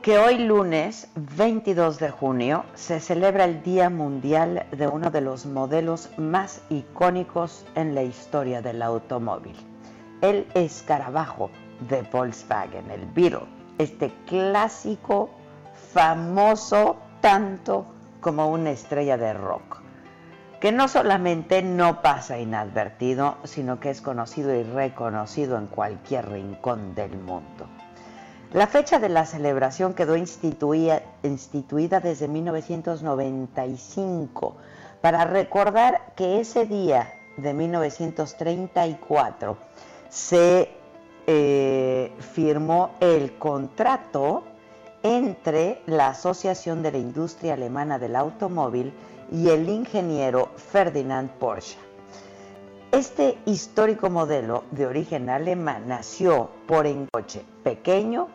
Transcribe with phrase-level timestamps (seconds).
[0.00, 5.44] Que hoy lunes 22 de junio se celebra el Día Mundial de uno de los
[5.44, 9.54] modelos más icónicos en la historia del automóvil,
[10.22, 11.50] el escarabajo
[11.86, 13.44] de Volkswagen, el Beetle,
[13.76, 15.28] este clásico
[15.92, 17.84] famoso tanto
[18.22, 19.82] como una estrella de rock,
[20.60, 26.94] que no solamente no pasa inadvertido, sino que es conocido y reconocido en cualquier rincón
[26.94, 27.68] del mundo.
[28.52, 34.56] La fecha de la celebración quedó instituida, desde 1995
[35.00, 39.56] para recordar que ese día de 1934
[40.10, 40.68] se
[41.26, 44.44] eh, firmó el contrato
[45.02, 48.92] entre la Asociación de la Industria Alemana del Automóvil
[49.32, 51.78] y el ingeniero Ferdinand Porsche.
[52.92, 58.28] Este histórico modelo de origen alemán nació por un coche pequeño,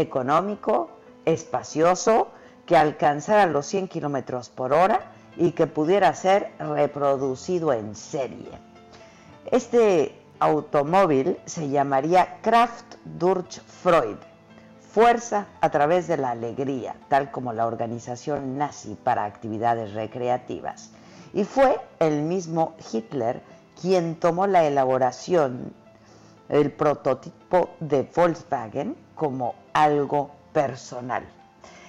[0.00, 0.90] económico,
[1.24, 2.28] espacioso,
[2.66, 8.50] que alcanzara los 100 kilómetros por hora y que pudiera ser reproducido en serie.
[9.50, 14.16] Este automóvil se llamaría Kraft durch Freud,
[14.92, 20.90] fuerza a través de la alegría, tal como la organización nazi para actividades recreativas.
[21.32, 23.40] Y fue el mismo Hitler
[23.80, 25.72] quien tomó la elaboración,
[26.48, 31.24] el prototipo de Volkswagen, como algo personal.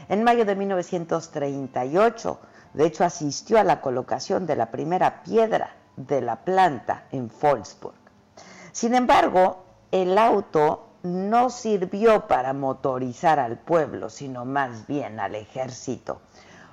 [0.10, 2.40] En mayo de 1938,
[2.74, 7.96] de hecho, asistió a la colocación de la primera piedra de la planta en Wolfsburg.
[8.72, 16.22] Sin embargo, el auto no sirvió para motorizar al pueblo, sino más bien al ejército.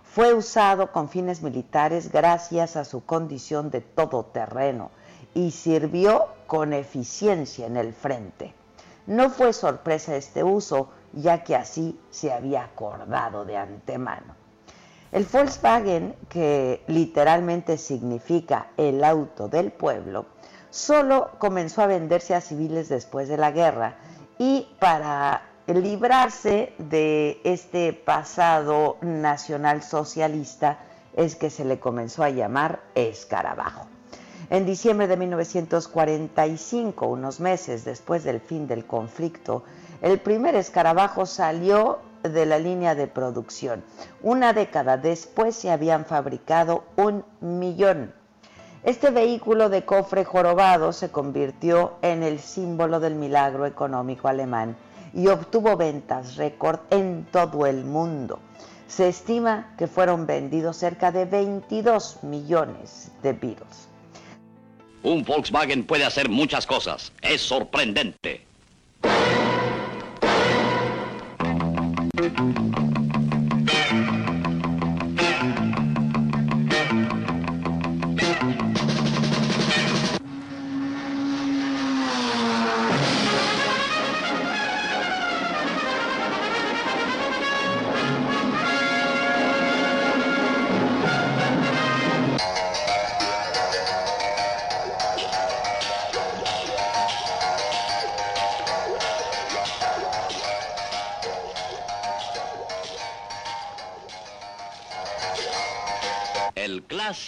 [0.04, 4.90] Fue usado con fines militares gracias a su condición de todoterreno
[5.34, 8.54] y sirvió con eficiencia en el frente.
[9.06, 14.34] No fue sorpresa este uso, ya que así se había acordado de antemano.
[15.10, 20.26] El Volkswagen, que literalmente significa el auto del pueblo,
[20.70, 23.96] solo comenzó a venderse a civiles después de la guerra
[24.38, 30.78] y para librarse de este pasado nacional socialista
[31.14, 33.86] es que se le comenzó a llamar escarabajo.
[34.50, 39.64] En diciembre de 1945, unos meses después del fin del conflicto,
[40.02, 43.84] el primer escarabajo salió de la línea de producción.
[44.22, 48.12] Una década después se habían fabricado un millón.
[48.84, 54.76] Este vehículo de cofre jorobado se convirtió en el símbolo del milagro económico alemán
[55.12, 58.38] y obtuvo ventas récord en todo el mundo.
[58.86, 63.88] Se estima que fueron vendidos cerca de 22 millones de Beatles.
[65.02, 67.12] Un Volkswagen puede hacer muchas cosas.
[67.20, 68.46] Es sorprendente.
[72.18, 72.97] Thank you.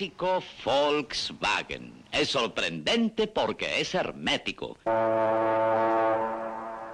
[0.01, 2.05] Clásico Volkswagen.
[2.11, 4.79] Es sorprendente porque es hermético.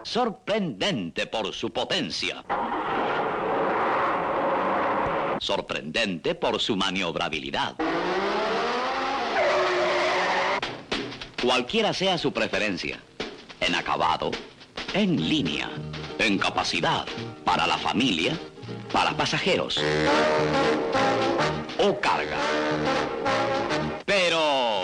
[0.02, 2.44] Sorprendente por su potencia.
[5.38, 7.76] Sorprendente por su maniobrabilidad.
[11.40, 12.98] Cualquiera sea su preferencia,
[13.60, 14.32] en acabado,
[14.94, 15.70] en línea,
[16.18, 17.06] en capacidad,
[17.44, 18.36] para la familia,
[18.92, 19.78] para pasajeros
[21.78, 22.36] o carga.
[24.04, 24.82] Pero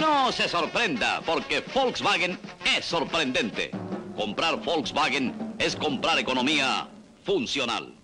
[0.00, 2.38] no se sorprenda porque Volkswagen
[2.76, 3.70] es sorprendente.
[4.16, 6.88] Comprar Volkswagen es comprar economía
[7.24, 7.94] funcional.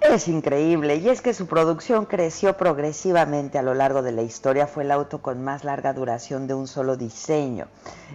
[0.00, 4.66] Es increíble y es que su producción creció progresivamente a lo largo de la historia.
[4.66, 7.66] Fue el auto con más larga duración de un solo diseño.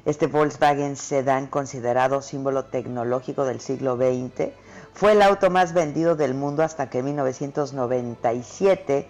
[0.06, 4.50] Este Volkswagen Sedan, considerado símbolo tecnológico del siglo XX,
[4.96, 9.10] fue el auto más vendido del mundo hasta que en 1997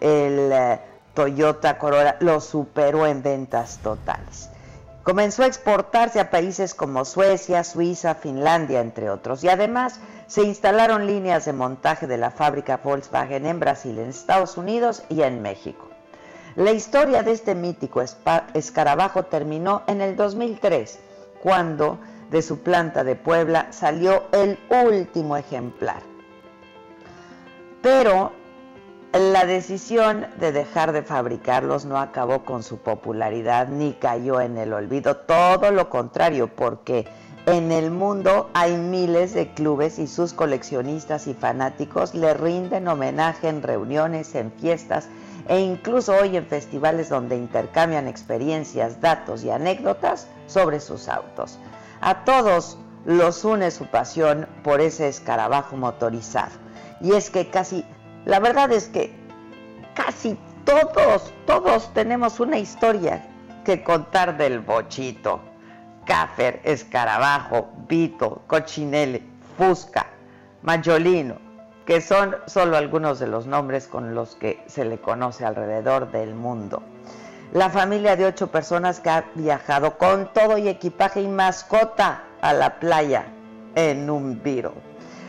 [0.00, 0.80] el eh,
[1.12, 4.48] Toyota Corolla lo superó en ventas totales.
[5.02, 9.44] Comenzó a exportarse a países como Suecia, Suiza, Finlandia, entre otros.
[9.44, 14.56] Y además se instalaron líneas de montaje de la fábrica Volkswagen en Brasil, en Estados
[14.56, 15.88] Unidos y en México.
[16.56, 18.02] La historia de este mítico
[18.54, 20.98] escarabajo terminó en el 2003,
[21.42, 21.98] cuando
[22.30, 26.02] de su planta de Puebla salió el último ejemplar.
[27.82, 28.32] Pero
[29.12, 34.72] la decisión de dejar de fabricarlos no acabó con su popularidad ni cayó en el
[34.72, 37.06] olvido, todo lo contrario, porque
[37.46, 43.48] en el mundo hay miles de clubes y sus coleccionistas y fanáticos le rinden homenaje
[43.48, 45.08] en reuniones, en fiestas
[45.48, 51.58] e incluso hoy en festivales donde intercambian experiencias, datos y anécdotas sobre sus autos.
[52.00, 56.52] A todos los une su pasión por ese escarabajo motorizado.
[57.00, 57.84] Y es que casi,
[58.24, 59.14] la verdad es que
[59.94, 63.26] casi todos, todos tenemos una historia
[63.64, 65.40] que contar del bochito.
[66.06, 69.22] Caffer, Escarabajo, Vito, Cochinelle,
[69.58, 70.06] Fusca,
[70.62, 71.36] Mayolino,
[71.84, 76.34] que son solo algunos de los nombres con los que se le conoce alrededor del
[76.34, 76.82] mundo.
[77.52, 82.52] La familia de ocho personas que ha viajado con todo y equipaje y mascota a
[82.52, 83.26] la playa
[83.74, 84.74] en un Viro.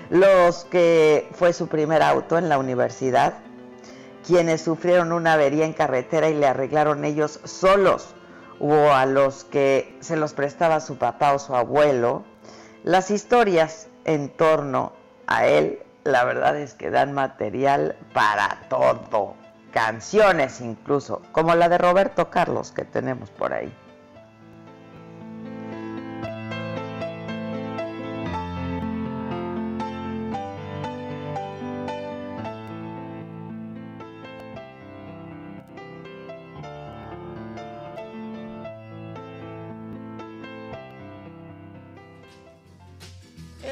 [0.09, 3.33] Los que fue su primer auto en la universidad,
[4.25, 8.15] quienes sufrieron una avería en carretera y le arreglaron ellos solos
[8.59, 12.23] o a los que se los prestaba su papá o su abuelo,
[12.83, 14.93] las historias en torno
[15.27, 19.35] a él, la verdad es que dan material para todo,
[19.71, 23.73] canciones incluso, como la de Roberto Carlos que tenemos por ahí.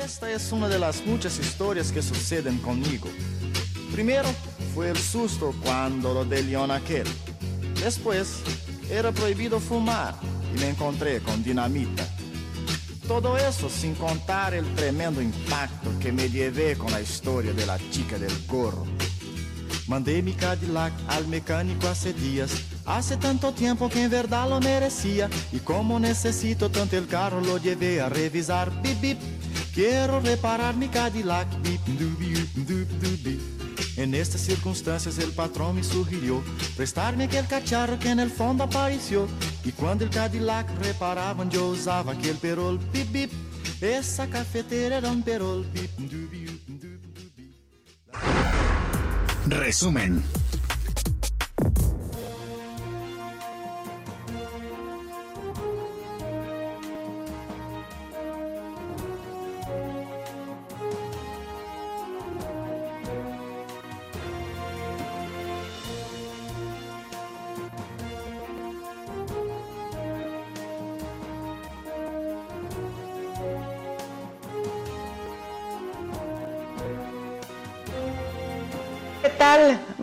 [0.06, 3.10] Esta es una de las muchas historias que suceden conmigo.
[3.92, 4.30] Primero
[4.74, 7.08] fue el susto cuando lo de León aquel.
[7.82, 8.40] Después
[8.90, 10.16] era prohibido fumar
[10.54, 12.08] y me encontré con dinamita.
[13.08, 17.78] Todo eso sin contar el tremendo impacto que me llevé con la historia de la
[17.92, 18.86] chica del gorro.
[19.88, 22.52] Mandé mi Cadillac al mecánico hace días.
[22.86, 25.30] Hace tanto tiempo que en verdad lo merecía.
[25.52, 28.72] Y como necesito tanto el carro, lo llevé a revisar.
[28.82, 29.20] Bip, bip.
[29.76, 31.48] Quiero reparar mi Cadillac.
[33.98, 36.44] En estas circunstancias el patrón me sugirió
[36.76, 39.28] prestarme aquel cacharro que en el fondo apareció.
[39.64, 42.80] Y cuando el Cadillac reparaban yo usaba aquel perol.
[42.92, 43.32] Bip, bip.
[43.82, 45.66] Esa cafetera era un perol.
[49.48, 50.24] Resumen.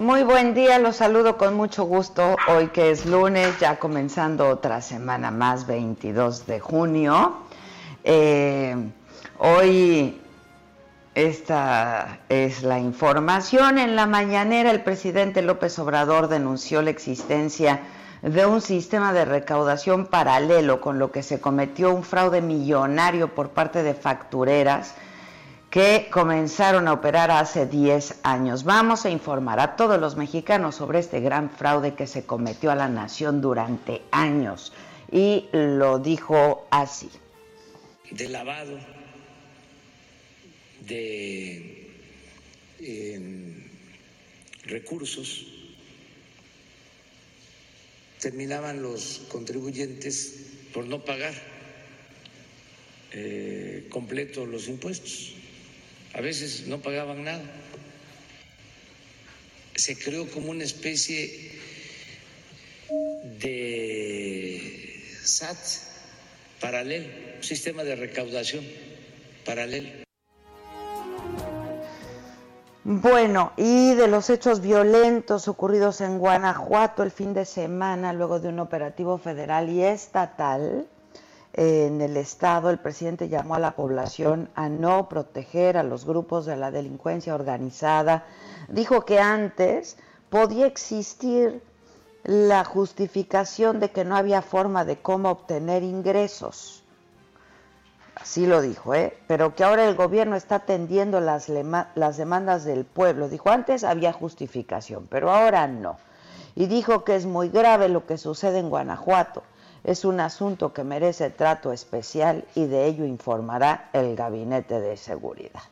[0.03, 2.35] Muy buen día, los saludo con mucho gusto.
[2.49, 7.37] Hoy que es lunes, ya comenzando otra semana más, 22 de junio.
[8.03, 8.75] Eh,
[9.39, 10.21] hoy
[11.15, 13.79] esta es la información.
[13.79, 17.79] En la mañanera el presidente López Obrador denunció la existencia
[18.23, 23.51] de un sistema de recaudación paralelo con lo que se cometió un fraude millonario por
[23.51, 24.97] parte de factureras
[25.73, 28.63] que comenzaron a operar hace 10 años.
[28.63, 32.75] Vamos a informar a todos los mexicanos sobre este gran fraude que se cometió a
[32.75, 34.75] la nación durante años.
[35.11, 37.09] Y lo dijo así.
[38.11, 38.79] De lavado,
[40.87, 41.91] de
[42.81, 43.69] eh,
[44.65, 45.47] recursos,
[48.21, 51.33] terminaban los contribuyentes por no pagar
[53.13, 55.37] eh, completo los impuestos
[56.15, 57.43] a veces no pagaban nada.
[59.75, 61.53] Se creó como una especie
[63.41, 65.57] de SAT
[66.61, 68.65] paralelo, un sistema de recaudación
[69.45, 69.89] paralelo.
[72.85, 78.49] Bueno, y de los hechos violentos ocurridos en Guanajuato el fin de semana, luego de
[78.49, 80.89] un operativo federal y estatal,
[81.55, 86.47] en el Estado, el presidente llamó a la población a no proteger a los grupos
[86.47, 88.25] de la delincuencia organizada.
[88.69, 89.99] Dijo que antes
[90.31, 91.63] podía existir
[92.25, 96.85] la justificación de que no había forma de cómo obtener ingresos.
[98.15, 99.19] Así lo dijo, ¿eh?
[99.27, 101.51] pero que ahora el gobierno está atendiendo las,
[101.95, 103.29] las demandas del pueblo.
[103.29, 105.97] Dijo, antes había justificación, pero ahora no.
[106.55, 109.43] Y dijo que es muy grave lo que sucede en Guanajuato
[109.85, 115.63] es un asunto que merece trato especial y de ello informará el Gabinete de Seguridad.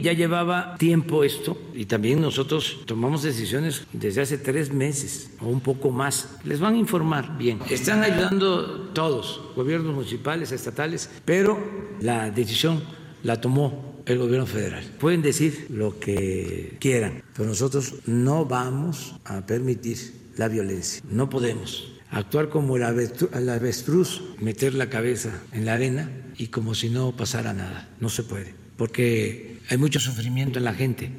[0.00, 5.60] Ya llevaba tiempo esto y también nosotros tomamos decisiones desde hace tres meses o un
[5.60, 6.30] poco más.
[6.42, 7.60] Les van a informar bien.
[7.70, 11.58] Están ayudando todos, gobiernos municipales, estatales, pero
[12.00, 12.82] la decisión
[13.22, 14.84] la tomó el gobierno federal.
[14.98, 21.02] Pueden decir lo que quieran, pero nosotros no vamos a permitir la violencia.
[21.08, 26.88] No podemos actuar como el avestruz, meter la cabeza en la arena y como si
[26.88, 27.88] no pasara nada.
[28.00, 31.10] No se puede, porque hay mucho sufrimiento en la gente.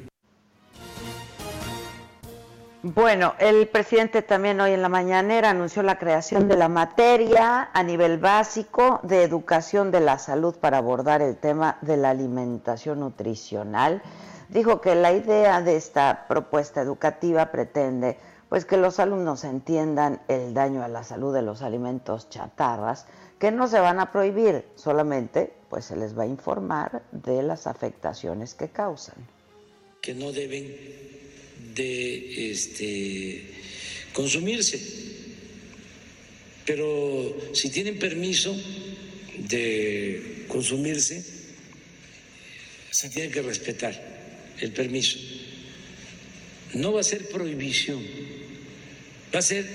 [2.82, 7.82] Bueno, el presidente también hoy en la mañanera anunció la creación de la materia a
[7.82, 14.02] nivel básico de educación de la salud para abordar el tema de la alimentación nutricional.
[14.48, 20.54] Dijo que la idea de esta propuesta educativa pretende pues que los alumnos entiendan el
[20.54, 23.06] daño a la salud de los alimentos chatarras,
[23.38, 27.66] que no se van a prohibir, solamente pues se les va a informar de las
[27.66, 29.16] afectaciones que causan.
[30.00, 30.66] Que no deben
[31.74, 33.52] de este,
[34.12, 34.80] consumirse.
[36.64, 38.54] Pero si tienen permiso
[39.38, 41.24] de consumirse,
[42.90, 43.94] se tiene que respetar
[44.60, 45.18] el permiso.
[46.74, 48.02] No va a ser prohibición
[49.36, 49.66] va a ser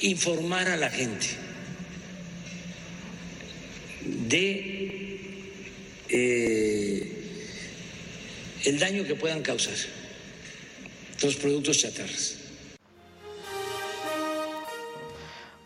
[0.00, 1.28] informar a la gente
[4.28, 5.18] de
[6.10, 7.12] eh,
[8.64, 9.74] el daño que puedan causar
[11.22, 12.45] los productos chatarras.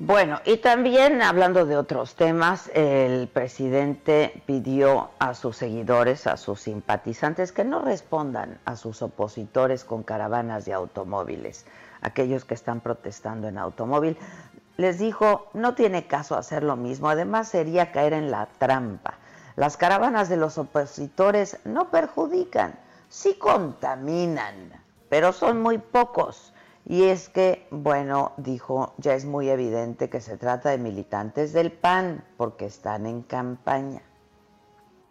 [0.02, 6.62] Bueno, y también hablando de otros temas, el presidente pidió a sus seguidores, a sus
[6.62, 11.66] simpatizantes, que no respondan a sus opositores con caravanas de automóviles
[12.00, 14.16] aquellos que están protestando en automóvil.
[14.78, 19.18] Les dijo, no tiene caso hacer lo mismo, además sería caer en la trampa.
[19.54, 22.72] Las caravanas de los opositores no perjudican,
[23.10, 24.72] sí contaminan,
[25.10, 26.54] pero son muy pocos.
[26.90, 31.70] Y es que, bueno, dijo, ya es muy evidente que se trata de militantes del
[31.70, 34.02] PAN porque están en campaña.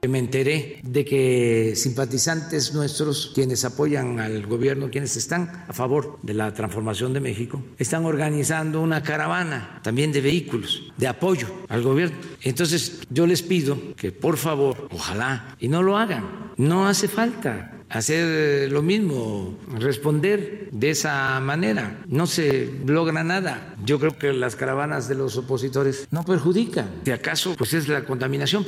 [0.06, 6.34] Me enteré de que simpatizantes nuestros, quienes apoyan al gobierno, quienes están a favor de
[6.34, 12.18] la transformación de México, están organizando una caravana también de vehículos de apoyo al gobierno.
[12.44, 17.79] Entonces yo les pido que por favor, ojalá, y no lo hagan, no hace falta
[17.90, 21.98] hacer lo mismo, responder de esa manera.
[22.08, 23.74] No se logra nada.
[23.84, 27.02] Yo creo que las caravanas de los opositores no perjudican.
[27.04, 28.68] Si acaso, pues es la contaminación.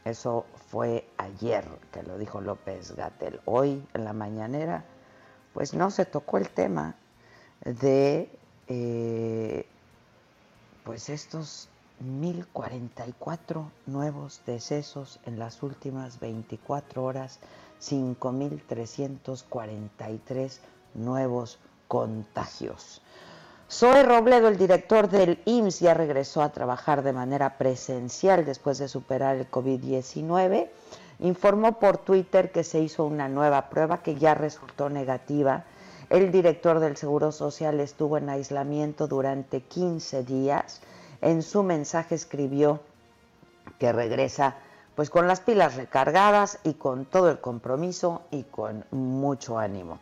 [0.04, 3.40] eso fue ayer que lo dijo López Gatel.
[3.44, 4.84] Hoy en la mañanera,
[5.52, 6.94] pues no se tocó el tema
[7.64, 8.30] de
[8.68, 9.66] eh,
[10.84, 11.68] pues estos
[12.00, 17.40] 1044 nuevos decesos en las últimas 24 horas,
[17.78, 20.60] 5343
[20.94, 23.02] nuevos contagios.
[23.68, 28.86] Zoe Robledo, el director del IMSS, ya regresó a trabajar de manera presencial después de
[28.86, 30.68] superar el COVID-19.
[31.18, 35.64] Informó por Twitter que se hizo una nueva prueba que ya resultó negativa.
[36.10, 40.80] El director del Seguro Social estuvo en aislamiento durante 15 días.
[41.20, 42.78] En su mensaje escribió
[43.80, 44.58] que regresa
[44.96, 50.00] pues con las pilas recargadas y con todo el compromiso y con mucho ánimo.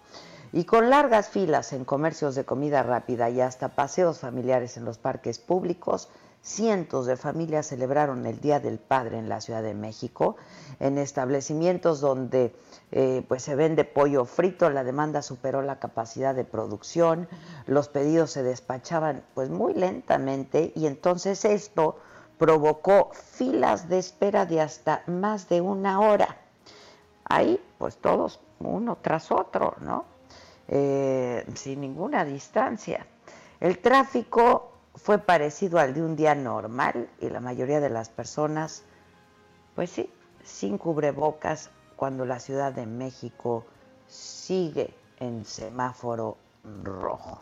[0.53, 4.99] Y con largas filas en comercios de comida rápida y hasta paseos familiares en los
[4.99, 6.09] parques públicos,
[6.43, 10.37] cientos de familias celebraron el Día del Padre en la Ciudad de México,
[10.79, 12.55] en establecimientos donde
[12.93, 17.29] eh, pues se vende pollo frito, la demanda superó la capacidad de producción,
[17.67, 21.97] los pedidos se despachaban pues muy lentamente y entonces esto
[22.39, 26.37] provocó filas de espera de hasta más de una hora.
[27.25, 30.05] Ahí pues todos uno tras otro, ¿no?
[30.69, 33.07] Eh, sin ninguna distancia.
[33.61, 38.85] El tráfico fue parecido al de un día normal y la mayoría de las personas,
[39.75, 40.11] pues sí,
[40.43, 43.65] sin cubrebocas cuando la Ciudad de México
[44.07, 46.37] sigue en semáforo
[46.83, 47.41] rojo.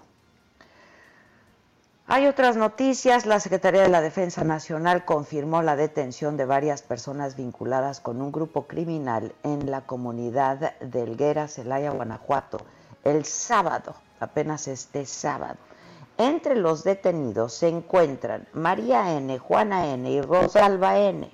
[2.08, 3.26] Hay otras noticias.
[3.26, 8.32] La Secretaría de la Defensa Nacional confirmó la detención de varias personas vinculadas con un
[8.32, 12.58] grupo criminal en la comunidad de Elguera, Celaya, Guanajuato
[13.04, 15.56] el sábado, apenas este sábado.
[16.18, 20.10] Entre los detenidos se encuentran María N., Juana N.
[20.10, 21.30] y Rosalba N.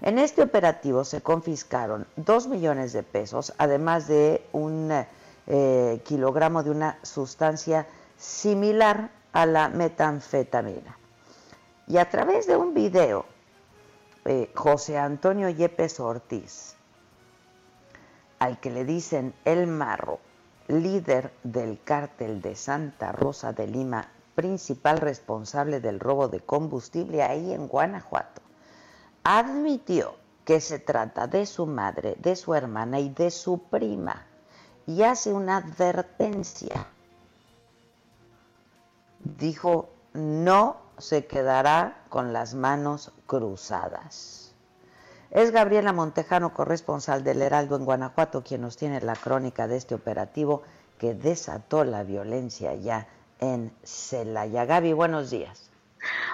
[0.00, 4.90] En este operativo se confiscaron dos millones de pesos, además de un
[5.46, 7.86] eh, kilogramo de una sustancia
[8.18, 10.98] similar a la metanfetamina.
[11.86, 13.24] Y a través de un video,
[14.24, 16.76] eh, José Antonio Yepes Ortiz,
[18.38, 20.20] al que le dicen el marro,
[20.68, 27.52] líder del cártel de Santa Rosa de Lima, principal responsable del robo de combustible ahí
[27.52, 28.42] en Guanajuato,
[29.24, 30.14] admitió
[30.44, 34.26] que se trata de su madre, de su hermana y de su prima
[34.86, 36.88] y hace una advertencia.
[39.24, 44.54] Dijo, no se quedará con las manos cruzadas.
[45.30, 49.94] Es Gabriela Montejano, corresponsal del Heraldo en Guanajuato, quien nos tiene la crónica de este
[49.94, 50.62] operativo
[50.98, 53.08] que desató la violencia ya
[53.40, 54.66] en Celaya.
[54.66, 55.71] Gaby, buenos días.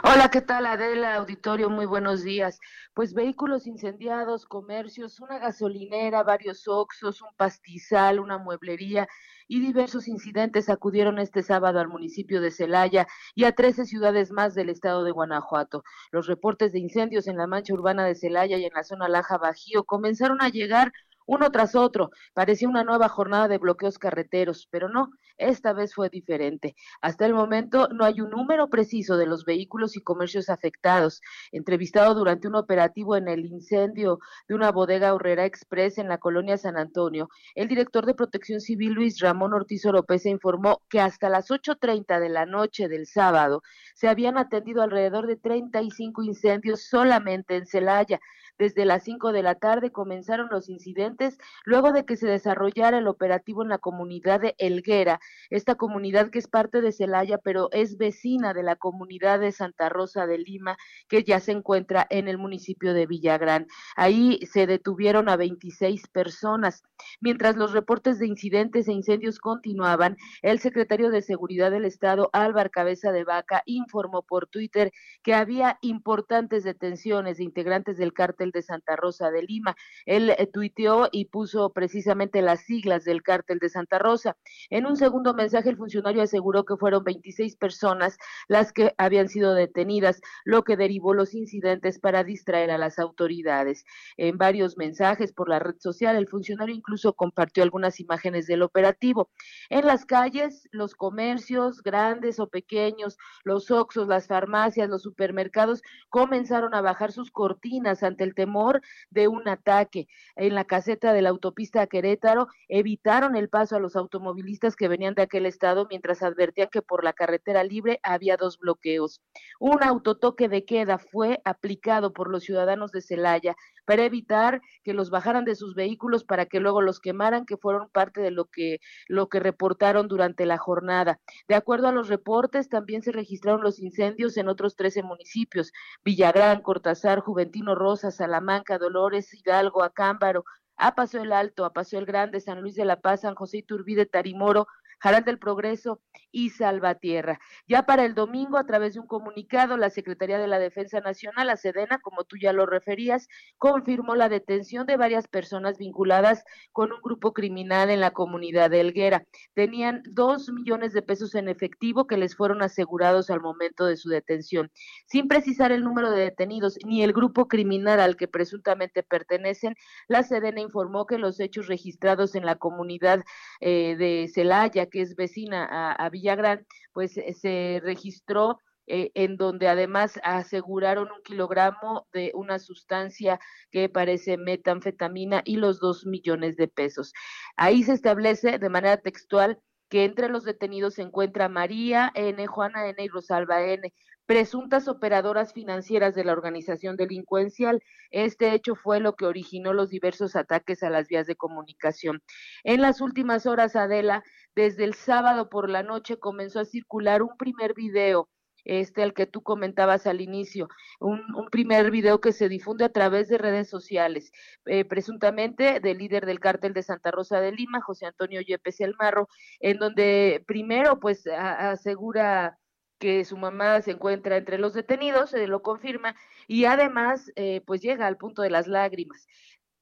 [0.03, 1.17] Hola, ¿qué tal Adela?
[1.17, 2.59] Auditorio, muy buenos días.
[2.95, 9.09] Pues vehículos incendiados, comercios, una gasolinera, varios oxos, un pastizal, una mueblería
[9.47, 14.55] y diversos incidentes acudieron este sábado al municipio de Celaya y a 13 ciudades más
[14.55, 15.85] del estado de Guanajuato.
[16.13, 19.39] Los reportes de incendios en la mancha urbana de Celaya y en la zona Laja
[19.39, 20.93] Bajío comenzaron a llegar
[21.29, 22.11] uno tras otro.
[22.33, 26.75] Parecía una nueva jornada de bloqueos carreteros, pero no, esta vez fue diferente.
[27.01, 31.21] Hasta el momento no hay un número preciso de los vehículos y comercios afectados.
[31.53, 36.59] Entrevistado durante un operativo en el incendio de una bodega Horrera Express en la colonia
[36.59, 41.51] San Antonio, el director de Protección Civil Luis Ramón Ortiz López informó que hasta las
[41.51, 43.63] 8.30 de la noche del sábado
[43.95, 48.21] se habían atendido alrededor de 35 incendios solamente en Celaya
[48.59, 53.09] desde las 5 de la tarde comenzaron los incidentes luego de que se desarrollara el
[53.09, 57.97] operativo en la comunidad de Elguera, esta comunidad que es parte de Celaya, pero es
[57.97, 60.77] vecina de la comunidad de Santa Rosa de Lima,
[61.09, 63.67] que ya se encuentra en el municipio de Villagrán.
[63.97, 66.83] Ahí se detuvieron a 26 personas.
[67.21, 72.71] Mientras los reportes de incidentes e incendios continuaban, el secretario de Seguridad del Estado, Álvaro
[72.71, 74.93] Cabeza de Vaca, informó por Twitter
[75.23, 79.77] que había importantes detenciones de integrantes del cártel de Santa Rosa de Lima.
[80.07, 84.37] Él eh, tuiteó y puso precisamente las siglas del cártel de Santa Rosa.
[84.71, 89.55] En un segundo mensaje, el funcionario aseguró que fueron 26 personas las que habían sido
[89.55, 93.85] detenidas, lo que derivó los incidentes para distraer a las autoridades.
[94.17, 99.31] En varios mensajes por la red social, el funcionario incluso compartió algunas imágenes del operativo.
[99.71, 106.75] En las calles, los comercios, grandes o pequeños, los oxos, las farmacias, los supermercados, comenzaron
[106.75, 110.07] a bajar sus cortinas ante el temor de un ataque.
[110.37, 115.15] En la caseta de la autopista Querétaro evitaron el paso a los automovilistas que venían
[115.15, 119.21] de aquel estado mientras advertían que por la carretera libre había dos bloqueos.
[119.59, 123.57] Un autotoque de queda fue aplicado por los ciudadanos de Celaya
[123.89, 127.89] para evitar que los bajaran de sus vehículos para que luego los quemaran, que fueron
[127.89, 131.21] parte de lo que, lo que reportaron durante la jornada.
[131.49, 135.73] De acuerdo a los reportes, también se registraron los incendios en otros 13 municipios,
[136.05, 140.45] Villagrán, Cortázar, Juventino Rosa, Salamanca, Dolores, Hidalgo, Acámbaro,
[140.77, 143.59] a Paso el Alto, a Paso el Grande, San Luis de la Paz, San José
[143.59, 144.67] Iturbide, Tarimoro,
[144.99, 147.41] Jaral del Progreso y Salvatierra.
[147.67, 151.47] Ya para el domingo, a través de un comunicado, la Secretaría de la Defensa Nacional,
[151.47, 156.93] la Sedena, como tú ya lo referías, confirmó la detención de varias personas vinculadas con
[156.93, 159.25] un grupo criminal en la comunidad de Elguera.
[159.55, 164.09] Tenían dos millones de pesos en efectivo que les fueron asegurados al momento de su
[164.09, 164.71] detención.
[165.07, 169.75] Sin precisar el número de detenidos ni el grupo criminal al que presuntamente pertenecen,
[170.09, 173.23] la Sedena informó que los hechos registrados en la comunidad
[173.61, 179.69] eh, de Celaya, que es vecina a, Villagrán, pues eh, se registró eh, en donde
[179.69, 183.39] además aseguraron un kilogramo de una sustancia
[183.71, 187.13] que parece metanfetamina y los dos millones de pesos.
[187.57, 192.89] Ahí se establece de manera textual que entre los detenidos se encuentra María N., Juana
[192.89, 193.03] N.
[193.03, 193.93] y Rosalba N.,
[194.29, 197.83] presuntas operadoras financieras de la organización delincuencial.
[198.11, 202.23] Este hecho fue lo que originó los diversos ataques a las vías de comunicación.
[202.63, 204.23] En las últimas horas, Adela,
[204.55, 208.29] desde el sábado por la noche comenzó a circular un primer video
[208.65, 210.69] este al que tú comentabas al inicio,
[211.01, 214.31] un, primer video que se difunde a través de redes sociales,
[214.67, 219.27] eh, presuntamente del líder del cártel de Santa Rosa de Lima, José Antonio Yepes Marro,
[219.61, 222.59] en donde primero pues asegura
[222.99, 226.15] que su mamá se encuentra entre los detenidos, se lo confirma,
[226.47, 229.27] y además eh, pues llega al punto de las lágrimas.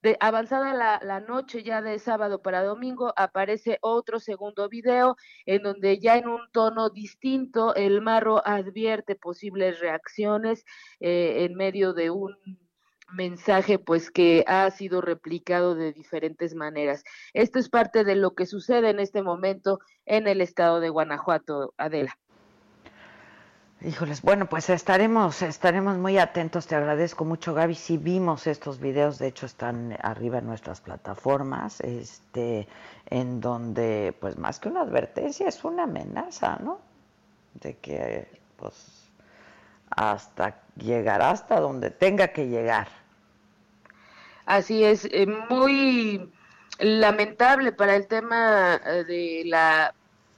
[0.02, 5.98] De, avanzada la, noche ya de sábado para domingo, aparece otro segundo video en donde
[5.98, 10.64] ya en un tono distinto el marro advierte posibles reacciones
[11.00, 12.36] eh, en medio de un
[13.12, 17.04] mensaje pues que ha sido replicado de diferentes maneras.
[17.32, 21.74] Esto es parte de lo que sucede en este momento en el estado de Guanajuato,
[21.78, 22.18] Adela.
[23.82, 26.66] Híjoles, bueno, pues estaremos, estaremos muy atentos.
[26.66, 27.74] Te agradezco mucho, Gaby.
[27.74, 32.66] Si vimos estos videos, de hecho están arriba en nuestras plataformas, este,
[33.10, 36.80] en donde, pues más que una advertencia, es una amenaza, ¿no?
[37.60, 39.10] De que, pues,
[39.90, 42.88] hasta llegará hasta donde tenga que llegar.
[44.46, 46.32] Así es, eh, muy
[46.78, 49.94] lamentable para el tema eh, de la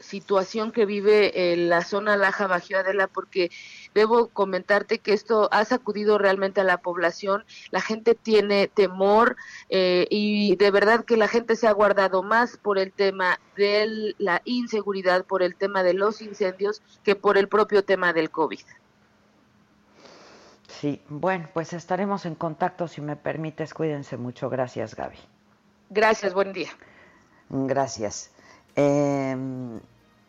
[0.09, 3.51] situación que vive en la zona Laja Bajío Adela, porque
[3.95, 9.37] debo comentarte que esto ha sacudido realmente a la población, la gente tiene temor
[9.69, 14.15] eh, y de verdad que la gente se ha guardado más por el tema de
[14.19, 18.61] la inseguridad, por el tema de los incendios, que por el propio tema del COVID.
[20.69, 23.75] Sí, bueno, pues estaremos en contacto si me permites.
[23.75, 24.49] Cuídense mucho.
[24.49, 25.19] Gracias, Gaby.
[25.91, 26.71] Gracias, buen día.
[27.49, 28.31] Gracias.
[28.77, 29.81] Em,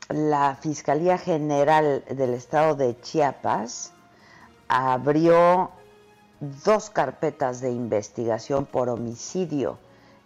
[0.10, 3.94] la Fiscalía General del Estado de Chiapas
[4.68, 5.70] abrió
[6.40, 9.78] dos carpetas de investigación por homicidio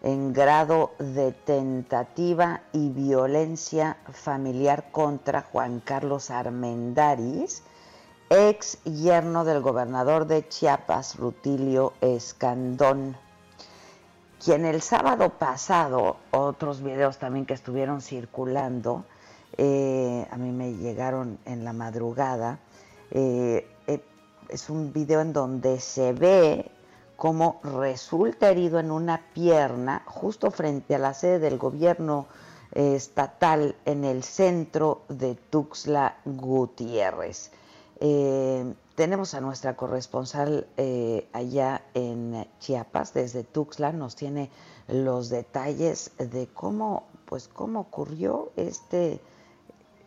[0.02, 7.63] en grado de tentativa y violencia familiar contra Juan Carlos Armendaris,
[8.30, 13.17] ex yerno del gobernador de Chiapas, Rutilio Escandón
[14.43, 19.06] quien el sábado pasado, otros videos también que estuvieron circulando,
[19.58, 22.60] eh, a mí me llegaron en la madrugada,
[23.12, 24.04] eh, eh,
[24.50, 26.72] es un video en donde se ve
[27.18, 32.26] cómo resulta herido en una pierna justo frente a la sede del gobierno
[32.72, 37.52] estatal en el centro de Tuxtla Gutiérrez.
[38.96, 40.68] Tenemos a nuestra corresponsal
[41.32, 44.50] allá en Chiapas, desde Tuxtla, nos tiene
[44.88, 49.22] los detalles de cómo, pues, cómo ocurrió este,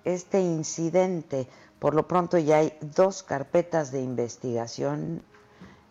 [0.06, 1.46] este incidente.
[1.78, 5.22] Por lo pronto ya hay dos carpetas de investigación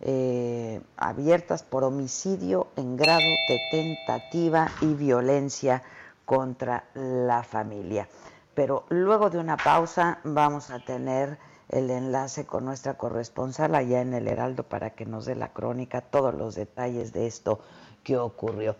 [0.02, 5.84] eh, abiertas por homicidio en grado de tentativa y violencia
[6.26, 8.08] contra la familia.
[8.56, 11.38] Pero luego de una pausa vamos a tener
[11.70, 16.02] el enlace con nuestra corresponsal allá en el Heraldo para que nos dé la crónica,
[16.02, 17.60] todos los detalles de esto
[18.04, 18.76] que ocurrió.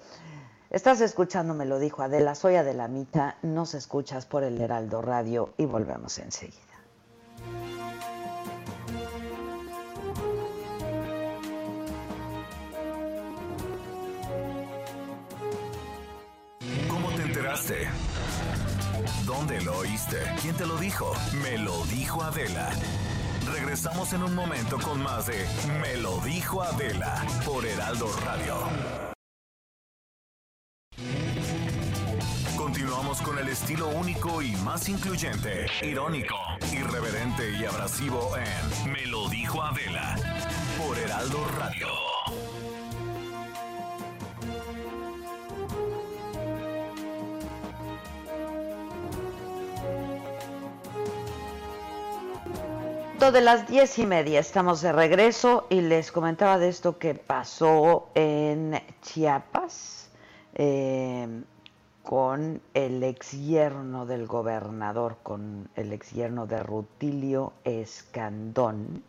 [0.76, 5.54] Estás escuchando, me lo dijo Adela, soy Adela Mita, nos escuchas por el Heraldo Radio
[5.58, 6.60] y volvemos enseguida.
[16.90, 17.88] ¿Cómo te enteraste?
[19.26, 20.18] ¿Dónde lo oíste?
[20.42, 21.14] ¿Quién te lo dijo?
[21.42, 22.70] Me lo dijo Adela.
[23.54, 25.46] Regresamos en un momento con más de
[25.82, 28.56] Me lo dijo Adela por Heraldo Radio.
[33.56, 36.36] Estilo único y más incluyente, irónico,
[36.74, 40.18] irreverente y abrasivo en Me lo dijo Adela
[40.78, 41.88] por Heraldo Radio.
[53.32, 58.10] de las diez y media estamos de regreso y les comentaba de esto que pasó
[58.14, 60.12] en Chiapas
[60.54, 61.28] eh,
[62.06, 69.04] con el ex yerno del gobernador, con el ex yerno de Rutilio Escandón,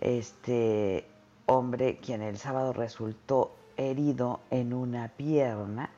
[0.00, 1.06] este
[1.46, 5.90] hombre quien el sábado resultó herido en una pierna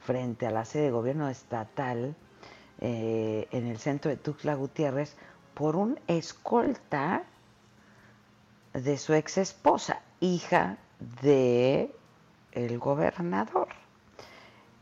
[0.00, 2.14] frente a la sede de gobierno estatal
[2.82, 5.16] eh, en el centro de Tuxtla Gutiérrez
[5.54, 7.24] por un escolta
[8.74, 10.76] de su ex esposa, hija
[11.22, 11.90] de
[12.52, 13.85] el gobernador.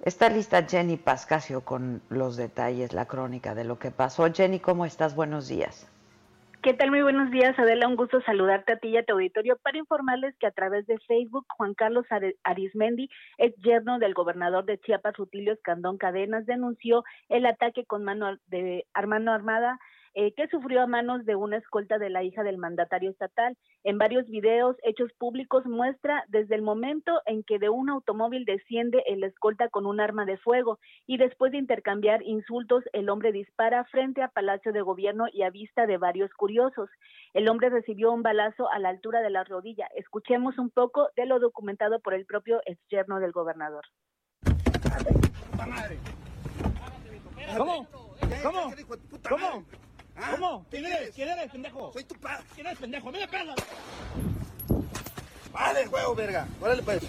[0.05, 4.31] Está lista Jenny Pascasio con los detalles, la crónica de lo que pasó.
[4.31, 5.17] Jenny, ¿cómo estás?
[5.17, 5.91] Buenos días.
[6.63, 6.91] ¿Qué tal?
[6.91, 7.89] Muy buenos días, Adela.
[7.89, 10.99] Un gusto saludarte a ti y a tu auditorio para informarles que a través de
[11.09, 12.05] Facebook, Juan Carlos
[12.43, 18.37] Arismendi, ex yerno del gobernador de Chiapas, Rutilio Escandón Cadenas, denunció el ataque con mano
[18.49, 19.79] de Armada
[20.15, 23.57] eh, que sufrió a manos de una escolta de la hija del mandatario estatal.
[23.83, 29.03] En varios videos hechos públicos muestra desde el momento en que de un automóvil desciende
[29.07, 33.85] el escolta con un arma de fuego y después de intercambiar insultos el hombre dispara
[33.87, 36.89] frente a Palacio de Gobierno y a vista de varios curiosos.
[37.33, 39.89] El hombre recibió un balazo a la altura de la rodilla.
[39.97, 43.85] Escuchemos un poco de lo documentado por el propio externo del gobernador.
[47.57, 47.87] ¿Cómo?
[48.43, 48.75] ¿Cómo?
[49.29, 49.65] ¿Cómo?
[50.17, 50.31] ¿Ah?
[50.33, 50.67] ¿Cómo?
[50.71, 51.15] ¿Quién eres?
[51.15, 51.93] ¿Quién eres, pendejo?
[51.93, 52.45] Soy tu padre.
[52.55, 53.11] ¿Quién eres, pendejo?
[53.11, 53.57] ¡Me pegas!
[55.53, 56.47] Vale, huevo, verga.
[56.61, 57.03] Órale, pues.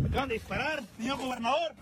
[0.00, 1.74] Me acaban de disparar, señor gobernador.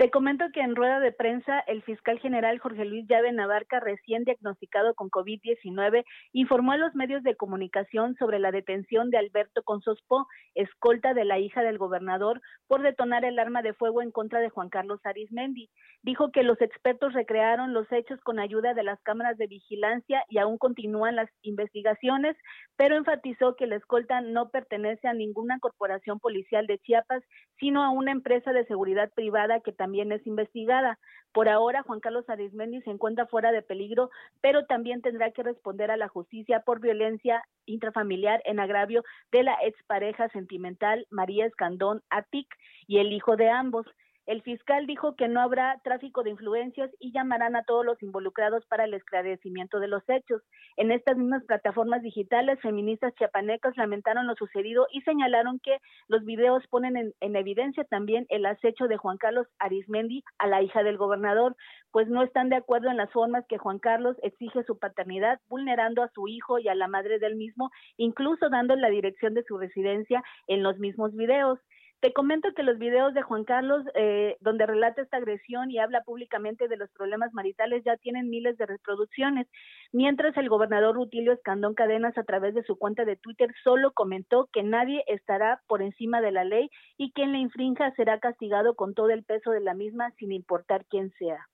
[0.00, 4.24] Te comento que en rueda de prensa, el fiscal general Jorge Luis Llave Navarca, recién
[4.24, 10.26] diagnosticado con COVID-19, informó a los medios de comunicación sobre la detención de Alberto Consospo,
[10.54, 14.48] escolta de la hija del gobernador, por detonar el arma de fuego en contra de
[14.48, 15.68] Juan Carlos Arismendi.
[16.00, 20.38] Dijo que los expertos recrearon los hechos con ayuda de las cámaras de vigilancia y
[20.38, 22.38] aún continúan las investigaciones,
[22.78, 27.22] pero enfatizó que la escolta no pertenece a ninguna corporación policial de Chiapas,
[27.58, 31.00] sino a una empresa de seguridad privada que también también es investigada.
[31.32, 34.08] Por ahora, Juan Carlos Arismendi se encuentra fuera de peligro,
[34.40, 39.56] pero también tendrá que responder a la justicia por violencia intrafamiliar en agravio de la
[39.64, 42.46] expareja sentimental María Escandón Atic
[42.86, 43.84] y el hijo de ambos.
[44.30, 48.64] El fiscal dijo que no habrá tráfico de influencias y llamarán a todos los involucrados
[48.66, 50.40] para el esclarecimiento de los hechos.
[50.76, 56.64] En estas mismas plataformas digitales, feministas chiapanecas lamentaron lo sucedido y señalaron que los videos
[56.68, 60.96] ponen en, en evidencia también el acecho de Juan Carlos Arismendi a la hija del
[60.96, 61.56] gobernador,
[61.90, 66.04] pues no están de acuerdo en las formas que Juan Carlos exige su paternidad, vulnerando
[66.04, 69.58] a su hijo y a la madre del mismo, incluso dando la dirección de su
[69.58, 71.58] residencia en los mismos videos.
[72.00, 76.02] Te comento que los videos de Juan Carlos, eh, donde relata esta agresión y habla
[76.02, 79.46] públicamente de los problemas maritales, ya tienen miles de reproducciones,
[79.92, 84.48] mientras el gobernador Rutilio Escandón Cadenas, a través de su cuenta de Twitter, solo comentó
[84.50, 88.94] que nadie estará por encima de la ley y quien la infrinja será castigado con
[88.94, 91.48] todo el peso de la misma, sin importar quién sea.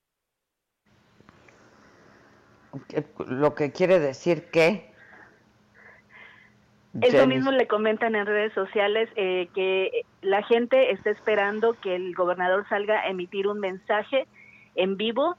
[3.27, 4.96] Lo que quiere decir que
[7.01, 12.15] eso mismo le comentan en redes sociales eh, que la gente está esperando que el
[12.15, 14.27] gobernador salga a emitir un mensaje
[14.75, 15.35] en vivo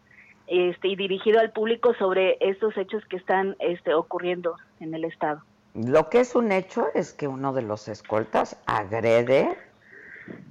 [0.47, 5.43] este, y dirigido al público sobre estos hechos que están este, ocurriendo en el estado.
[5.75, 9.57] Lo que es un hecho es que uno de los escoltas agrede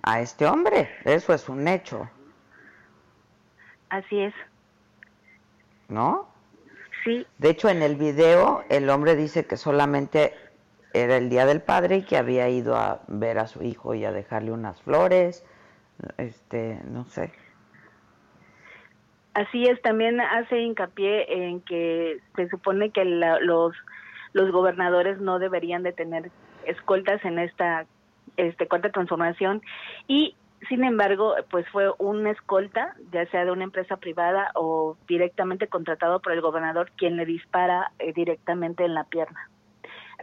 [0.04, 2.10] a este hombre, eso es un hecho.
[3.90, 4.34] Así es.
[5.90, 6.28] ¿No?
[7.04, 7.26] Sí.
[7.38, 10.34] De hecho, en el video el hombre dice que solamente
[11.02, 14.06] era el Día del Padre y que había ido a ver a su hijo y
[14.06, 15.46] a dejarle unas flores,
[16.18, 17.32] este, no sé.
[19.34, 23.74] Así es, también hace hincapié en que se supone que los
[24.34, 26.32] los gobernadores no deberían de tener
[26.66, 27.86] escoltas en esta
[28.36, 29.62] este cuarta transformación
[30.08, 30.36] y
[30.70, 36.20] sin embargo, pues fue una escolta, ya sea de una empresa privada o directamente contratado
[36.20, 39.50] por el gobernador, quien le dispara eh, directamente en la pierna.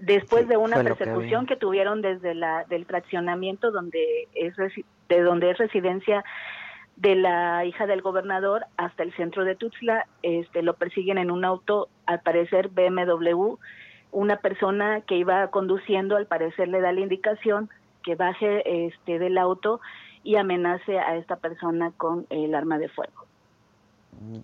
[0.01, 4.55] Después de una persecución que, tuvieron desde la del fraccionamiento donde es
[5.09, 6.25] de donde es residencia
[6.97, 11.45] de la hija del gobernador hasta el centro de Tuxtla, este lo persiguen en un
[11.45, 13.55] auto, al parecer BMW,
[14.13, 17.69] una persona que iba conduciendo, al parecer le da la indicación
[18.03, 19.81] que baje este del auto
[20.23, 23.27] y amenace a esta persona con el arma de fuego.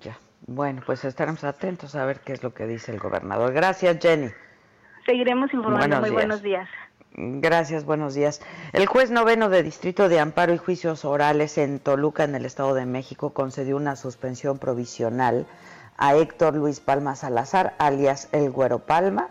[0.01, 0.17] Ya.
[0.47, 3.53] Bueno, pues estaremos atentos a ver qué es lo que dice el gobernador.
[3.53, 4.29] Gracias, Jenny.
[5.07, 6.01] Seguiremos informando.
[6.01, 6.69] Muy buenos días.
[7.13, 8.41] Gracias, buenos días.
[8.73, 12.75] El juez noveno de Distrito de Amparo y Juicios Orales en Toluca, en el Estado
[12.75, 15.47] de México, concedió una suspensión provisional
[15.99, 19.29] a Héctor Luis Palma Salazar, alias El Güero Palma,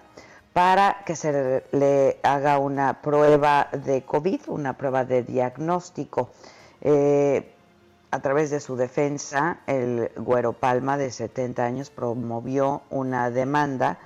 [0.54, 6.30] para que se le haga una prueba de COVID, una prueba de diagnóstico.
[6.82, 7.54] Eh,
[8.12, 14.00] a través de su defensa, el Güero Palma, de 70 años, promovió una demanda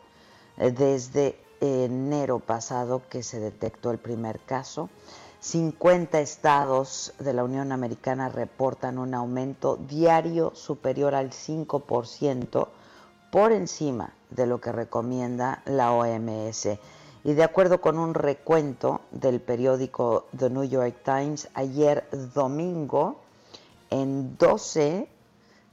[0.57, 4.89] eh, desde enero pasado que se detectó el primer caso.
[5.39, 12.67] 50 estados de la Unión Americana reportan un aumento diario superior al 5%
[13.31, 16.69] por encima de lo que recomienda la OMS.
[17.23, 23.21] Y de acuerdo con un recuento del periódico The New York Times, ayer domingo,
[23.89, 25.07] en 12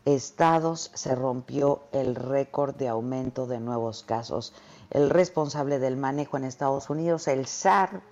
[0.04, 4.52] estados se rompió el récord de aumento de nuevos casos.
[4.92, 8.02] El responsable del manejo en Estados Unidos, el SAR,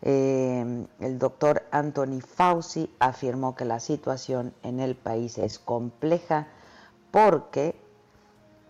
[0.00, 6.48] eh, el doctor Anthony Fauci, afirmó que la situación en el país es compleja
[7.10, 7.78] porque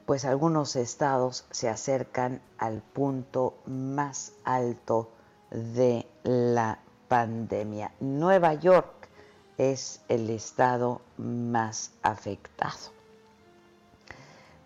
[0.06, 5.10] pues algunos estados se acercan al punto más alto
[5.50, 7.92] de la pandemia.
[8.00, 9.08] Nueva York
[9.56, 12.90] es el estado más afectado.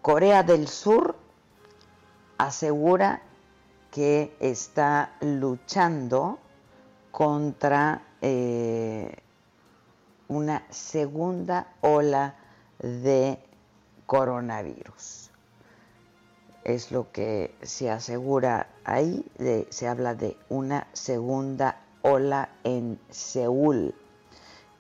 [0.01, 1.20] Corea del Sur
[2.47, 3.23] asegura
[3.91, 6.39] que está luchando
[7.11, 9.17] contra eh,
[10.29, 12.35] una segunda ola
[12.79, 13.39] de
[14.07, 15.31] coronavirus
[16.65, 19.25] es lo que se asegura ahí,
[19.71, 23.95] se habla de una segunda ola en Seúl,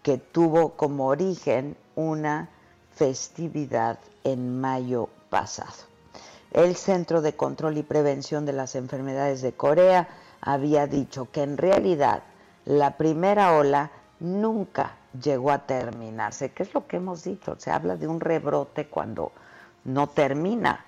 [0.02, 2.48] que tuvo como origen una
[2.94, 5.89] festividad en mayo pasado.
[6.52, 10.08] El Centro de Control y Prevención de las Enfermedades de Corea
[10.40, 12.24] había dicho que en realidad
[12.64, 17.96] la primera ola nunca llegó a terminarse, que es lo que hemos dicho, se habla
[17.96, 19.30] de un rebrote cuando
[19.84, 20.84] no termina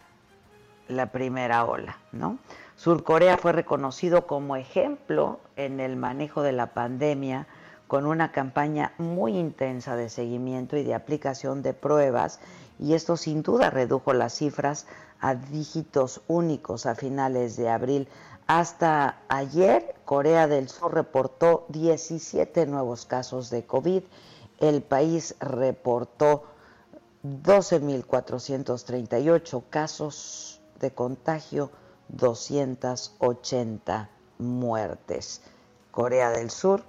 [0.88, 2.38] la primera ola, ¿no?
[2.76, 7.46] Surcorea fue reconocido como ejemplo en el manejo de la pandemia
[7.86, 12.40] con una campaña muy intensa de seguimiento y de aplicación de pruebas
[12.78, 14.86] y esto sin duda redujo las cifras
[15.22, 18.06] a dígitos únicos a finales de abril.
[18.48, 24.02] Hasta ayer, Corea del Sur reportó 17 nuevos casos de COVID.
[24.58, 26.44] El país reportó
[27.24, 31.70] 12.438 casos de contagio,
[32.08, 35.40] 280 muertes.
[35.92, 36.82] Corea del Sur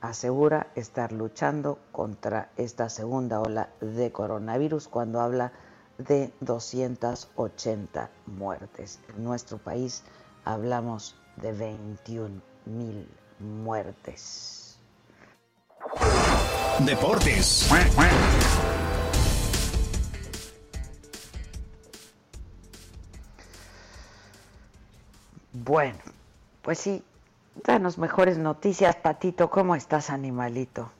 [0.00, 5.69] asegura estar luchando contra esta segunda ola de coronavirus cuando habla de
[6.40, 9.00] 280 muertes.
[9.08, 10.02] En nuestro país
[10.44, 14.78] hablamos de 21 mil muertes.
[16.80, 17.68] Deportes.
[25.52, 25.98] Bueno,
[26.62, 27.04] pues sí,
[27.64, 29.50] Danos mejores noticias, Patito.
[29.50, 30.90] ¿Cómo estás, animalito?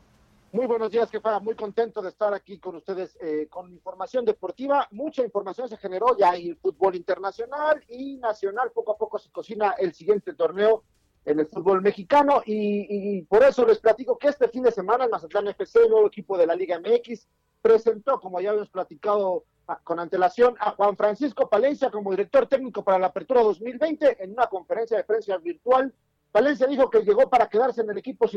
[0.52, 1.38] Muy buenos días, jefa.
[1.38, 4.88] Muy contento de estar aquí con ustedes eh, con información deportiva.
[4.90, 8.72] Mucha información se generó ya en el fútbol internacional y nacional.
[8.72, 10.82] Poco a poco se cocina el siguiente torneo
[11.24, 15.10] en el fútbol mexicano y, por eso les platico que este fin de semana el
[15.10, 17.28] Mazatlán FC, nuevo equipo de la Liga MX,
[17.62, 19.44] presentó, como ya habíamos platicado
[19.84, 24.48] con antelación, a Juan Francisco Palencia como director técnico para la apertura 2020 en una
[24.48, 25.94] conferencia de prensa virtual
[26.32, 28.28] Valencia dijo que llegó para quedarse en el equipo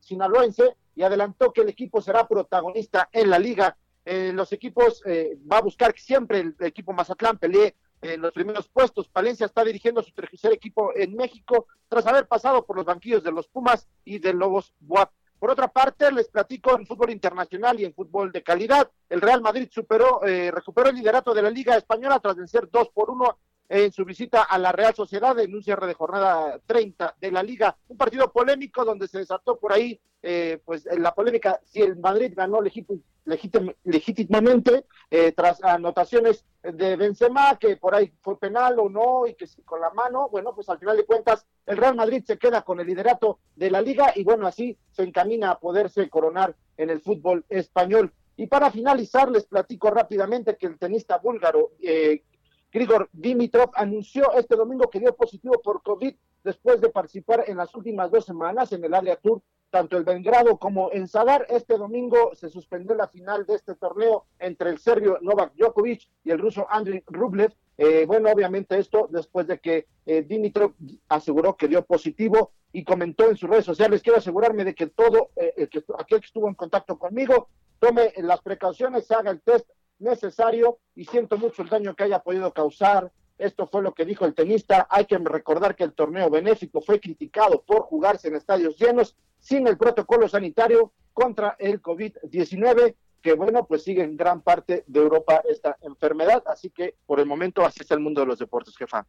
[0.00, 3.76] sinaloense y adelantó que el equipo será protagonista en la liga.
[4.04, 8.68] Eh, los equipos eh, va a buscar siempre el, equipo Mazatlán pelee en los primeros
[8.68, 9.10] puestos.
[9.12, 13.32] Valencia está dirigiendo su tercer equipo en México tras haber pasado por los banquillos de
[13.32, 15.10] los Pumas y de Lobos Buap.
[15.38, 18.90] Por otra parte, les platico en fútbol internacional y en fútbol de calidad.
[19.08, 22.88] El Real Madrid superó, eh, recuperó el liderato de la Liga Española tras vencer 2
[22.90, 23.38] por 1
[23.68, 27.42] en su visita a la Real Sociedad en un cierre de jornada 30 de la
[27.42, 27.76] liga.
[27.88, 32.32] Un partido polémico donde se desató por ahí eh, pues la polémica si el Madrid
[32.34, 39.34] ganó legítimamente eh, tras anotaciones de Benzema, que por ahí fue penal o no, y
[39.34, 42.62] que con la mano, bueno, pues al final de cuentas el Real Madrid se queda
[42.62, 46.90] con el liderato de la liga y bueno, así se encamina a poderse coronar en
[46.90, 48.12] el fútbol español.
[48.36, 52.22] Y para finalizar, les platico rápidamente que el tenista búlgaro eh,
[52.70, 56.14] Grigor Dimitrov anunció este domingo que dio positivo por COVID
[56.44, 59.40] después de participar en las últimas dos semanas en el Adria Tour,
[59.70, 61.46] tanto el Belgrado como en Sadar.
[61.48, 66.30] Este domingo se suspendió la final de este torneo entre el serbio Novak Djokovic y
[66.30, 67.54] el ruso Andriy Rublev.
[67.78, 70.72] Eh, bueno, obviamente esto después de que eh, Dimitrov
[71.08, 75.30] aseguró que dio positivo y comentó en sus redes sociales, quiero asegurarme de que todo,
[75.36, 77.48] eh, que, aquel que estuvo en contacto conmigo,
[77.78, 82.52] tome las precauciones, haga el test necesario y siento mucho el daño que haya podido
[82.52, 83.12] causar.
[83.38, 84.86] Esto fue lo que dijo el tenista.
[84.90, 89.66] Hay que recordar que el torneo benéfico fue criticado por jugarse en estadios llenos sin
[89.66, 95.42] el protocolo sanitario contra el COVID-19, que bueno, pues sigue en gran parte de Europa
[95.48, 96.42] esta enfermedad.
[96.46, 99.06] Así que por el momento así está el mundo de los deportes, jefa.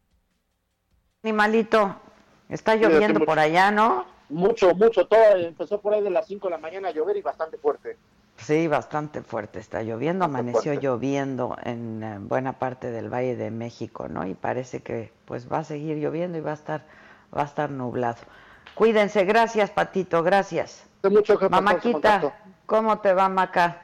[1.22, 1.96] Animalito,
[2.48, 4.06] está lloviendo por allá, ¿no?
[4.28, 5.06] Mucho, mucho.
[5.06, 7.98] Todo empezó por ahí de las 5 de la mañana a llover y bastante fuerte.
[8.40, 14.08] Sí, bastante fuerte está lloviendo, amaneció lloviendo en eh, buena parte del Valle de México,
[14.08, 14.26] ¿no?
[14.26, 16.82] Y parece que pues va a seguir lloviendo y va a estar
[17.36, 18.16] va a estar nublado.
[18.74, 20.88] Cuídense, gracias Patito, gracias.
[21.02, 22.34] Mucho Mamáquita,
[22.64, 23.82] ¿cómo te va Maca?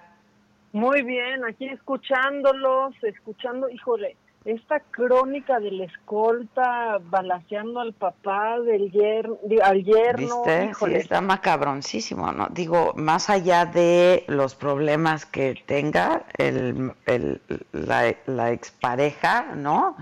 [0.72, 4.16] Muy bien, aquí escuchándolos, escuchando, híjole,
[4.46, 10.44] esta crónica de la escolta balaseando al papá del yerno, al yerno.
[10.44, 10.72] ¿Viste?
[10.74, 12.46] Sí, está macabroncísimo, ¿no?
[12.50, 17.40] Digo, más allá de los problemas que tenga el, el,
[17.72, 19.96] la, la expareja, ¿no?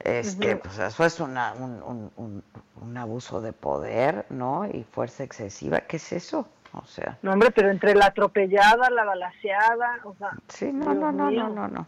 [0.00, 2.42] Este, pues eso es una, un, un,
[2.80, 4.66] un, abuso de poder, ¿no?
[4.66, 5.82] Y fuerza excesiva.
[5.82, 6.48] ¿Qué es eso?
[6.72, 7.18] O sea.
[7.22, 10.30] No, hombre, pero entre la atropellada, la balaseada, o sea.
[10.48, 11.86] Sí, no, no, no, no, no, no.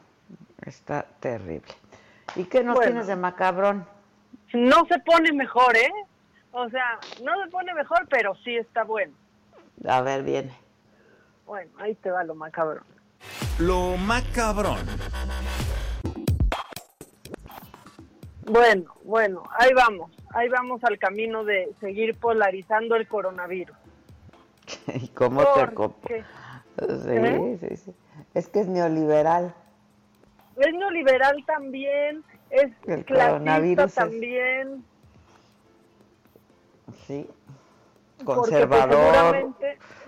[0.64, 1.72] Está terrible.
[2.36, 3.86] ¿Y qué nos tienes de macabrón?
[4.52, 5.92] No se pone mejor, ¿eh?
[6.52, 9.12] O sea, no se pone mejor, pero sí está bueno.
[9.88, 10.52] A ver, viene.
[11.46, 12.84] Bueno, ahí te va lo macabrón.
[13.58, 14.78] Lo macabrón.
[18.46, 20.10] Bueno, bueno, ahí vamos.
[20.30, 23.76] Ahí vamos al camino de seguir polarizando el coronavirus.
[24.94, 25.66] ¿Y cómo te
[26.08, 26.24] Sí,
[27.08, 27.58] ¿Eh?
[27.60, 27.94] sí, sí.
[28.34, 29.54] Es que es neoliberal
[30.56, 32.72] es neoliberal también, es
[33.04, 34.84] clasista también.
[37.06, 37.28] Sí.
[38.24, 39.52] Pues, Conservador.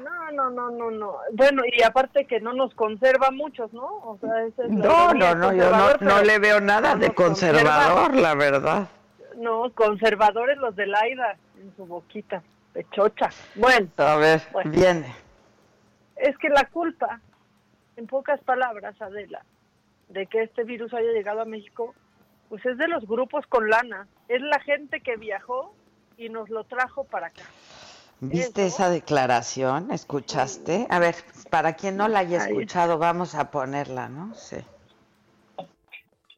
[0.02, 1.16] no, no, no, no, no.
[1.32, 3.84] Bueno, y aparte que no nos conserva muchos, ¿no?
[3.84, 5.70] O sea, ese es no, no, no, yo
[6.00, 8.88] no, le veo nada de conservador, la verdad.
[9.36, 12.42] No, conservadores los de Laida en su boquita.
[12.72, 13.30] pechocha.
[13.54, 13.88] Bueno.
[13.98, 15.14] A ver, viene.
[16.16, 17.20] Es que la culpa,
[17.96, 19.44] en pocas palabras, Adela,
[20.08, 21.94] de que este virus haya llegado a México,
[22.48, 24.08] pues es de los grupos con lana.
[24.28, 25.74] Es la gente que viajó
[26.16, 27.42] y nos lo trajo para acá.
[28.20, 29.90] ¿Viste esa declaración?
[29.90, 30.86] ¿Escuchaste?
[30.88, 31.16] A ver,
[31.50, 34.34] para quien no la haya escuchado, vamos a ponerla, ¿no?
[34.34, 34.56] Sí.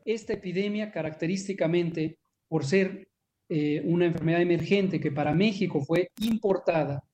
[0.05, 3.09] Esta epidemia, característicamente, por ser
[3.49, 7.05] eh, una enfermedad emergente que para México fue importada,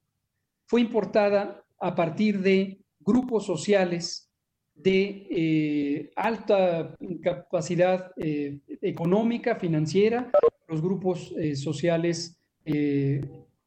[0.66, 4.30] fue importada a partir de grupos sociales
[4.74, 10.30] de eh, alta capacidad eh, económica, financiera,
[10.68, 12.38] los grupos sociales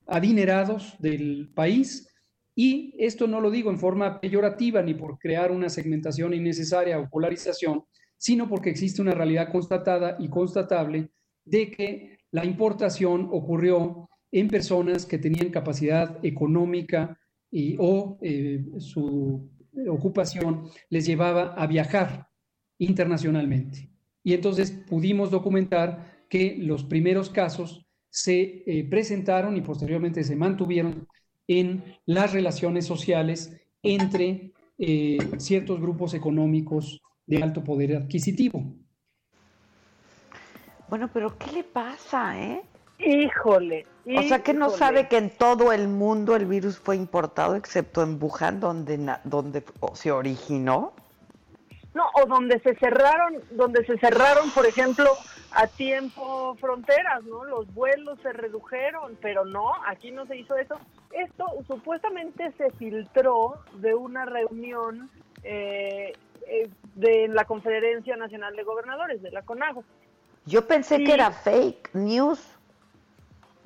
[0.07, 2.07] adinerados del país.
[2.55, 7.07] Y esto no lo digo en forma peyorativa ni por crear una segmentación innecesaria o
[7.07, 7.83] polarización,
[8.17, 11.09] sino porque existe una realidad constatada y constatable
[11.45, 17.17] de que la importación ocurrió en personas que tenían capacidad económica
[17.49, 19.49] y, o eh, su
[19.89, 22.29] ocupación les llevaba a viajar
[22.77, 23.89] internacionalmente.
[24.23, 31.07] Y entonces pudimos documentar que los primeros casos se eh, presentaron y posteriormente se mantuvieron
[31.47, 38.75] en las relaciones sociales entre eh, ciertos grupos económicos de alto poder adquisitivo.
[40.89, 42.61] Bueno, pero ¿qué le pasa, eh?
[42.99, 43.85] Híjole.
[44.05, 48.01] O sea que no sabe que en todo el mundo el virus fue importado, excepto
[48.01, 50.93] en Wuhan, donde, donde se originó.
[51.93, 55.09] No, o donde se cerraron, donde se cerraron, por ejemplo,
[55.51, 57.43] a tiempo fronteras, ¿no?
[57.43, 60.79] Los vuelos se redujeron, pero no, aquí no se hizo eso.
[61.11, 65.09] Esto supuestamente se filtró de una reunión
[65.43, 66.13] eh,
[66.47, 69.83] eh, de la Conferencia Nacional de Gobernadores, de la CONAGO.
[70.45, 72.56] Yo pensé que era fake news.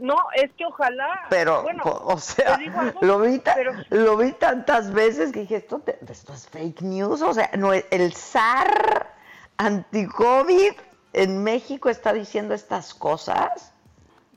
[0.01, 1.27] No, es que ojalá.
[1.29, 2.57] Pero, o sea,
[3.01, 3.41] lo, vi
[3.89, 7.21] lo vi tantas veces que dije, esto, esto es fake news.
[7.21, 9.13] O sea, no, el SAR
[9.57, 10.73] anti-COVID
[11.13, 13.73] en México está diciendo estas cosas.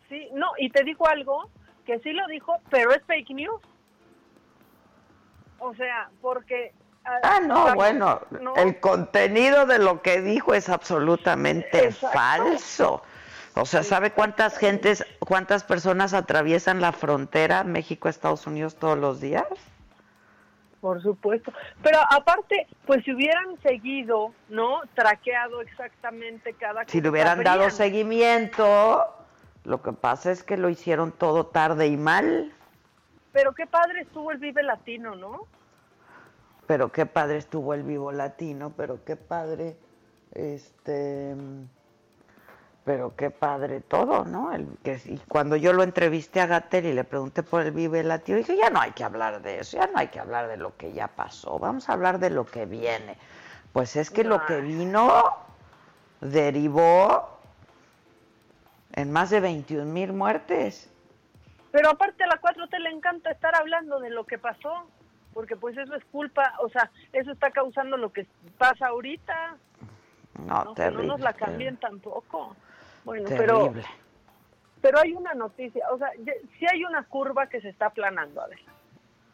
[0.08, 1.48] Sí, no, y te digo algo,
[1.86, 3.62] que sí lo dijo, pero es fake news.
[5.58, 8.20] O sea, porque Ah, no, bueno,
[8.56, 13.02] el contenido de lo que dijo es absolutamente falso.
[13.54, 19.44] O sea, ¿sabe cuántas gentes, cuántas personas atraviesan la frontera México-Estados Unidos todos los días?
[20.80, 21.52] Por supuesto.
[21.82, 24.82] Pero aparte, pues si hubieran seguido, ¿no?
[24.94, 29.04] Traqueado exactamente cada Si le hubieran dado seguimiento,
[29.64, 32.52] lo que pasa es que lo hicieron todo tarde y mal.
[33.32, 35.46] Pero qué padre estuvo el Vive Latino, ¿no?
[36.66, 39.76] pero qué padre estuvo el vivo latino, pero qué padre,
[40.32, 41.34] este,
[42.84, 44.52] pero qué padre todo, ¿no?
[44.52, 48.02] El, que, y cuando yo lo entrevisté a Gatel y le pregunté por el vive
[48.02, 50.56] latino, dije, ya no hay que hablar de eso, ya no hay que hablar de
[50.56, 53.16] lo que ya pasó, vamos a hablar de lo que viene.
[53.72, 55.24] Pues es que lo que vino
[56.20, 57.38] derivó
[58.92, 60.90] en más de 21 mil muertes.
[61.72, 64.86] Pero aparte a la 4T le encanta estar hablando de lo que pasó
[65.34, 68.26] porque pues eso es culpa, o sea, eso está causando lo que
[68.56, 69.56] pasa ahorita.
[70.46, 72.56] No, terrible, no nos la cambien tampoco.
[73.04, 73.72] Bueno, pero
[74.84, 76.10] pero hay una noticia, o sea,
[76.58, 78.58] sí hay una curva que se está aplanando, a ver.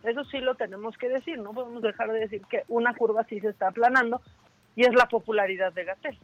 [0.04, 3.40] Eso sí lo tenemos que decir, no podemos dejar de decir que una curva sí
[3.40, 4.22] se está aplanando
[4.76, 6.18] y es la popularidad de Gatel.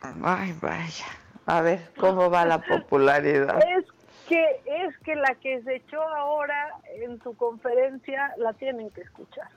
[0.00, 1.04] Ay, vaya.
[1.44, 3.60] A ver, ¿cómo va la popularidad?
[3.76, 3.84] Es
[4.26, 9.48] que es que la que se echó ahora en su conferencia la tienen que escuchar.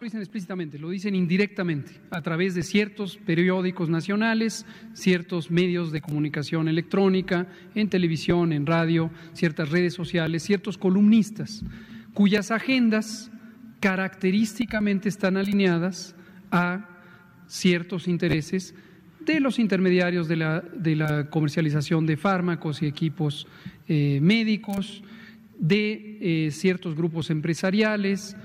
[0.00, 6.00] Lo dicen explícitamente, lo dicen indirectamente, a través de ciertos periódicos nacionales, ciertos medios de
[6.00, 11.62] comunicación electrónica, en televisión, en radio, ciertas redes sociales, ciertos columnistas,
[12.12, 13.30] cuyas agendas
[13.78, 16.16] característicamente están alineadas
[16.50, 16.88] a
[17.46, 18.74] ciertos intereses
[19.20, 23.46] de los intermediarios de la, comercialización de fármacos y equipos
[23.86, 25.04] eh, médicos,
[25.56, 28.36] de eh, ciertos grupos empresariales.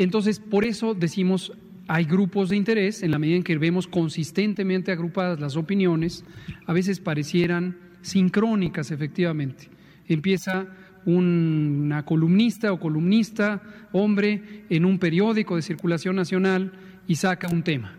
[0.00, 1.52] Entonces, por eso decimos,
[1.86, 6.24] hay grupos de interés, en la medida en que vemos consistentemente agrupadas las opiniones,
[6.64, 9.68] a veces parecieran sincrónicas, efectivamente.
[10.08, 10.68] Empieza
[11.04, 13.60] una columnista o columnista,
[13.92, 16.72] hombre, en un periódico de circulación nacional
[17.06, 17.94] y saca un tema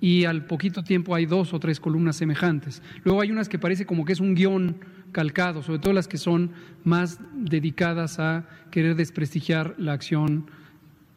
[0.00, 2.80] y al poquito tiempo hay dos o tres columnas semejantes.
[3.04, 4.76] Luego hay unas que parece como que es un guion
[5.12, 6.52] calcado, sobre todo las que son
[6.84, 10.46] más dedicadas a querer desprestigiar la acción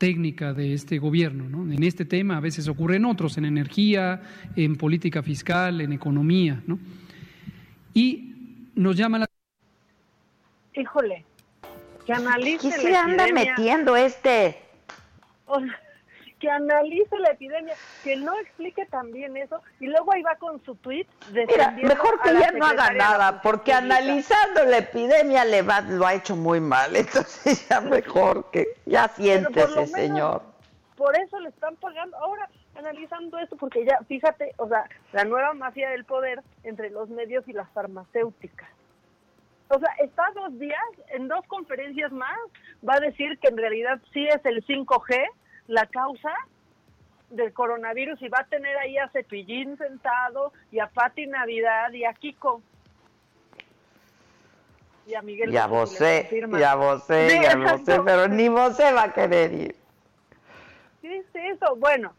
[0.04, 1.48] técnica de este gobierno.
[1.48, 1.72] ¿no?
[1.72, 4.22] En este tema a veces ocurren otros, en energía,
[4.54, 6.62] en política fiscal, en economía.
[6.68, 6.78] ¿no?
[7.94, 8.34] Y
[8.76, 9.26] nos llama la
[10.76, 11.24] híjole,
[12.06, 14.58] que analice ¿Qué se anda metiendo este?
[16.44, 17.74] Que analice la epidemia,
[18.04, 22.34] que no explique también eso, y luego ahí va con su tweet Mira, mejor que
[22.38, 26.94] ya no haga nada, porque analizando la epidemia le va, lo ha hecho muy mal,
[26.98, 30.42] entonces ya mejor que ya siéntese, señor.
[30.98, 32.18] Por eso le están pagando.
[32.18, 34.84] Ahora, analizando esto, porque ya, fíjate, o sea,
[35.14, 38.68] la nueva mafia del poder entre los medios y las farmacéuticas.
[39.70, 42.38] O sea, está dos días, en dos conferencias más,
[42.86, 45.26] va a decir que en realidad sí es el 5G
[45.68, 46.34] la causa
[47.30, 52.06] del coronavirus y va a tener ahí a Cepillín sentado y a Pati Navidad y
[52.06, 52.62] a Kiko.
[55.08, 55.52] Y a Miguel.
[55.52, 59.52] Y a Bosé, y a Bosé, y a Bosé, pero ni Bosé va a querer
[59.52, 59.76] ir.
[61.02, 61.76] Sí, sí, eso.
[61.76, 62.14] Bueno,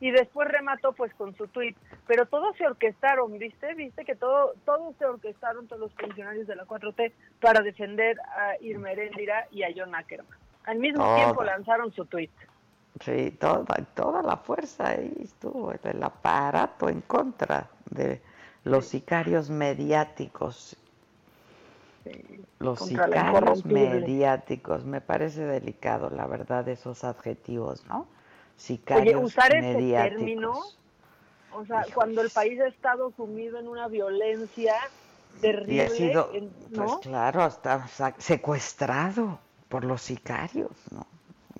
[0.00, 1.74] y después remató pues con su tweet.
[2.06, 3.74] Pero todos se orquestaron, ¿viste?
[3.74, 8.54] ¿Viste que todo, todos se orquestaron, todos los funcionarios de la 4T, para defender a
[8.62, 10.38] Irma Heréndira y a John Ackerman.
[10.64, 12.30] Al mismo tiempo lanzaron su tweet.
[12.98, 13.64] Sí, toda,
[13.94, 18.20] toda la fuerza ahí estuvo, el aparato en contra de
[18.64, 20.76] los sicarios mediáticos.
[22.58, 28.06] los sicarios mediáticos, me parece delicado, la verdad, esos adjetivos, ¿no?
[28.56, 30.60] Sicarios Oye, usar ese término,
[31.54, 34.74] o sea, cuando el país ha estado sumido en una violencia
[35.40, 36.30] terrible, y ha sido,
[36.74, 37.86] pues claro, hasta
[38.18, 39.38] secuestrado
[39.70, 41.06] por los sicarios, ¿no?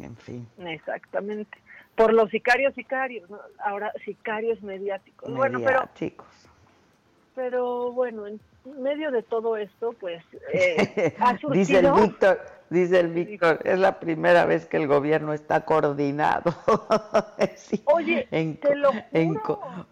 [0.04, 0.48] En fin.
[0.58, 1.58] Exactamente.
[1.94, 3.28] Por los sicarios, sicarios,
[3.58, 5.32] ahora sicarios mediáticos.
[5.32, 5.88] Bueno, pero
[7.34, 8.40] pero bueno, en
[8.82, 10.22] medio de todo esto, pues
[10.52, 11.52] eh, ha surgido...
[11.52, 12.40] dice el Víctor,
[12.70, 16.54] dice el Víctor, es la primera vez que el gobierno está coordinado.
[17.86, 18.90] Oye, te lo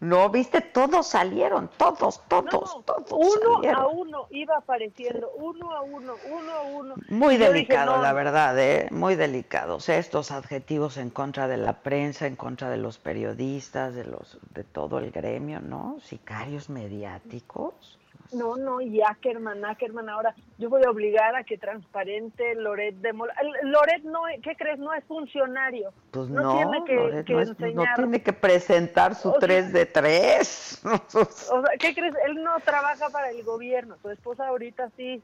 [0.00, 3.12] no, viste, todos salieron, todos, todos, todos.
[3.12, 6.94] Uno a uno iba apareciendo, uno a uno, uno a uno.
[7.08, 8.88] Muy delicado, la verdad, ¿eh?
[8.90, 9.76] muy delicado.
[9.76, 14.04] O sea, estos adjetivos en contra de la prensa, en contra de los periodistas, de
[14.04, 15.98] los, de todo el gremio, ¿no?
[16.00, 17.97] Sicarios mediáticos.
[18.32, 23.12] No, no, y Ackerman, Ackerman, ahora yo voy a obligar a que transparente Loret de
[23.12, 23.34] Mola.
[23.62, 24.78] Loret, no, ¿qué crees?
[24.78, 25.92] No es funcionario.
[26.10, 30.82] Pues no, tiene que, no, tiene que presentar su 3 de 3.
[30.84, 32.14] o sea, ¿qué crees?
[32.26, 35.22] Él no trabaja para el gobierno, su esposa ahorita sí.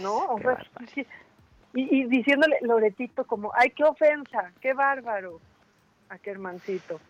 [0.00, 0.58] no, o sea,
[1.74, 5.40] y, y, diciéndole Loretito como, ay, qué ofensa, qué bárbaro,
[6.08, 7.00] Ackermancito.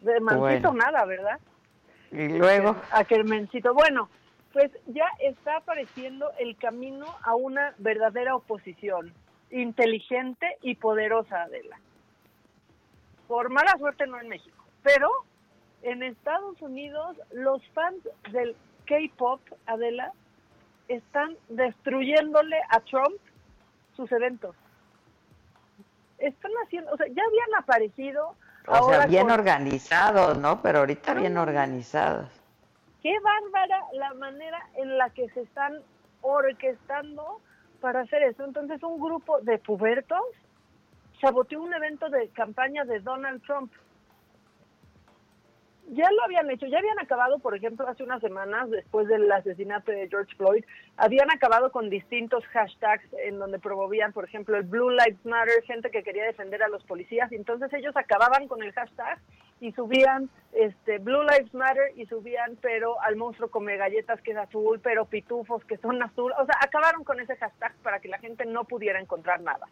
[0.00, 1.38] De Mancito nada, ¿verdad?
[2.12, 2.76] Y luego.
[2.92, 3.74] A Kermencito.
[3.74, 4.08] Bueno,
[4.52, 9.12] pues ya está apareciendo el camino a una verdadera oposición,
[9.50, 11.78] inteligente y poderosa, Adela.
[13.28, 15.10] Por mala suerte no en México, pero
[15.82, 17.98] en Estados Unidos los fans
[18.30, 20.12] del K-Pop, Adela,
[20.88, 23.18] están destruyéndole a Trump
[23.94, 24.54] sus eventos.
[26.18, 28.36] Están haciendo, o sea, ya habían aparecido
[28.66, 30.60] o sea, bien organizados, ¿no?
[30.62, 32.28] Pero ahorita bien organizados.
[33.02, 35.80] Qué bárbara la manera en la que se están
[36.22, 37.40] orquestando
[37.80, 38.44] para hacer eso.
[38.44, 40.24] Entonces, un grupo de pubertos
[41.20, 43.72] saboteó un evento de campaña de Donald Trump
[45.88, 49.92] ya lo habían hecho, ya habían acabado, por ejemplo, hace unas semanas, después del asesinato
[49.92, 50.64] de George Floyd,
[50.96, 55.90] habían acabado con distintos hashtags en donde promovían, por ejemplo, el Blue Lives Matter, gente
[55.90, 59.20] que quería defender a los policías, y entonces ellos acababan con el hashtag
[59.60, 64.36] y subían este Blue Lives Matter y subían pero al monstruo come galletas que es
[64.36, 68.18] azul, pero pitufos que son azul, o sea, acabaron con ese hashtag para que la
[68.18, 69.66] gente no pudiera encontrar nada.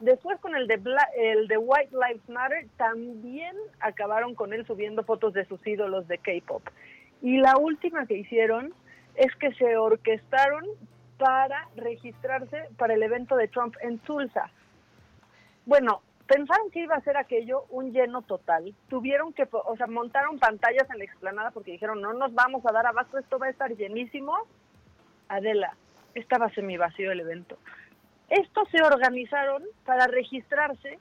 [0.00, 0.80] Después con el de,
[1.16, 6.18] el de White Lives Matter también acabaron con él subiendo fotos de sus ídolos de
[6.18, 6.62] K-Pop.
[7.22, 8.74] Y la última que hicieron
[9.14, 10.64] es que se orquestaron
[11.16, 14.50] para registrarse para el evento de Trump en Tulsa.
[15.64, 18.74] Bueno, pensaron que iba a ser aquello un lleno total.
[18.88, 22.72] Tuvieron que, o sea, montaron pantallas en la explanada porque dijeron, no nos vamos a
[22.72, 24.36] dar abasto, esto va a estar llenísimo.
[25.28, 25.76] Adela,
[26.14, 27.56] estaba semi vacío el evento.
[28.28, 30.98] Estos se organizaron para registrarse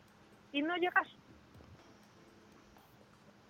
[0.51, 1.05] y no llegar.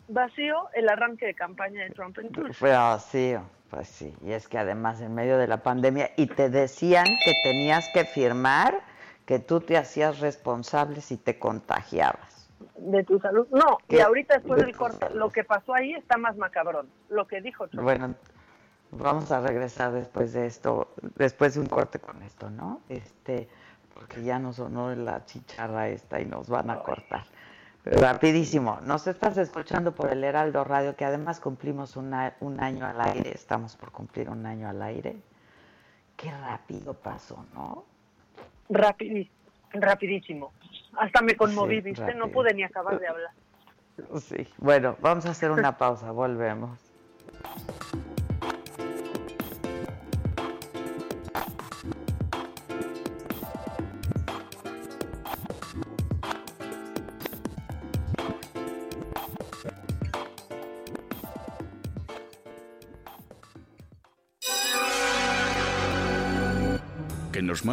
[0.08, 2.54] Vacío el arranque de campaña de Trump en Tulsa.
[2.54, 4.14] Fue vacío, pues sí.
[4.22, 8.06] Y es que además en medio de la pandemia, y te decían que tenías que
[8.06, 8.82] firmar
[9.26, 12.50] que tú te hacías responsable si te contagiabas.
[12.78, 13.48] De tu salud.
[13.52, 16.90] No, y ahorita después del corte, lo que pasó ahí está más macabrón.
[17.10, 17.84] Lo que dijo Trump.
[17.84, 18.16] Bueno,
[18.92, 22.82] vamos a regresar después de esto, después de un corte con esto, ¿no?
[22.90, 23.48] Este
[23.94, 27.24] porque ya nos sonó la chicharra esta y nos van a cortar.
[27.86, 33.32] Rapidísimo, nos estás escuchando por el Heraldo Radio, que además cumplimos un año al aire,
[33.34, 35.18] estamos por cumplir un año al aire.
[36.16, 37.84] qué rápido pasó, ¿no?
[38.70, 39.36] Rapidísimo,
[39.74, 40.54] rapidísimo.
[40.98, 42.16] Hasta me conmoví, Sí, ¿viste?
[42.16, 43.32] No pude ni acabar de hablar.
[44.22, 44.48] Sí.
[44.58, 46.80] Bueno, vamos a hacer una pausa, volvemos.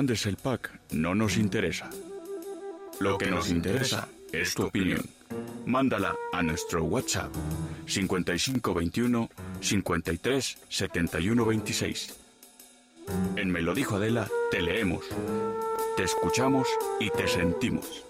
[0.00, 1.90] Mandes el pack no nos interesa.
[3.00, 5.04] Lo que nos interesa es tu opinión.
[5.66, 7.30] Mándala a nuestro WhatsApp
[7.84, 9.28] 5521
[9.60, 12.18] 53 71 26.
[13.36, 15.04] En Me Adela, te leemos,
[15.98, 16.66] te escuchamos
[16.98, 18.02] y te sentimos.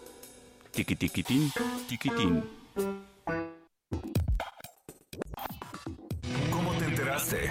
[0.71, 1.51] Tiquitiquitín,
[1.89, 2.45] tiquitín.
[6.53, 7.51] ¿Cómo te enteraste?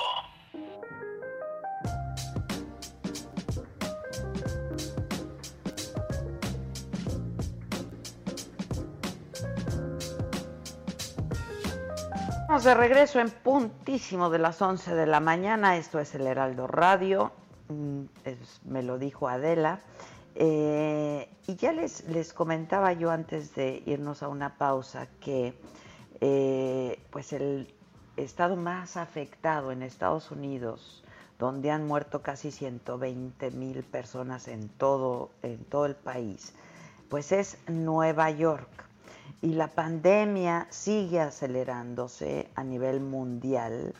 [12.51, 15.77] Estamos de regreso en puntísimo de las 11 de la mañana.
[15.77, 17.31] Esto es el Heraldo Radio.
[17.69, 18.01] Mm,
[18.65, 19.79] me lo dijo Adela.
[20.35, 25.57] Eh, y ya les, les comentaba yo antes de irnos a una pausa que
[26.19, 27.73] eh, pues el
[28.17, 31.05] estado más afectado en Estados Unidos,
[31.39, 36.53] donde han muerto casi 120 mil personas en todo, en todo el país,
[37.07, 38.90] pues es Nueva York.
[39.41, 43.93] Y la pandemia sigue acelerándose a nivel mundial.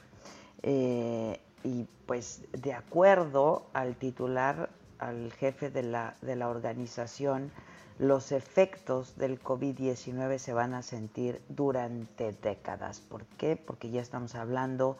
[0.63, 4.69] eh, y pues de acuerdo al titular,
[4.99, 7.51] al jefe de la, de la organización,
[7.99, 12.99] los efectos del COVID-19 se van a sentir durante décadas.
[12.99, 13.55] ¿Por qué?
[13.55, 14.97] Porque ya estamos hablando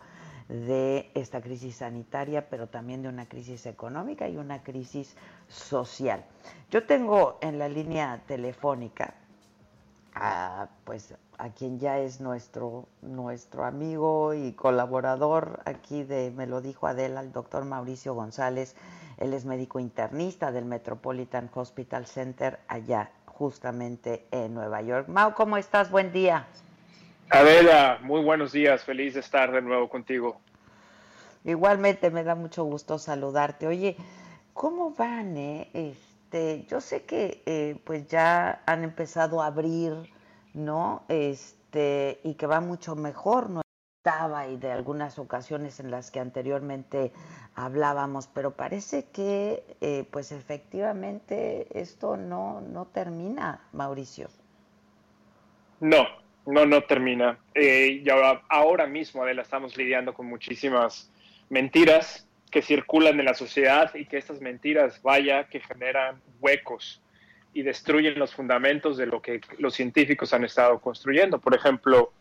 [0.49, 5.15] de esta crisis sanitaria, pero también de una crisis económica y una crisis
[5.47, 6.25] social.
[6.69, 9.15] Yo tengo en la línea telefónica
[10.14, 16.62] a, pues, a quien ya es nuestro, nuestro amigo y colaborador aquí de Me lo
[16.62, 18.76] dijo Adela, el doctor Mauricio González.
[19.18, 25.07] Él es médico internista del Metropolitan Hospital Center allá justamente en Nueva York.
[25.07, 25.89] Mau, ¿cómo estás?
[25.89, 26.47] Buen día.
[27.30, 30.39] Adela, muy buenos días, feliz de estar de nuevo contigo.
[31.45, 33.68] Igualmente me da mucho gusto saludarte.
[33.68, 33.95] Oye,
[34.53, 35.38] ¿cómo van?
[35.38, 35.95] Eh?
[36.32, 39.93] Este, yo sé que eh, pues ya han empezado a abrir,
[40.53, 41.03] ¿no?
[41.09, 43.61] Este, y que va mucho mejor, no
[43.97, 47.11] estaba y de algunas ocasiones en las que anteriormente
[47.53, 54.29] hablábamos, pero parece que eh, pues efectivamente esto no, no termina, Mauricio.
[55.82, 56.05] No,
[56.45, 57.39] no, no termina.
[57.53, 61.11] Eh, y ahora, ahora mismo, Adela, estamos lidiando con muchísimas
[61.49, 67.02] mentiras que circulan en la sociedad y que estas mentiras, vaya, que generan huecos
[67.54, 71.39] y destruyen los fundamentos de lo que los científicos han estado construyendo.
[71.39, 72.12] Por ejemplo,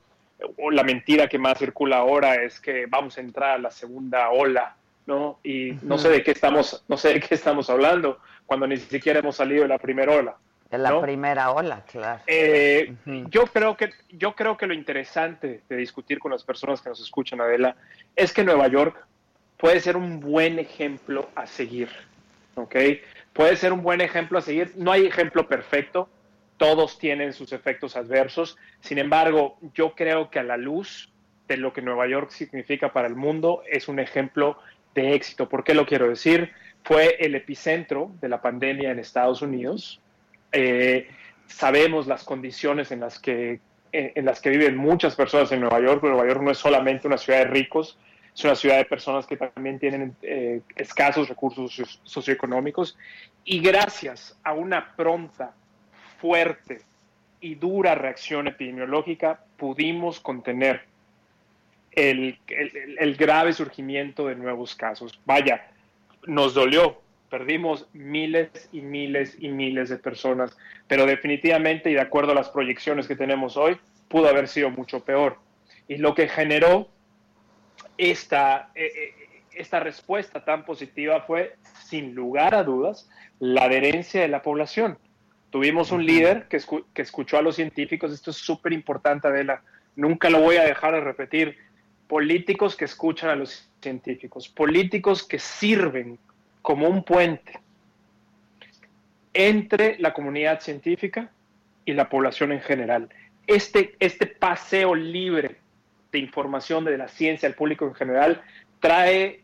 [0.70, 4.76] la mentira que más circula ahora es que vamos a entrar a la segunda ola,
[5.07, 5.39] ¿no?
[5.43, 9.18] Y no sé de qué estamos, no sé de qué estamos hablando cuando ni siquiera
[9.18, 10.37] hemos salido de la primera ola.
[10.70, 11.01] De la ¿no?
[11.01, 12.22] primera ola, claro.
[12.28, 12.95] Eh,
[13.28, 17.01] yo creo que yo creo que lo interesante de discutir con las personas que nos
[17.01, 17.74] escuchan, Adela,
[18.14, 18.97] es que Nueva York
[19.61, 21.88] puede ser un buen ejemplo a seguir,
[22.54, 22.76] ¿ok?
[23.32, 24.72] Puede ser un buen ejemplo a seguir.
[24.76, 26.08] No hay ejemplo perfecto,
[26.56, 28.56] todos tienen sus efectos adversos.
[28.80, 31.12] Sin embargo, yo creo que a la luz
[31.46, 34.58] de lo que Nueva York significa para el mundo, es un ejemplo
[34.94, 35.48] de éxito.
[35.48, 36.52] ¿Por qué lo quiero decir?
[36.82, 40.00] Fue el epicentro de la pandemia en Estados Unidos.
[40.52, 41.08] Eh,
[41.46, 43.61] sabemos las condiciones en las que
[43.92, 46.02] en, en, las que viven muchas personas en Nueva York.
[46.02, 47.98] Nueva York no es solamente una ciudad de ricos,
[48.41, 52.97] es una ciudad de personas que también tienen eh, escasos recursos socioeconómicos.
[53.45, 55.53] Y gracias a una pronta,
[56.18, 56.80] fuerte
[57.41, 60.82] y dura reacción epidemiológica, pudimos contener
[61.93, 65.20] el, el, el grave surgimiento de nuevos casos.
[65.26, 65.68] Vaya,
[66.26, 70.57] nos dolió, perdimos miles y miles y miles de personas,
[70.88, 73.78] pero definitivamente y de acuerdo a las proyecciones que tenemos hoy,
[74.09, 75.36] pudo haber sido mucho peor.
[75.88, 76.88] Y lo que generó
[78.01, 79.14] esta, eh,
[79.53, 84.98] esta respuesta tan positiva fue, sin lugar a dudas, la adherencia de la población.
[85.51, 86.61] Tuvimos un líder que,
[86.94, 89.62] que escuchó a los científicos, esto es súper importante, Adela,
[89.96, 91.59] nunca lo voy a dejar de repetir,
[92.09, 96.18] políticos que escuchan a los científicos, políticos que sirven
[96.62, 97.61] como un puente
[99.34, 101.30] entre la comunidad científica
[101.84, 103.11] y la población en general.
[103.46, 105.59] Este, este paseo libre
[106.12, 108.42] de información de la ciencia al público en general
[108.80, 109.42] trae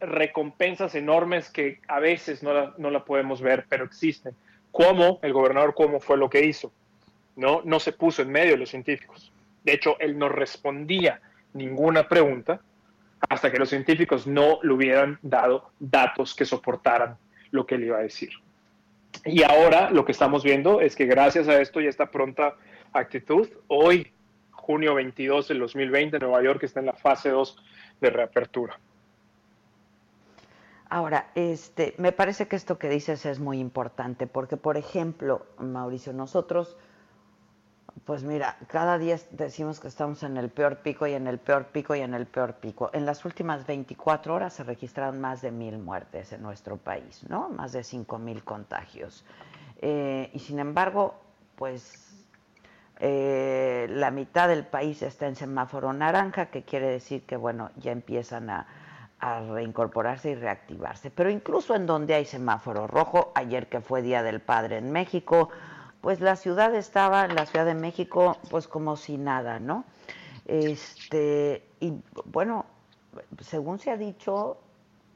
[0.00, 4.34] recompensas enormes que a veces no la, no la podemos ver, pero existen.
[4.70, 6.72] Como el gobernador cómo fue lo que hizo,
[7.36, 7.62] ¿no?
[7.64, 9.32] No se puso en medio de los científicos.
[9.62, 11.20] De hecho, él no respondía
[11.52, 12.60] ninguna pregunta
[13.28, 17.16] hasta que los científicos no le hubieran dado datos que soportaran
[17.50, 18.30] lo que él iba a decir.
[19.24, 22.56] Y ahora lo que estamos viendo es que gracias a esto y esta pronta
[22.92, 24.12] actitud, hoy,
[24.64, 27.56] junio 22 del 2020, Nueva York está en la fase 2
[28.00, 28.78] de reapertura.
[30.88, 36.12] Ahora, este, me parece que esto que dices es muy importante, porque, por ejemplo, Mauricio,
[36.12, 36.76] nosotros
[38.04, 41.66] pues mira, cada día decimos que estamos en el peor pico y en el peor
[41.66, 42.90] pico y en el peor pico.
[42.92, 47.48] En las últimas 24 horas se registraron más de mil muertes en nuestro país, ¿no?
[47.50, 49.24] Más de cinco mil contagios.
[49.80, 51.14] Eh, y sin embargo,
[51.56, 52.03] pues
[53.00, 57.92] eh, la mitad del país está en semáforo naranja, que quiere decir que, bueno, ya
[57.92, 58.66] empiezan a,
[59.48, 61.10] reincorporarse y reactivarse.
[61.10, 65.48] Pero incluso en donde hay semáforo rojo, ayer que fue Día del Padre en México,
[66.02, 69.84] pues la ciudad estaba, la Ciudad de México, pues como si nada, ¿no?
[70.44, 71.94] Este, y
[72.26, 72.66] bueno,
[73.40, 74.58] según se ha dicho,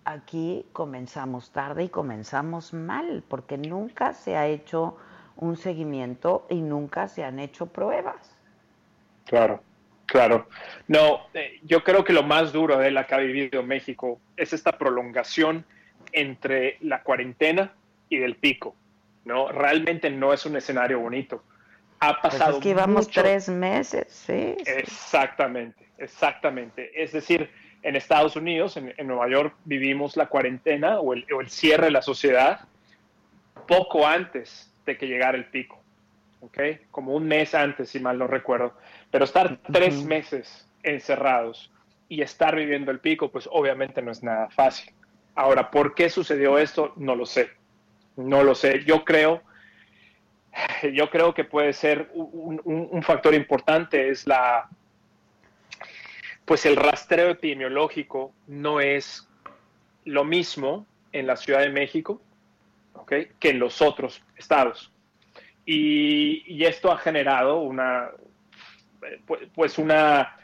[0.06, 4.96] aquí comenzamos tarde y comenzamos mal, porque nunca se ha hecho
[5.38, 8.36] un seguimiento y nunca se han hecho pruebas.
[9.24, 9.62] Claro,
[10.06, 10.48] claro.
[10.86, 14.52] No, eh, yo creo que lo más duro de la que ha vivido México es
[14.52, 15.64] esta prolongación
[16.12, 17.72] entre la cuarentena
[18.08, 18.74] y del pico.
[19.24, 19.52] ¿no?
[19.52, 21.44] Realmente no es un escenario bonito.
[22.00, 22.56] Ha pues pasado.
[22.56, 24.56] es que llevamos tres meses, sí.
[24.64, 26.90] Exactamente, exactamente.
[27.00, 27.50] Es decir,
[27.82, 32.60] en Estados Unidos, en, Nueva York, vivimos la cuarentena o el, cierre de la sociedad
[33.66, 35.80] poco antes de que llegara el pico,
[36.40, 36.58] ¿ok?
[36.90, 38.74] Como un mes antes, si mal no recuerdo.
[39.10, 41.70] Pero estar tres meses encerrados
[42.08, 44.92] y estar viviendo el pico, pues obviamente no es nada fácil.
[45.34, 46.94] Ahora, ¿por qué sucedió esto?
[46.96, 47.50] No lo sé.
[48.16, 48.82] No lo sé.
[48.84, 49.42] Yo creo,
[50.92, 54.68] yo creo que puede ser un, factor importante es la,
[56.44, 59.28] pues el rastreo epidemiológico no es
[60.04, 62.20] lo mismo en la Ciudad de México
[63.06, 64.92] que en los otros estados.
[65.64, 68.10] Y, esto ha generado una,
[69.54, 70.36] pues una,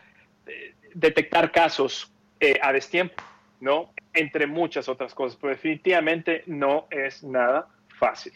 [0.94, 3.22] detectar casos eh, a destiempo,
[3.60, 3.90] ¿no?
[4.14, 8.32] entre muchas otras cosas, pero definitivamente no es nada fácil.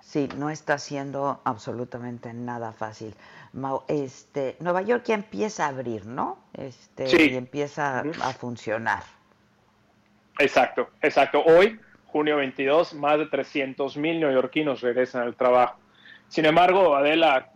[0.00, 3.14] Sí, no está siendo absolutamente nada fácil.
[3.88, 6.38] Este, Nueva York ya empieza a abrir, ¿no?
[6.52, 7.30] Este, sí.
[7.32, 9.02] Y empieza a funcionar.
[10.38, 11.42] Exacto, exacto.
[11.44, 11.80] Hoy,
[12.16, 15.78] junio 22, más de 300 mil neoyorquinos regresan al trabajo.
[16.28, 17.52] Sin embargo, Adela,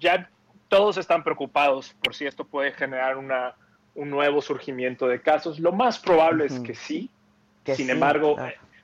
[0.00, 0.28] ya
[0.66, 3.54] todos están preocupados por si esto puede generar una
[3.94, 5.60] un nuevo surgimiento de casos.
[5.60, 7.08] Lo más probable es que sí.
[7.64, 8.36] sin embargo,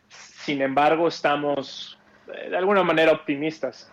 [0.09, 1.99] sin embargo, estamos
[2.33, 3.91] eh, de alguna manera optimistas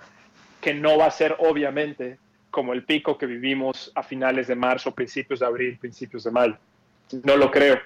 [0.62, 2.20] que no va a ser obviamente
[2.52, 6.58] como el pico que vivimos a finales de marzo, principios de abril, principios de mayo.
[7.24, 7.80] No lo creo.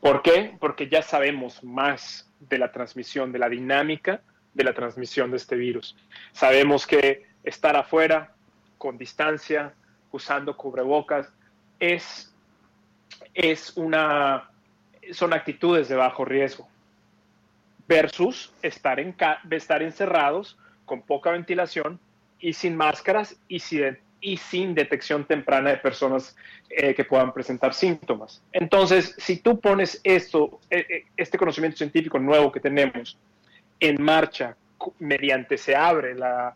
[0.00, 0.56] ¿Por qué?
[0.58, 4.22] Porque ya sabemos más de la transmisión, de la dinámica
[4.54, 5.96] de la transmisión de este virus.
[6.32, 8.34] Sabemos que estar afuera,
[8.76, 9.74] con distancia,
[10.10, 11.32] usando cubrebocas,
[11.78, 12.34] es
[13.34, 14.50] es una,
[15.12, 16.68] son actitudes de bajo riesgo
[17.86, 19.14] versus estar, en,
[19.50, 22.00] estar encerrados con poca ventilación
[22.38, 26.36] y sin máscaras y sin, y sin detección temprana de personas
[26.70, 28.42] eh, que puedan presentar síntomas.
[28.52, 33.16] Entonces, si tú pones esto, eh, eh, este conocimiento científico nuevo que tenemos
[33.80, 34.56] en marcha
[34.98, 36.54] mediante se abre la,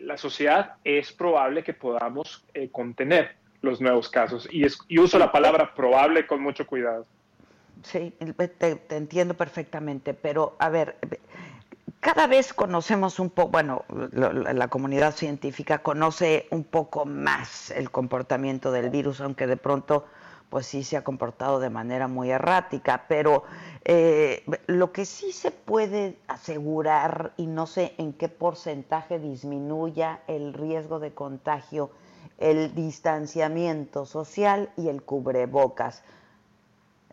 [0.00, 4.48] la sociedad, es probable que podamos contener los nuevos casos.
[4.50, 7.06] Y, es, y uso la palabra probable con mucho cuidado.
[7.82, 8.12] Sí,
[8.58, 10.96] te, entiendo perfectamente, pero a ver,
[12.00, 18.72] cada vez conocemos un poco, bueno, la comunidad científica conoce un poco más el comportamiento
[18.72, 20.06] del virus, aunque de pronto
[20.48, 23.44] pues sí se ha comportado de manera muy errática, pero
[23.84, 30.52] eh, lo que sí se puede asegurar, y no sé en qué porcentaje disminuya el
[30.52, 31.90] riesgo de contagio
[32.40, 36.02] el distanciamiento social y el cubrebocas.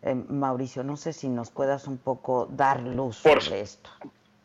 [0.01, 3.89] Eh, Mauricio, no sé si nos puedas un poco dar luz sobre esto.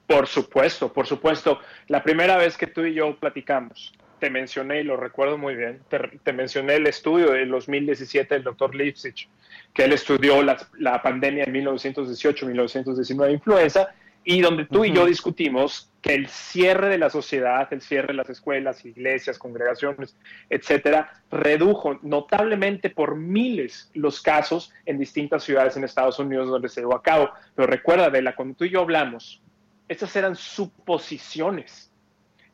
[0.07, 1.61] Por supuesto, por supuesto.
[1.89, 5.81] La primera vez que tú y yo platicamos, te mencioné, y lo recuerdo muy bien,
[5.89, 9.29] te, mencioné el estudio del 2017 del doctor Lipsich,
[9.75, 13.89] que él estudió la, la pandemia de 1918-1919 influenza,
[14.25, 18.15] y donde tú y yo discutimos que el cierre de la sociedad, el cierre de
[18.15, 20.17] las escuelas, iglesias, congregaciones,
[20.49, 26.81] etcétera, redujo notablemente por miles los casos en distintas ciudades en Estados Unidos donde se
[26.81, 27.31] llevó a cabo.
[27.55, 29.43] Pero recuerda, la cuando tú y yo hablamos,
[29.89, 31.91] estas eran suposiciones,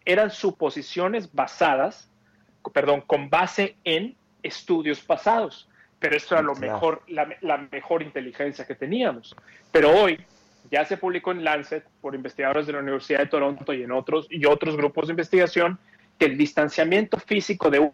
[0.05, 2.11] eran suposiciones basadas,
[2.72, 5.68] perdón, con base en estudios pasados.
[5.99, 9.35] Pero esto era lo mejor, la, la mejor inteligencia que teníamos.
[9.72, 10.24] Pero hoy
[10.70, 14.26] ya se publicó en Lancet por investigadores de la Universidad de Toronto y en otros
[14.31, 15.79] y otros grupos de investigación
[16.18, 17.93] que el distanciamiento físico de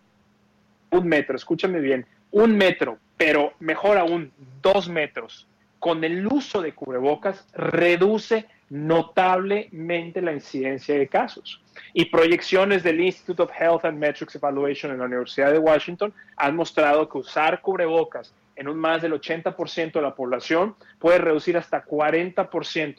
[0.91, 4.33] un, metro, escúchame bien, un metro, pero mejor aún
[4.63, 5.47] dos metros,
[5.79, 11.61] con el uso de cubrebocas reduce notablemente la incidencia de casos.
[11.93, 16.57] Y proyecciones del Institute of Health and Metrics Evaluation en la Universidad de Washington han
[16.57, 21.85] mostrado que usar cubrebocas en un más del 80% de la población, puede reducir hasta
[21.85, 22.97] 40%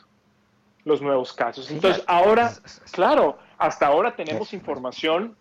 [0.84, 1.72] los nuevos casos.
[1.72, 2.52] Entonces, ahora,
[2.92, 5.36] claro, hasta ahora tenemos información,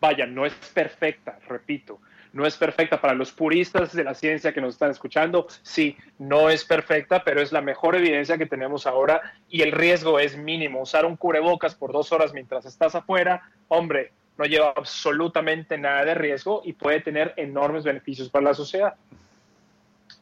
[0.00, 1.98] vaya, no es perfecta, repito,
[2.36, 6.50] no es perfecta para los puristas de la ciencia que nos están escuchando, sí, no
[6.50, 10.82] es perfecta, pero es la mejor evidencia que tenemos ahora y el riesgo es mínimo.
[10.82, 16.14] Usar un cubrebocas por dos horas mientras estás afuera, hombre, no lleva absolutamente nada de
[16.14, 18.94] riesgo y puede tener enormes beneficios para la sociedad.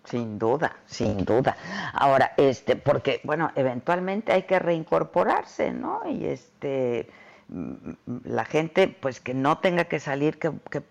[0.05, 1.57] Sin duda, sin duda.
[1.95, 6.03] Ahora, este, porque, bueno, eventualmente hay que reincorporarse, ¿no?
[6.09, 7.09] Y este,
[7.49, 7.93] mm,
[8.25, 10.83] la gente, pues que no tenga que salir, que, que,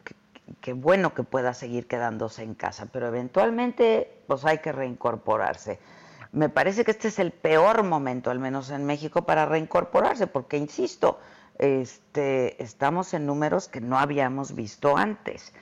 [0.76, 5.80] bueno que pueda seguir quedándose en casa, pero eventualmente, pues hay que reincorporarse.
[6.32, 10.58] Me parece que este es el peor momento, al menos en México, para reincorporarse, porque,
[10.58, 11.20] insisto,
[11.60, 15.54] este, estamos en números que no habíamos visto antes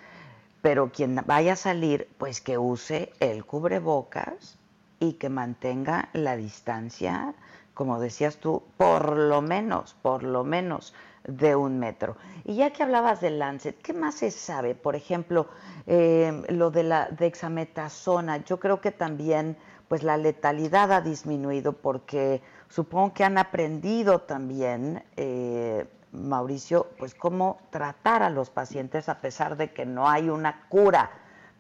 [0.62, 4.58] pero quien vaya a salir, pues que use el cubrebocas
[5.00, 7.34] y que mantenga la distancia,
[7.74, 12.18] como decías tú, por lo menos, por lo menos de un metro.
[12.46, 14.76] Y ya que hablabas del Lancet, ¿qué más se sabe?
[14.76, 15.48] Por ejemplo,
[15.88, 19.58] eh, lo de la dexametasona, yo creo que también
[19.88, 27.60] pues la letalidad ha disminuido porque supongo que han aprendido también eh, Mauricio, pues cómo
[27.72, 31.12] tratar a los pacientes a pesar de que no hay una cura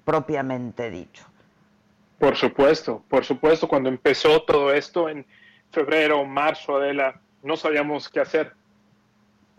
[0.05, 1.25] propiamente dicho.
[2.19, 5.25] Por supuesto, por supuesto, cuando empezó todo esto en
[5.71, 8.53] febrero, marzo, Adela, no sabíamos qué hacer.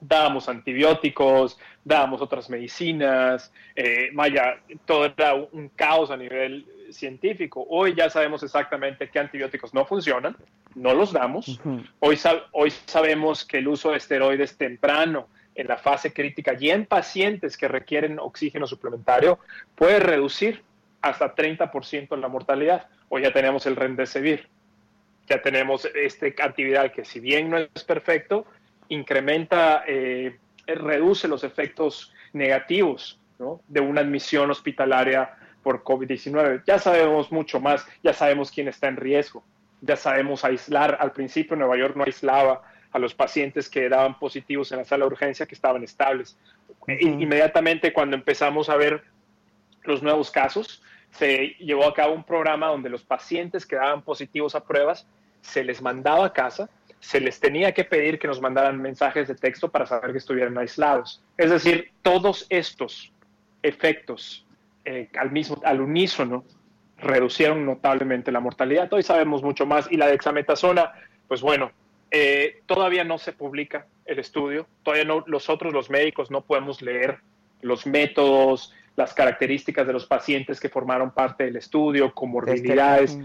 [0.05, 7.65] Dábamos antibióticos, dábamos otras medicinas, eh, vaya, todo era un caos a nivel científico.
[7.71, 10.37] Hoy ya sabemos exactamente qué antibióticos no funcionan,
[10.75, 11.61] no los damos.
[12.01, 12.19] hoy,
[12.51, 17.57] hoy sabemos que el uso de esteroides temprano en la fase crítica y en pacientes
[17.57, 19.39] que requieren oxígeno suplementario
[19.77, 20.63] puede reducir
[21.01, 22.89] hasta 30% la mortalidad.
[23.09, 24.49] Hoy ya tenemos el Remdesivir,
[25.29, 28.47] ya tenemos este actividad que si bien no es perfecto,
[28.93, 33.19] incrementa, eh, reduce los efectos negativos
[33.67, 36.63] de una admisión hospitalaria por COVID-19.
[36.67, 39.43] Ya sabemos mucho más, ya sabemos quién está en riesgo,
[39.81, 40.97] ya sabemos aislar.
[41.01, 42.63] Al principio Nueva York no aislaba
[42.93, 46.37] a los pacientes que daban positivos en la sala de urgencia que estaban estables.
[46.87, 49.03] Inmediatamente cuando empezamos a ver
[49.85, 54.55] los nuevos casos, se llevó a cabo un programa donde los pacientes que daban positivos
[54.55, 55.07] a pruebas
[55.41, 56.69] se les mandaba a casa,
[57.03, 60.57] se les tenía que pedir que nos mandaran mensajes de texto para saber que estuvieran
[60.57, 61.21] aislados.
[61.37, 63.13] Es decir, todos estos
[63.61, 64.47] efectos
[64.85, 66.45] eh, al, mismo, al unísono
[66.99, 68.91] reducieron notablemente la mortalidad.
[68.93, 70.93] Hoy sabemos mucho más y la dexametasona,
[71.27, 71.73] pues bueno,
[72.13, 77.19] eh, todavía no se publica el estudio, todavía no, nosotros los médicos no podemos leer
[77.63, 83.19] los métodos, las características de los pacientes que formaron parte del estudio, comorbilidades,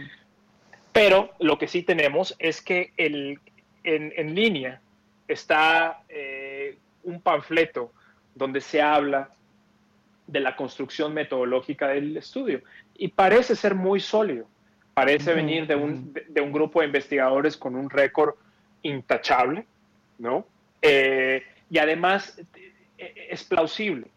[0.94, 3.40] pero lo que sí tenemos es que el,
[3.88, 4.82] en, línea
[5.28, 7.94] está eh, un panfleto
[8.36, 9.30] donde se habla
[10.28, 12.62] de la construcción metodológica del estudio.
[12.98, 14.46] Y parece ser muy sólido,
[14.94, 18.36] parece venir de un, de, un, grupo de investigadores con un récord
[18.84, 19.66] intachable,
[20.20, 20.46] ¿no?
[20.82, 22.40] Eh, y además
[22.98, 24.08] eh, es plausible,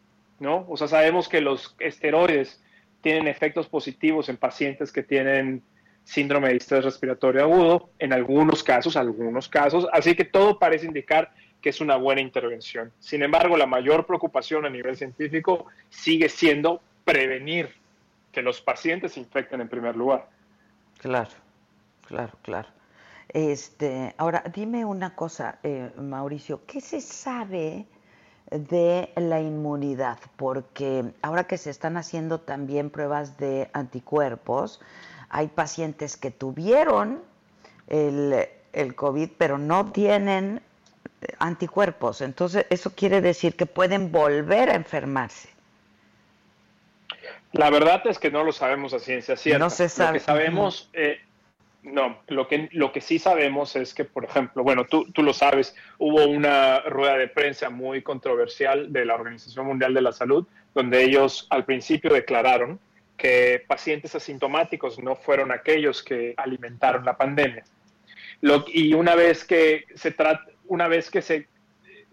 [0.40, 0.66] ¿no?
[0.68, 2.60] O sea, sabemos que los esteroides
[3.02, 5.62] tienen efectos positivos en pacientes que tienen
[6.04, 11.32] síndrome de estrés respiratorio agudo, en algunos casos, algunos casos, así que todo parece indicar
[11.60, 12.92] que es una buena intervención.
[12.98, 17.74] Sin embargo, la mayor preocupación a nivel científico sigue siendo prevenir
[18.32, 20.28] que los pacientes se infecten en primer lugar.
[20.98, 21.30] Claro,
[22.06, 22.68] claro, claro.
[23.28, 27.86] Este, ahora, dime una cosa, eh, Mauricio, ¿qué se sabe
[28.50, 30.18] de la inmunidad?
[30.36, 34.80] Porque ahora que se están haciendo también pruebas de anticuerpos,
[35.30, 37.22] hay pacientes que tuvieron
[37.88, 40.60] el, el COVID, pero no tienen
[41.38, 42.20] anticuerpos.
[42.20, 45.48] Entonces, eso quiere decir que pueden volver a enfermarse.
[47.52, 49.58] La verdad es que no lo sabemos a ciencia cierta.
[49.58, 50.12] No se sabe.
[50.12, 51.20] Lo que sabemos, eh,
[51.82, 55.32] no, lo que, lo que sí sabemos es que, por ejemplo, bueno, tú, tú lo
[55.32, 60.46] sabes, hubo una rueda de prensa muy controversial de la Organización Mundial de la Salud,
[60.74, 62.78] donde ellos al principio declararon
[63.20, 67.64] que pacientes asintomáticos no fueron aquellos que alimentaron la pandemia.
[68.40, 71.46] Lo, y una vez que se trata, una vez que se,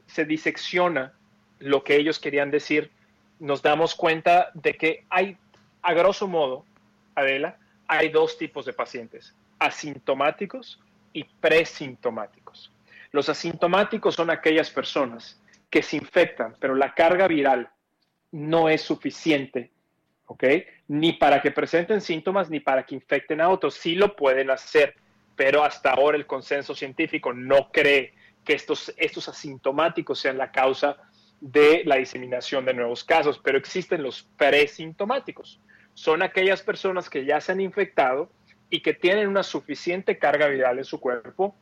[0.06, 1.14] se disecciona
[1.60, 2.92] lo que ellos querían decir,
[3.40, 5.38] nos damos cuenta de que hay,
[5.82, 6.66] a grosso modo,
[7.16, 10.82] Adela, hay dos tipos de pacientes, asintomáticos
[11.14, 12.70] y presintomáticos.
[13.14, 17.70] Los asintomáticos son aquellas personas que se infectan, pero la carga viral
[18.34, 19.72] no es suficiente,
[20.28, 20.44] ¿ok?
[20.88, 23.74] Ni para que presenten síntomas ni para que infecten a otros.
[23.74, 24.96] Sí lo pueden hacer,
[25.36, 28.14] pero hasta ahora el consenso científico no cree
[28.46, 30.98] que estos, estos asintomáticos sean la causa
[31.42, 35.60] de la diseminación de nuevos casos, pero existen los presintomáticos.
[35.94, 38.32] Son aquellas personas que ya se han infectado
[38.70, 41.56] y que tienen una suficiente carga viral en su cuerpo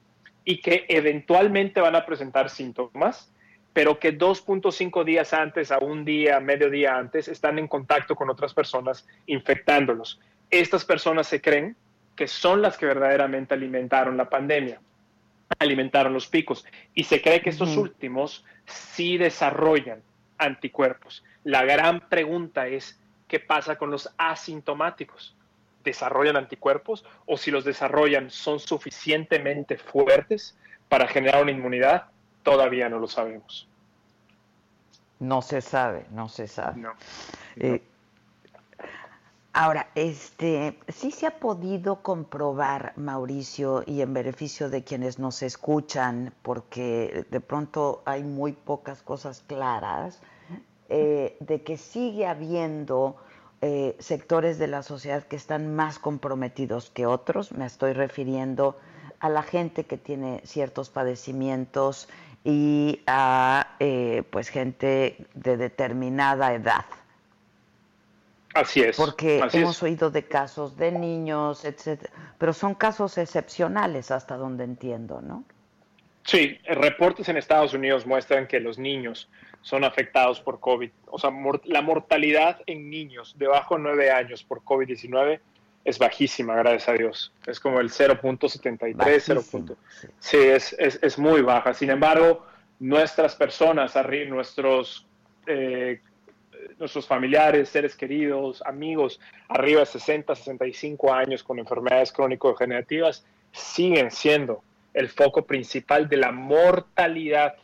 [0.44, 3.32] y que eventualmente van a presentar síntomas,
[3.76, 8.30] pero que 2.5 días antes, a un día, medio día antes, están en contacto con
[8.30, 10.22] otras personas infectándolos.
[10.50, 11.76] Estas personas se creen
[12.16, 14.80] que son las que verdaderamente alimentaron la pandemia
[15.60, 16.66] alimentaron los picos.
[16.94, 20.02] Y se cree que estos últimos sí desarrollan
[20.38, 21.26] anticuerpos.
[21.44, 22.98] La gran pregunta es,
[23.28, 25.36] ¿qué pasa con los asintomáticos?
[25.84, 30.58] ¿Desarrollan anticuerpos o si los desarrollan son suficientemente fuertes
[30.88, 32.06] para generar una inmunidad?
[32.46, 33.68] Todavía no lo sabemos.
[35.20, 36.84] No se sabe, no se sabe.
[37.58, 37.82] Eh,
[39.58, 46.34] Ahora, este, sí se ha podido comprobar, Mauricio, y en beneficio de quienes nos escuchan,
[46.42, 50.20] porque de pronto hay muy pocas cosas claras,
[50.90, 53.16] eh, de que sigue habiendo
[53.62, 57.54] eh, sectores de la sociedad que están más comprometidos que otros.
[57.54, 58.78] Me estoy refiriendo
[59.22, 62.10] a la gente que tiene ciertos padecimientos
[62.46, 66.86] y a eh, pues gente de determinada edad.
[68.54, 68.96] Así es.
[68.96, 75.22] Porque hemos oído de casos de niños, etcétera, pero son casos excepcionales hasta donde entiendo,
[75.22, 75.44] ¿no?
[76.24, 79.28] Sí, reportes en Estados Unidos muestran que los niños
[79.62, 80.92] son afectados por COVID.
[81.08, 81.32] O sea,
[81.66, 85.40] la mortalidad en niños debajo de 9 años por COVID-19
[85.86, 87.34] es bajísima, gracias a Dios.
[87.46, 89.78] Es como el 0.73, 0.
[90.20, 91.74] Sí, es, es, es, muy baja.
[91.74, 92.46] Sin embargo,
[92.80, 93.94] nuestras personas,
[94.28, 95.06] nuestros
[95.46, 96.02] eh,
[96.80, 104.64] nuestros familiares, seres queridos, amigos arriba de 60, 65 años con enfermedades crónico-degenerativas siguen siendo
[104.94, 107.56] el foco principal de la mortalidad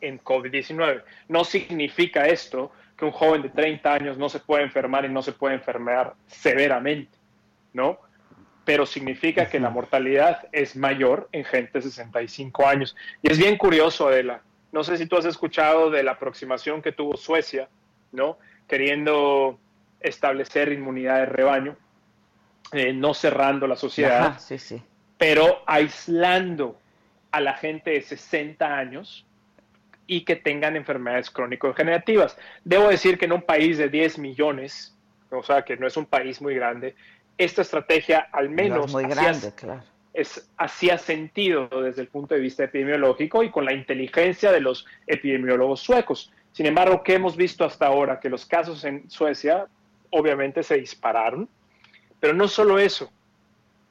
[0.00, 1.02] en COVID-19.
[1.28, 5.22] No significa esto que un joven de 30 años no se puede enfermar y no
[5.22, 7.17] se puede enfermar severamente,
[7.72, 7.98] ¿no?
[8.64, 12.96] Pero significa que la mortalidad es mayor en gente de 65 años.
[13.22, 14.42] Y es bien curioso, Adela.
[14.72, 17.68] No sé si tú has escuchado de la aproximación que tuvo Suecia
[18.12, 18.38] ¿no?
[18.66, 19.58] Queriendo
[20.00, 21.76] establecer inmunidad de rebaño,
[22.72, 24.38] eh, no cerrando la sociedad,
[25.16, 26.78] pero aislando
[27.30, 29.26] a la gente de 60 años
[30.06, 32.38] y que tengan enfermedades crónico-degenerativas.
[32.64, 34.96] Debo decir que en un país de 10 millones,
[35.30, 36.94] o sea, que no es un país muy grande,
[37.38, 38.92] esta estrategia al menos
[40.12, 44.84] es, hacía sentido desde el punto de vista epidemiológico y con la inteligencia de los
[45.06, 46.32] epidemiólogos suecos.
[46.52, 48.18] Sin embargo, ¿qué hemos visto hasta ahora?
[48.18, 49.66] Que los casos en Suecia
[50.10, 51.48] obviamente se dispararon,
[52.18, 53.12] pero no solo eso,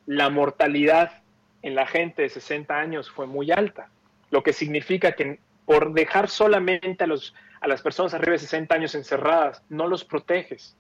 [0.06, 1.22] la mortalidad
[1.62, 3.90] en la gente de 60 años fue muy alta,
[4.32, 8.74] lo que significa que por dejar solamente a, los, a las personas arriba de 60
[8.74, 10.76] años encerradas, no los proteges.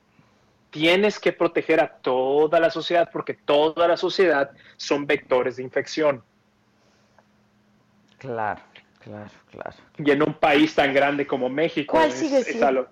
[0.69, 6.23] Tienes que proteger a toda la sociedad porque toda la sociedad son vectores de infección.
[8.17, 8.61] Claro.
[9.07, 9.75] Claro, claro.
[9.97, 11.93] Y en un país tan grande como México.
[11.93, 12.89] ¿Cuál sigue siendo?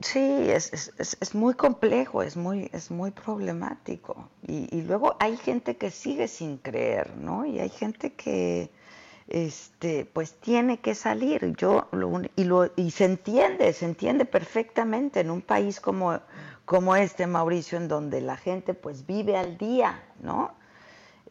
[0.00, 4.30] Sí, es, es, es, muy complejo, es muy, es muy problemático.
[4.46, 7.44] Y, y, luego hay gente que sigue sin creer, ¿no?
[7.44, 8.70] Y hay gente que,
[9.28, 11.54] este, pues tiene que salir.
[11.56, 11.88] Yo
[12.36, 16.20] y, lo, y se entiende, se entiende perfectamente en un país como,
[16.64, 20.58] como este, Mauricio, en donde la gente pues vive al día, ¿no?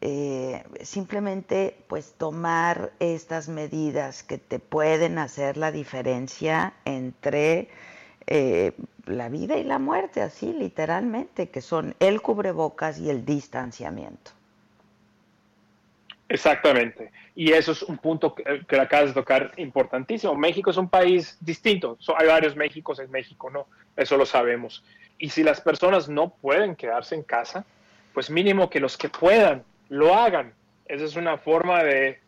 [0.00, 7.68] eh, simplemente pues tomar estas medidas que te pueden hacer la diferencia entre
[8.26, 8.72] eh,
[9.06, 14.32] la vida y la muerte, así literalmente, que son el cubrebocas y el distanciamiento.
[16.28, 17.10] Exactamente.
[17.34, 20.34] Y eso es un punto que, que acabas de tocar importantísimo.
[20.34, 21.96] México es un país distinto.
[22.16, 23.66] hay varios Méxicos en México, ¿no?
[23.96, 24.84] Eso lo sabemos.
[25.18, 27.64] Y si las personas no pueden quedarse en casa,
[28.12, 30.52] pues mínimo que los que puedan lo hagan.
[30.86, 32.20] Esa es una forma de,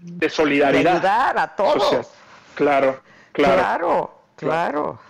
[0.00, 0.96] de, solidaridad.
[0.96, 2.10] ayudar a todos.
[2.54, 3.00] Claro,
[3.32, 3.60] claro.
[3.62, 5.00] Claro, claro.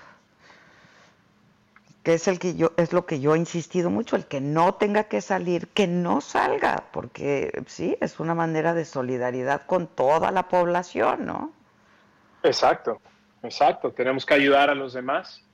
[2.02, 4.74] Que es el que yo, es lo que yo he insistido mucho, el que no
[4.74, 10.32] tenga que salir, que no salga, porque sí, es una manera de solidaridad con toda
[10.32, 11.52] la población, ¿no?
[12.42, 13.00] Exacto,
[13.42, 13.92] exacto.
[13.92, 15.44] Tenemos que ayudar a los demás.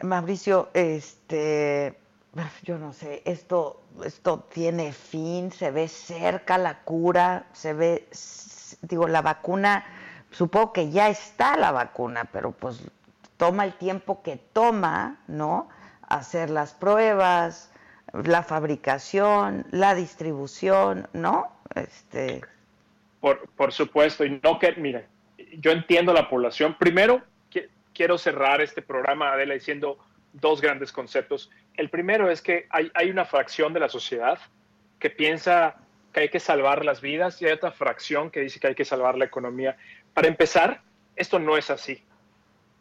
[0.00, 1.98] Mauricio, este,
[2.62, 8.08] yo no sé, esto, esto tiene fin, se ve cerca la cura, se ve,
[8.82, 9.84] digo, la vacuna,
[10.30, 12.82] supongo que ya está la vacuna, pero pues
[13.36, 15.68] toma el tiempo que toma, ¿no?
[16.02, 17.72] Hacer las pruebas,
[18.12, 21.52] la fabricación, la distribución, ¿no?
[21.74, 22.42] Este.
[23.20, 25.06] Por, por supuesto, y no que, mire,
[25.58, 26.76] yo entiendo la población.
[26.78, 27.22] Primero,
[27.98, 29.98] quiero cerrar este programa, Adela, diciendo
[30.32, 31.50] dos grandes conceptos.
[31.74, 34.38] El primero es que hay, hay una fracción de la sociedad
[35.00, 35.74] que piensa
[36.12, 38.84] que hay que salvar las vidas y hay otra fracción que dice que hay que
[38.84, 39.76] salvar la economía.
[40.14, 40.82] Para empezar,
[41.16, 42.02] esto no es así.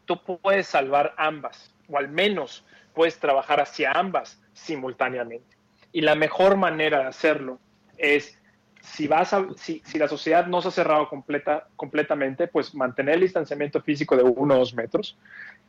[0.05, 5.57] Tú puedes salvar ambas, o al menos puedes trabajar hacia ambas simultáneamente.
[5.91, 7.59] Y la mejor manera de hacerlo
[7.97, 8.37] es
[8.81, 13.81] si, vas si, la sociedad no se ha cerrado completa, completamente, pues mantener el distanciamiento
[13.81, 15.17] físico de uno o dos metros,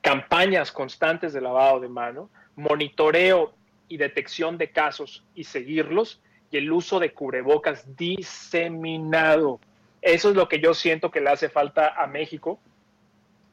[0.01, 3.53] campañas constantes de lavado de mano, monitoreo
[3.89, 6.21] y detección de casos y seguirlos,
[6.51, 9.61] y el uso de cubrebocas diseminado.
[10.03, 12.59] Eso es lo que yo siento que le hace falta a México,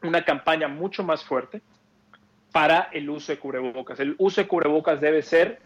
[0.03, 1.61] una campaña mucho más fuerte
[2.51, 3.99] para el uso de cubrebocas.
[3.99, 5.59] El uso de cubrebocas debe ser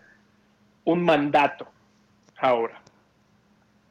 [0.85, 1.67] un mandato
[2.37, 2.81] ahora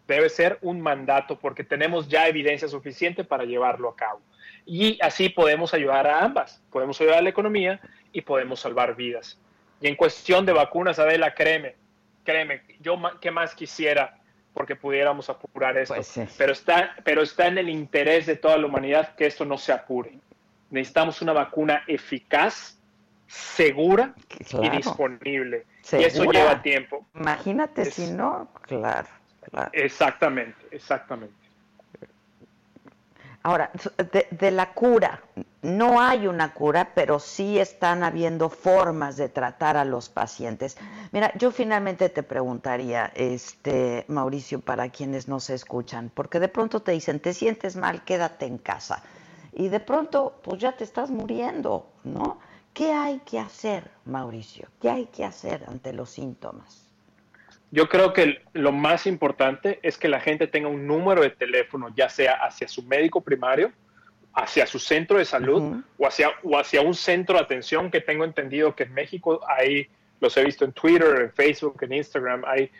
[0.09, 4.21] debe ser un mandato porque tenemos ya evidencia suficiente para llevarlo a cabo.
[4.65, 6.63] Y así podemos ayudar a ambas.
[6.73, 7.79] Podemos ayudar a la economía
[8.11, 9.39] y podemos salvar vidas.
[9.81, 11.77] Y en cuestión de vacunas, Adela, créeme,
[12.25, 14.18] créeme, yo qué más quisiera
[14.55, 15.95] porque pudiéramos apurar esto.
[15.95, 19.59] Pues pero, está, pero está en el interés de toda la humanidad que esto no
[19.59, 20.19] se apure.
[20.71, 22.79] Necesitamos una vacuna eficaz,
[23.27, 24.15] segura
[24.61, 25.67] y disponible.
[25.93, 27.07] Y eso lleva tiempo.
[27.15, 29.09] Imagínate si no, claro.
[29.73, 31.35] Exactamente, exactamente.
[33.49, 33.71] Ahora,
[34.31, 35.23] de, la cura,
[35.63, 40.77] no hay una cura, pero sí están habiendo formas de tratar a los pacientes.
[41.13, 46.93] Mira, yo finalmente te preguntaría, este, Mauricio, para quienes nos escuchan, porque de pronto te
[46.93, 49.03] dicen, te sientes mal, quédate en casa.
[49.55, 52.41] Y de pronto, pues ya te estás muriendo, ¿no?
[52.75, 54.69] ¿Qué hay que hacer, Mauricio?
[54.79, 56.88] ¿Qué hay que hacer ante los síntomas?
[57.71, 61.93] Yo creo que lo más importante es que la gente tenga un número de teléfono,
[61.95, 63.73] ya sea hacia su médico primario,
[64.33, 68.25] hacia su centro de salud o, hacia, o hacia un centro de atención que tengo
[68.25, 69.89] entendido que en México hay,
[70.21, 72.71] los he visto en Twitter, en Facebook, en Instagram, hay,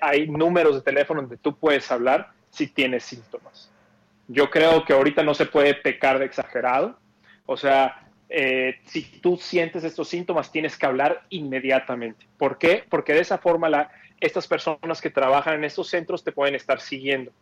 [0.00, 3.70] hay números de teléfono donde tú puedes hablar si tienes síntomas.
[4.28, 6.98] Yo creo que ahorita no se puede pecar de exagerado.
[7.46, 12.26] O sea, eh, si tú sientes estos síntomas, tienes que hablar inmediatamente.
[12.36, 12.84] ¿Por qué?
[12.88, 13.90] Porque de esa forma la,
[14.20, 17.32] estas personas que trabajan en estos centros te pueden estar siguiendo.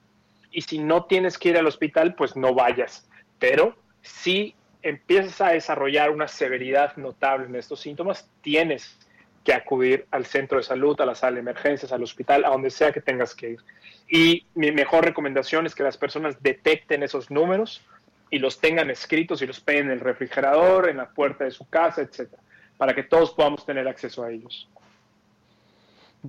[0.51, 3.09] Y si no tienes que ir al hospital, pues no vayas.
[3.39, 8.99] Pero si empiezas a desarrollar una severidad notable en estos síntomas, tienes
[9.45, 12.71] que acudir al centro de salud, a la sala de emergencias, al hospital, a donde
[12.71, 13.61] sea que tengas que ir.
[14.09, 17.83] Y mi mejor recomendación es que las personas detecten esos números
[18.31, 21.69] y los tengan escritos y los peguen en el refrigerador, en la puerta de su
[21.69, 22.43] casa, etcétera,
[22.79, 24.69] para que todos podamos tener acceso a ellos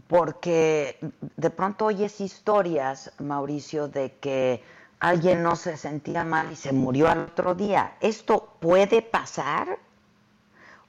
[0.07, 0.97] porque
[1.37, 4.61] de pronto oyes historias, Mauricio, de que
[4.99, 7.95] alguien no se sentía mal y se murió al otro día.
[8.01, 9.79] ¿Esto puede pasar?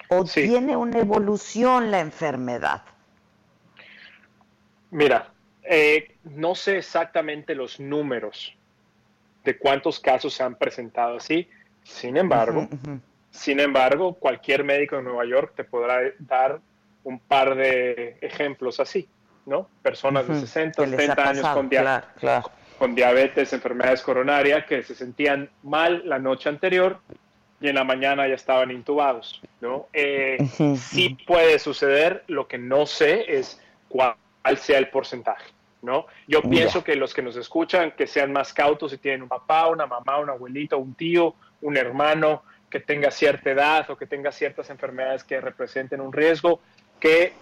[0.09, 2.83] ¿O tiene una evolución la enfermedad?
[4.91, 8.57] Mira, eh, no sé exactamente los números
[9.45, 11.49] de cuántos casos se han presentado así.
[11.83, 12.69] Sin embargo,
[13.31, 16.61] sin embargo, cualquier médico en Nueva York te podrá dar
[17.07, 19.09] un par de ejemplos así,
[19.47, 19.69] ¿no?
[19.81, 21.71] Personas de 60, 70 años con,
[22.79, 26.99] con diabetes, enfermedades coronarias, que se sentían mal la noche anterior
[27.61, 29.87] y en la mañana ya estaban intubados, ¿no?
[29.93, 30.37] Eh,
[30.77, 34.17] sí puede suceder, lo que no sé es cuál
[34.57, 35.53] sea el porcentaje,
[35.83, 36.07] ¿no?
[36.27, 39.69] Yo pienso que los que nos escuchan, que sean más cautos si tienen un papá,
[39.69, 44.33] una mamá, un abuelito, un tío, un hermano que tenga cierta edad o que tenga
[44.33, 46.61] ciertas enfermedades que representen un riesgo,
[47.01, 47.33] que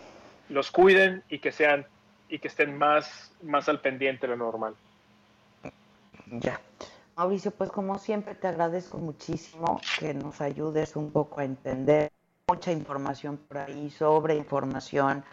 [0.48, 1.86] los cuiden y que sean
[2.28, 4.74] y que estén más, más al pendiente de lo normal.
[6.31, 6.60] Ya.
[7.16, 12.10] Mauricio, pues como siempre te agradezco muchísimo que nos ayudes un poco a entender
[12.48, 15.24] mucha información por ahí sobre información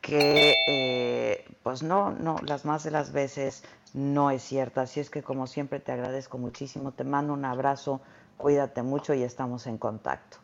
[0.00, 3.64] que eh, pues no, no, las más de las veces
[3.94, 4.82] no es cierta.
[4.82, 8.00] Así es que como siempre te agradezco muchísimo, te mando un abrazo,
[8.36, 10.43] cuídate mucho y estamos en contacto.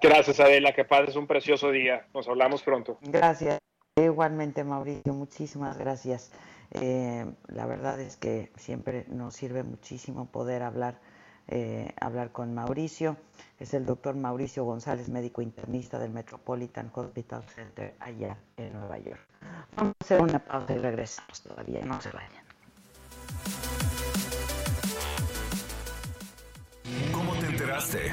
[0.00, 2.06] Gracias Adela, que pases un precioso día.
[2.14, 2.98] Nos hablamos pronto.
[3.02, 3.58] Gracias.
[3.96, 6.32] Igualmente Mauricio, muchísimas gracias.
[6.80, 10.98] Eh, la verdad es que siempre nos sirve muchísimo poder hablar,
[11.48, 13.18] eh, hablar con Mauricio.
[13.58, 19.20] Es el doctor Mauricio González, médico internista del Metropolitan Hospital Center allá en Nueva York.
[19.76, 22.44] Vamos a hacer una pausa y regresamos todavía, no se vayan.
[27.12, 28.12] ¿Cómo te enteraste?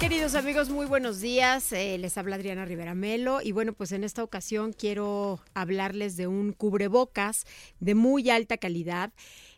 [0.00, 1.70] Queridos amigos, muy buenos días.
[1.72, 6.26] Eh, les habla Adriana Rivera Melo y bueno, pues en esta ocasión quiero hablarles de
[6.26, 7.44] un cubrebocas
[7.80, 9.12] de muy alta calidad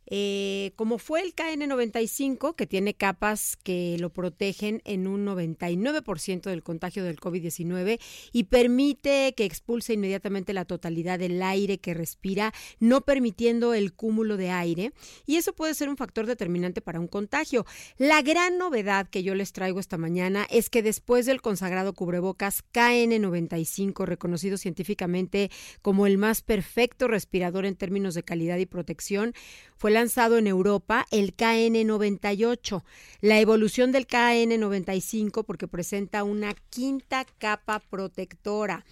[0.06, 6.62] eh, como fue el KN95, que tiene capas que lo protegen en un 99% del
[6.62, 8.00] contagio del COVID-19
[8.32, 14.36] y permite que expulse inmediatamente la totalidad del aire que respira, no permitiendo el cúmulo
[14.36, 14.92] de aire.
[15.26, 17.64] Y eso puede ser un factor determinante para un contagio.
[17.96, 22.64] La gran novedad que yo les traigo esta mañana es que después del consagrado cubrebocas
[22.72, 25.50] KN95, reconocido científicamente
[25.80, 29.34] como el más perfecto respirador en términos de calidad y protección,
[29.76, 32.82] fue lanzado en Europa el KN98,
[33.20, 38.84] la evolución del KN95 porque presenta una quinta capa protectora.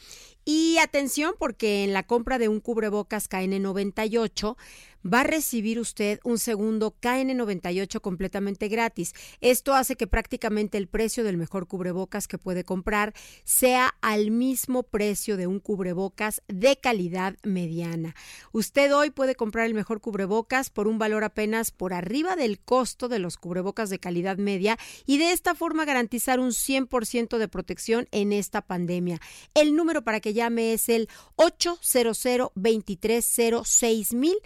[0.44, 4.56] Y atención porque en la compra de un cubrebocas KN98
[5.04, 9.14] va a recibir usted un segundo KN98 completamente gratis.
[9.40, 13.14] Esto hace que prácticamente el precio del mejor cubrebocas que puede comprar
[13.44, 18.14] sea al mismo precio de un cubrebocas de calidad mediana.
[18.52, 23.08] Usted hoy puede comprar el mejor cubrebocas por un valor apenas por arriba del costo
[23.08, 28.08] de los cubrebocas de calidad media y de esta forma garantizar un 100% de protección
[28.10, 29.20] en esta pandemia.
[29.54, 32.20] El número para que llame es el 800
[32.54, 34.36] 230 mil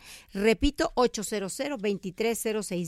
[0.44, 1.58] Repito, 800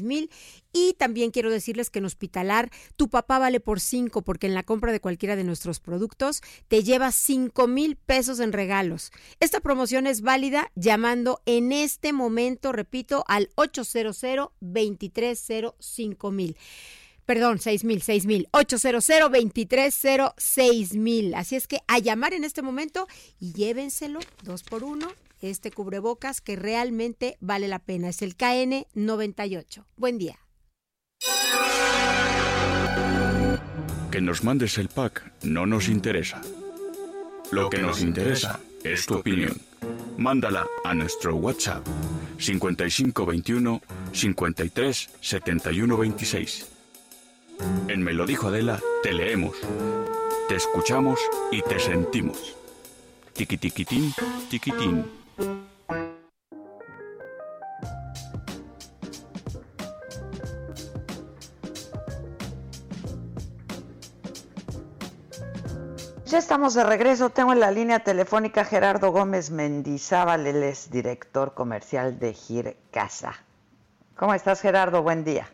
[0.02, 0.30] mil
[0.74, 4.62] Y también quiero decirles que en Hospitalar tu papá vale por 5 porque en la
[4.62, 9.10] compra de cualquiera de nuestros productos te lleva 5 mil pesos en regalos.
[9.40, 14.20] Esta promoción es válida llamando en este momento, repito, al 800
[14.60, 16.58] 230 mil
[17.24, 21.34] perdón, 6000, 6000, 800 230 mil.
[21.34, 23.08] Así es que a llamar en este momento
[23.40, 25.08] y llévenselo dos por uno
[25.40, 28.08] este cubrebocas que realmente vale la pena.
[28.08, 29.84] Es el KN98.
[29.96, 30.38] Buen día.
[34.10, 36.40] Que nos mandes el pack no nos interesa.
[37.50, 39.60] Lo que nos interesa es tu opinión.
[40.16, 41.86] Mándala a nuestro WhatsApp
[42.38, 43.82] 5521
[44.12, 46.66] 53 71 26.
[47.88, 49.56] En Me lo dijo Adela, te leemos,
[50.48, 52.56] te escuchamos y te sentimos.
[53.32, 54.12] Tiquitiquitín,
[54.50, 55.04] tiquitín.
[55.38, 55.48] Ya
[66.38, 67.30] estamos de regreso.
[67.30, 73.34] Tengo en la línea telefónica Gerardo Gómez Mendizábal, él es director comercial de Gir Casa.
[74.16, 75.02] ¿Cómo estás, Gerardo?
[75.02, 75.48] Buen día.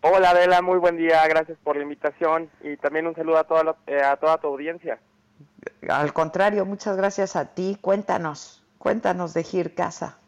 [0.00, 1.24] Hola, Adela, muy buen día.
[1.28, 4.98] Gracias por la invitación y también un saludo a toda, eh, a toda tu audiencia.
[5.88, 7.78] Al contrario, muchas gracias a ti.
[7.80, 10.18] Cuéntanos, cuéntanos de Gir Casa.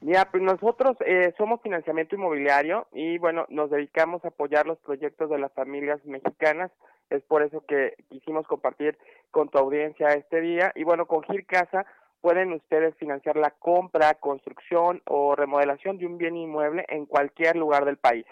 [0.00, 5.30] Mira, pues nosotros eh, somos financiamiento inmobiliario y bueno, nos dedicamos a apoyar los proyectos
[5.30, 6.72] de las familias mexicanas.
[7.08, 8.98] Es por eso que quisimos compartir
[9.30, 10.72] con tu audiencia este día.
[10.74, 11.86] Y bueno, con Gir Casa
[12.20, 17.84] pueden ustedes financiar la compra, construcción o remodelación de un bien inmueble en cualquier lugar
[17.84, 18.26] del país.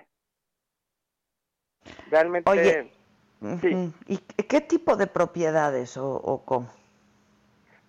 [2.11, 2.91] Realmente...
[3.43, 3.93] Ujú.
[4.07, 6.80] ¿Y qué tipo de propiedades o, o cómo?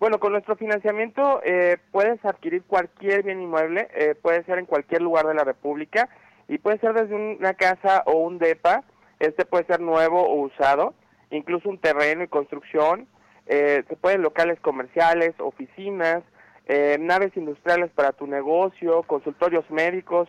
[0.02, 5.00] Bueno, con nuestro financiamiento eh, puedes adquirir cualquier bien inmueble, eh, puede ser en cualquier
[5.00, 6.08] lugar de la República
[6.48, 8.82] y puede ser desde una casa o un DEPA,
[9.20, 10.94] este puede ser nuevo o usado,
[11.30, 13.06] incluso un terreno y construcción,
[13.46, 16.24] eh, se pueden locales comerciales, oficinas,
[16.66, 20.28] eh, naves industriales para tu negocio, consultorios médicos,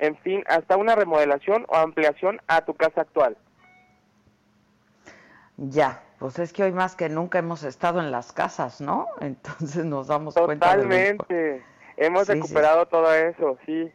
[0.00, 3.38] en fin, hasta una remodelación o ampliación a tu casa actual.
[5.56, 9.08] Ya, pues es que hoy más que nunca hemos estado en las casas, ¿no?
[9.20, 11.62] Entonces nos damos cuenta lo impo- Totalmente.
[11.96, 12.40] Hemos Sí, sí.
[12.40, 13.92] recuperado todo eso, sí.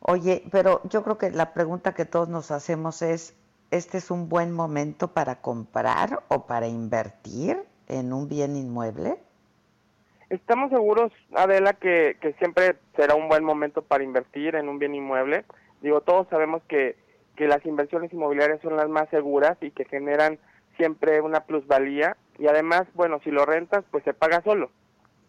[0.00, 3.36] Oye, pero yo creo que la pregunta que todos nos hacemos es,
[3.70, 9.18] ¿este es un buen momento para comprar o para invertir en un bien inmueble?
[10.30, 14.94] Estamos seguros, Adela, que, que siempre será un buen momento para invertir en un bien
[14.94, 15.44] inmueble.
[15.82, 16.96] Digo, todos sabemos que,
[17.36, 20.38] que las inversiones inmobiliarias son las más seguras y que generan
[20.80, 22.16] siempre una plusvalía.
[22.38, 24.70] Y además, bueno, si lo rentas, pues se paga solo.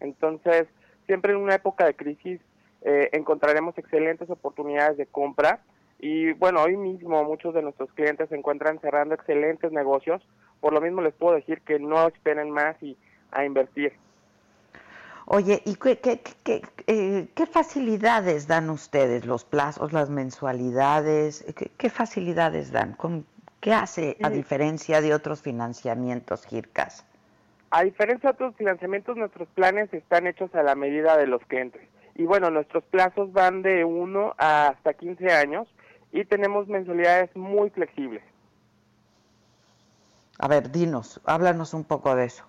[0.00, 0.66] Entonces,
[1.06, 2.40] siempre en una época de crisis
[2.80, 5.60] eh, encontraremos excelentes oportunidades de compra.
[6.00, 10.26] Y bueno, hoy mismo muchos de nuestros clientes se encuentran cerrando excelentes negocios.
[10.60, 12.96] Por lo mismo les puedo decir que no esperen más y
[13.30, 13.92] a invertir.
[15.26, 19.26] Oye, ¿y qué, qué, qué- eh, qué facilidades dan ustedes?
[19.26, 21.44] ¿Los plazos, las mensualidades?
[21.78, 22.94] ¿Qué, facilidades dan?
[22.94, 23.24] ¿Con-
[23.62, 24.34] ¿Qué hace a Sí.
[24.34, 27.06] diferencia de otros financiamientos, GIRCAS?
[27.70, 31.80] A diferencia de otros financiamientos, nuestros planes están hechos a la medida de los clientes.
[32.16, 35.72] Y bueno, nuestros plazos van de 1 hasta 15 años
[36.10, 38.24] y tenemos mensualidades muy flexibles.
[40.40, 42.44] A ver, dinos, háblanos un poco de eso.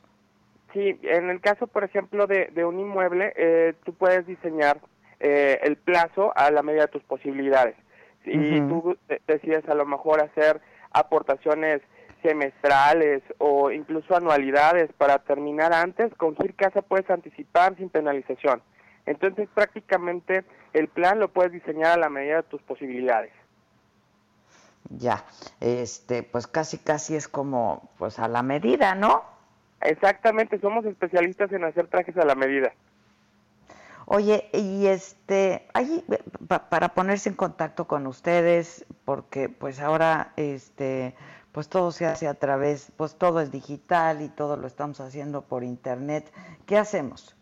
[0.74, 4.82] Sí, en el caso, por ejemplo, de, de un inmueble, eh, tú puedes diseñar
[5.20, 7.76] eh, el plazo a la medida de tus posibilidades.
[8.26, 8.68] Si Ujú.
[8.68, 10.60] tú de- decides a lo mejor hacer
[10.94, 11.82] aportaciones
[12.22, 18.62] semestrales o incluso anualidades para terminar antes, con Gir Casa puedes anticipar sin penalización.
[19.06, 23.32] Entonces, prácticamente el plan lo puedes diseñar a la medida de tus posibilidades.
[24.90, 25.26] Ya,
[25.60, 29.24] este, pues casi casi es como, pues a la medida, ¿no?
[29.82, 32.74] Exactamente, somos especialistas en hacer trajes a la medida.
[34.16, 36.06] Oye, y este, ahí,
[36.48, 41.16] pa- para ponerse en contacto con ustedes, porque pues ahora, este,
[41.52, 45.42] pues todo se hace a través, pues todo es digital y todo lo estamos haciendo
[45.42, 46.32] por internet.
[46.68, 47.36] ¿Qué hacemos?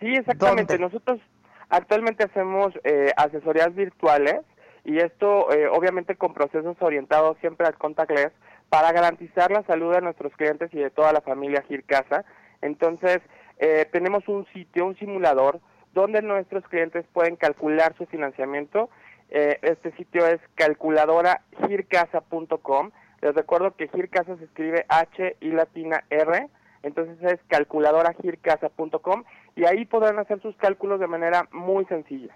[0.00, 0.78] Sí, exactamente.
[0.78, 1.20] Nosotros
[1.68, 4.40] actualmente hacemos eh, asesorías virtuales
[4.84, 8.32] y esto eh, obviamente con procesos orientados siempre al contactless
[8.70, 12.24] para garantizar la salud de nuestros clientes y de toda la familia Gircasa.
[12.62, 13.18] Entonces,
[13.58, 15.60] eh, tenemos un sitio, un simulador,
[15.94, 18.90] donde nuestros clientes pueden calcular su financiamiento.
[19.30, 22.90] Eh, este sitio es calculadoragircasa.com.
[23.20, 26.48] Les recuerdo que Gircasa se escribe H y latina R,
[26.82, 29.24] entonces es calculadoragircasa.com
[29.56, 32.32] y ahí podrán hacer sus cálculos de manera muy sencilla.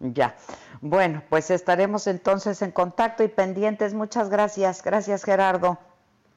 [0.00, 0.34] Ya.
[0.80, 3.92] Bueno, pues estaremos entonces en contacto y pendientes.
[3.94, 4.82] Muchas gracias.
[4.82, 5.78] Gracias, Gerardo.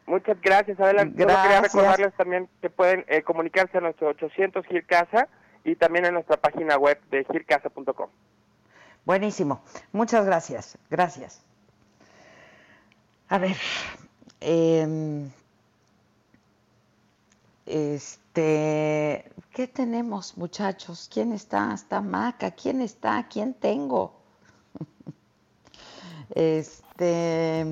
[0.06, 1.02] Muchas gracias, Adela.
[1.02, 1.74] Solo quería Gracias.
[1.74, 5.28] recordarles también que pueden eh, comunicarse a nuestro 800 Gircasa
[5.68, 8.10] y también en nuestra página web de gircasa.com.
[9.06, 9.62] Buenísimo.
[9.92, 10.78] Muchas gracias.
[10.90, 11.42] Gracias.
[13.28, 13.58] A ver,
[14.40, 15.30] em,
[17.66, 21.10] este, ¿qué tenemos, muchachos?
[21.14, 21.74] ¿Quién está?
[21.74, 22.52] ¿Está Maca?
[22.52, 23.28] ¿Quién está?
[23.28, 24.16] ¿Quién tengo?
[26.36, 27.66] Este,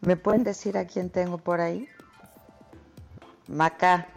[0.00, 1.88] ¿me pueden decir a quién tengo por ahí?
[3.48, 4.08] Maca.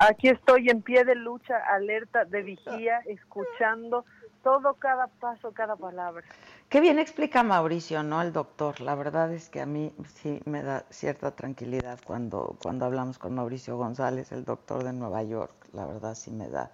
[0.00, 4.04] Aquí estoy en pie de lucha, alerta, de vigía, escuchando
[4.42, 6.24] todo, cada paso, cada palabra.
[6.68, 8.20] Qué bien explica Mauricio, ¿no?
[8.20, 8.80] El doctor.
[8.80, 13.34] La verdad es que a mí sí me da cierta tranquilidad cuando, cuando hablamos con
[13.34, 15.54] Mauricio González, el doctor de Nueva York.
[15.72, 16.70] La verdad sí me da,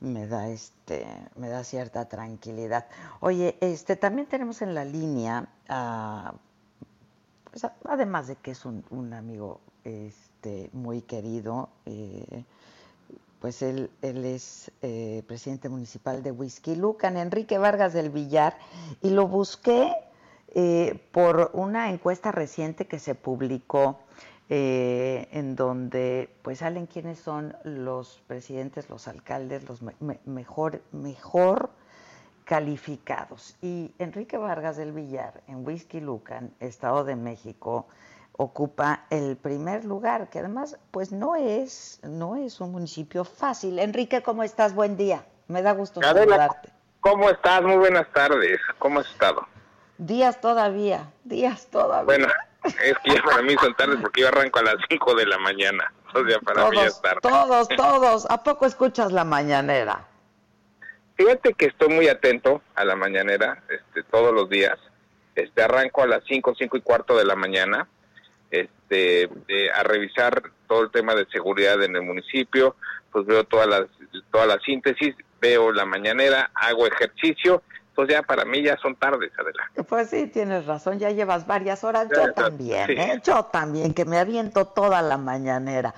[0.00, 2.86] me da este, me da cierta tranquilidad.
[3.20, 6.32] Oye, este, también tenemos en la línea, a,
[7.50, 9.60] pues, además de que es un, un amigo
[10.40, 12.44] este, muy querido, eh,
[13.40, 18.56] pues él, él es eh, presidente municipal de Whisky Lucan, Enrique Vargas del Villar,
[19.02, 19.92] y lo busqué
[20.54, 23.98] eh, por una encuesta reciente que se publicó
[24.52, 31.70] en donde pues salen quiénes son los presidentes, los alcaldes, los me- me- mejor, mejor
[32.46, 33.56] calificados.
[33.62, 37.86] Y Enrique Vargas del Villar, en Whisky Lucan, Estado de México,
[38.40, 43.78] ocupa el primer lugar, que además pues no es, no es un municipio fácil.
[43.78, 44.74] Enrique, ¿cómo estás?
[44.74, 45.26] Buen día.
[45.46, 46.70] Me da gusto Adela, saludarte.
[47.00, 47.62] ¿cómo estás?
[47.62, 48.58] Muy buenas tardes.
[48.78, 49.46] ¿Cómo has estado?
[49.98, 52.04] Días todavía, días todavía.
[52.04, 52.28] Bueno,
[52.64, 55.36] es que ya para mí son tardes porque yo arranco a las 5 de la
[55.36, 55.92] mañana.
[56.14, 57.20] O sea, para todos, mí es tarde.
[57.20, 58.30] Todos, todos.
[58.30, 60.06] ¿A poco escuchas la mañanera?
[61.16, 64.78] Fíjate que estoy muy atento a la mañanera este, todos los días.
[65.34, 67.86] Este, arranco a las 5, 5 y cuarto de la mañana
[68.90, 69.28] eh,
[69.74, 72.76] a revisar todo el tema de seguridad en el municipio.
[73.12, 73.82] Pues veo todas las,
[74.30, 77.62] toda la síntesis, veo la mañanera, hago ejercicio.
[77.88, 79.82] Entonces ya para mí ya son tardes, adelante.
[79.82, 82.08] Pues sí, tienes razón, ya llevas varias horas.
[82.14, 83.20] Yo también, ¿eh?
[83.24, 85.92] Yo también, que me aviento toda la mañanera.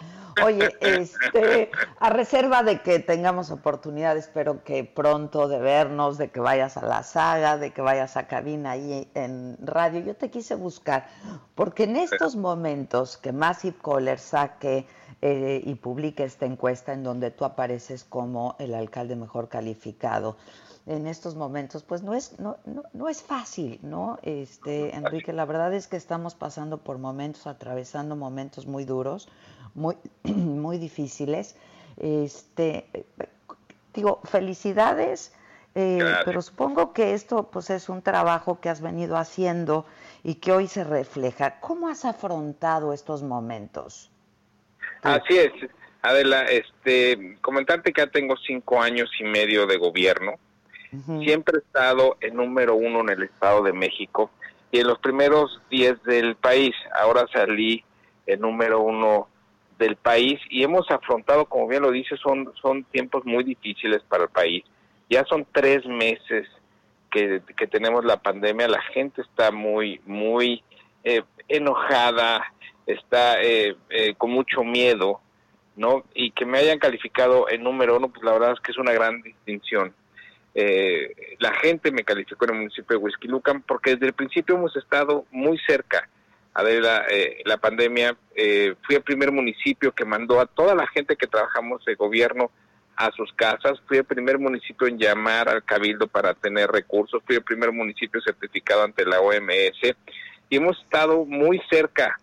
[0.44, 6.40] Oye, este, a reserva de que tengamos oportunidad, espero que pronto de vernos, de que
[6.40, 10.00] vayas a la saga, de que vayas a cabina ahí en radio.
[10.00, 11.09] Yo te quise buscar,
[11.54, 14.86] porque en estos momentos que Massive Caller saque
[15.20, 20.36] eh, y publique esta encuesta en donde tú apareces como el alcalde mejor calificado,
[20.86, 24.18] en estos momentos, pues no es, no, no, no, es fácil, ¿no?
[24.22, 29.28] Este, Enrique, la verdad es que estamos pasando por momentos, atravesando momentos muy duros,
[29.74, 31.57] muy, muy difíciles.
[31.97, 32.86] Este,
[33.94, 35.32] digo, felicidades,
[35.74, 39.86] eh, pero supongo que esto pues es un trabajo que has venido haciendo
[40.23, 41.61] y que hoy se refleja.
[41.61, 44.11] ¿Cómo has afrontado estos momentos?
[45.03, 45.53] Así es,
[46.03, 50.35] Adela, este, comentarte que ya tengo cinco años y medio de gobierno.
[51.23, 54.31] Siempre he estado en número uno en el Estado de México
[54.70, 56.74] y en los primeros diez del país.
[57.01, 57.82] Ahora salí
[58.27, 59.28] en número uno
[59.78, 64.24] del país y hemos afrontado, como bien lo dice, son, son tiempos muy difíciles para
[64.24, 64.65] el país.
[65.11, 66.49] Ya son tres meses
[67.11, 70.62] que, que tenemos la pandemia, la gente está muy, muy
[71.05, 72.53] eh, enojada,
[72.86, 75.20] está eh, eh, con mucho miedo,
[75.77, 76.05] ¿no?
[76.15, 78.93] Y que me hayan calificado en número uno, pues la verdad es que es una
[78.93, 79.94] gran distinción.
[80.55, 84.77] Eh, la gente me calificó en el municipio de Huizquilucan porque desde el principio hemos
[84.77, 86.09] estado muy cerca
[86.54, 88.16] a la, eh, la pandemia.
[88.34, 92.50] Eh, fui el primer municipio que mandó a toda la gente que trabajamos de gobierno
[92.96, 93.80] a sus casas.
[93.86, 97.22] Fui el primer municipio en llamar al cabildo para tener recursos.
[97.26, 99.96] Fui el primer municipio certificado ante la OMS.
[100.50, 102.18] Y hemos estado muy cerca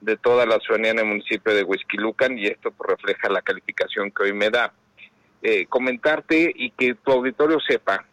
[0.00, 4.10] de toda la ciudadanía en el municipio de Huizquilucan y esto pues, refleja la calificación
[4.10, 4.72] que hoy me da.
[5.42, 8.04] Eh, comentarte y que tu auditorio sepa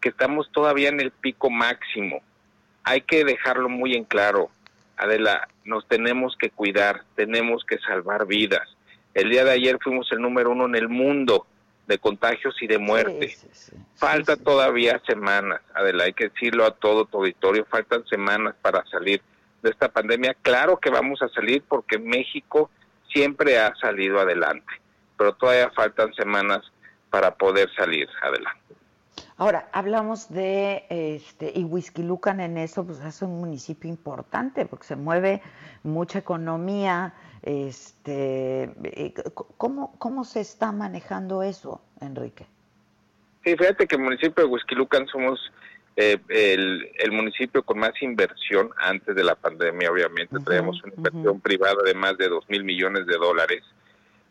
[0.00, 2.22] que estamos todavía en el pico máximo.
[2.84, 4.50] Hay que dejarlo muy en claro.
[5.02, 8.76] Adela, nos tenemos que cuidar, tenemos que salvar vidas.
[9.14, 11.46] El día de ayer fuimos el número uno en el mundo
[11.86, 13.36] de contagios y de muerte.
[13.96, 19.20] Falta todavía semanas, Adela, hay que decirlo a todo tu auditorio, faltan semanas para salir
[19.62, 20.36] de esta pandemia.
[20.42, 22.70] Claro que vamos a salir porque México
[23.12, 24.80] siempre ha salido adelante
[25.20, 26.60] pero todavía faltan semanas
[27.10, 28.74] para poder salir adelante.
[29.40, 34.96] Ahora, hablamos de, este, y Huizquilucan en eso, pues es un municipio importante porque se
[34.96, 35.40] mueve
[35.82, 37.14] mucha economía.
[37.42, 39.14] Este, eh,
[39.56, 42.44] ¿cómo, ¿Cómo se está manejando eso, Enrique?
[43.42, 45.40] Sí, fíjate que el municipio de Huizquilucan somos
[45.96, 50.38] eh, el, el, municipio con más inversión antes de la pandemia, obviamente.
[50.44, 53.62] Traemos una inversión privada de más de dos mil millones de dólares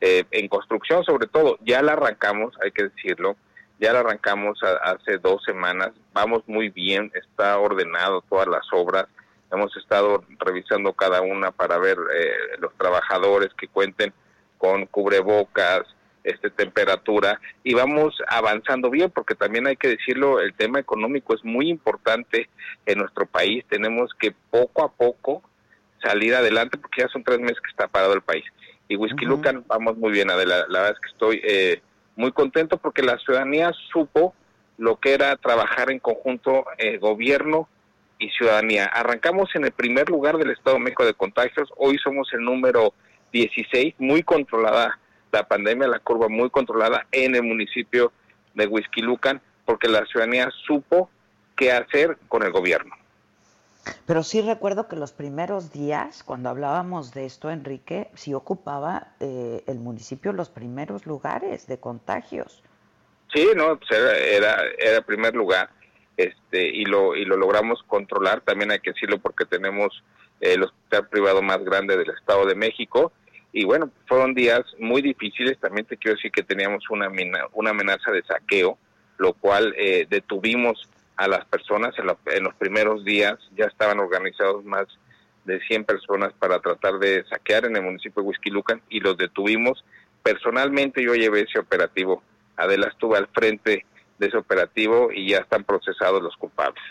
[0.01, 3.35] eh, en construcción sobre todo, ya la arrancamos, hay que decirlo,
[3.79, 9.05] ya la arrancamos hace dos semanas, vamos muy bien, está ordenado todas las obras,
[9.51, 14.13] hemos estado revisando cada una para ver eh, los trabajadores que cuenten
[14.57, 15.83] con cubrebocas,
[16.23, 21.43] este temperatura y vamos avanzando bien porque también hay que decirlo el tema económico es
[21.45, 22.49] muy importante
[22.85, 25.41] en nuestro país tenemos que poco a poco
[26.03, 28.43] salir adelante porque ya son tres meses que está parado el país
[28.89, 30.65] y Whisky Lucan vamos muy bien, Adela.
[30.67, 31.81] La verdad es que estoy eh,
[32.19, 34.35] muy contento porque la ciudadanía supo
[34.77, 37.69] lo que era trabajar en conjunto eh, gobierno
[38.19, 38.87] y ciudadanía.
[38.87, 42.93] Arrancamos en el primer lugar del Estado de México de contagios, hoy somos el número
[43.31, 44.99] 16, muy controlada
[45.31, 48.11] la pandemia, la curva muy controlada en el municipio
[48.53, 51.09] de Whisky Lucan, porque la ciudadanía supo
[51.55, 52.95] qué hacer con el gobierno.
[54.05, 59.63] Pero sí recuerdo que los primeros días, cuando hablábamos de esto, Enrique, sí ocupaba eh,
[59.67, 62.63] el municipio los primeros lugares de contagios.
[63.33, 65.69] Sí, no, pues era, era, el primer lugar
[66.17, 70.03] este y lo y lo logramos controlar, también hay que decirlo porque tenemos
[70.41, 73.13] el hospital privado más grande del Estado de México
[73.51, 77.09] y bueno, fueron días muy difíciles, también te quiero decir que teníamos una,
[77.53, 78.77] una amenaza de saqueo,
[79.17, 80.87] lo cual eh, detuvimos
[81.19, 81.93] a las personas.
[81.99, 84.85] En, los primeros días ya estaban organizados más
[85.43, 89.83] de 100 personas para tratar de saquear en el municipio de Huizquilucan y los detuvimos.
[90.23, 92.23] Personalmente yo llevé ese operativo.
[92.55, 93.85] Adela estuvo al frente
[94.17, 96.83] de ese operativo y ya están procesados los culpables.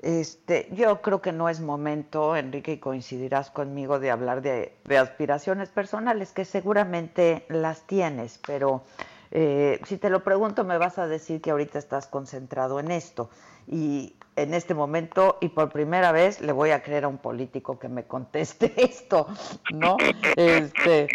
[0.00, 5.70] Este, yo creo que no es momento, Enrique, y coincidirás conmigo de hablar de, aspiraciones
[5.70, 8.84] personales, que seguramente las tienes, pero
[9.32, 13.30] eh, si te lo pregunto me vas a decir que ahorita estás concentrado en esto.
[13.66, 17.78] Y en este momento, y por primera vez, le voy a creer a un político
[17.78, 19.26] que me conteste esto,
[19.72, 19.96] ¿no?
[20.36, 21.08] Este,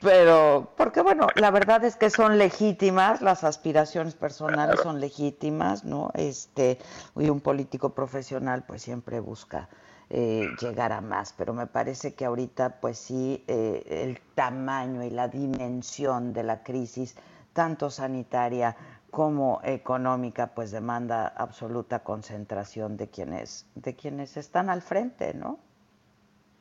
[0.00, 6.10] pero, porque bueno, la verdad es que son legítimas, las aspiraciones personales son legítimas, ¿no?
[6.14, 6.78] Este,
[7.16, 9.68] y un político profesional pues siempre busca
[10.10, 15.10] eh, llegar a más, pero me parece que ahorita pues sí, eh, el tamaño y
[15.10, 17.16] la dimensión de la crisis,
[17.54, 18.76] tanto sanitaria
[19.10, 25.58] como económica, pues demanda absoluta concentración de quienes, de quienes están al frente, ¿no?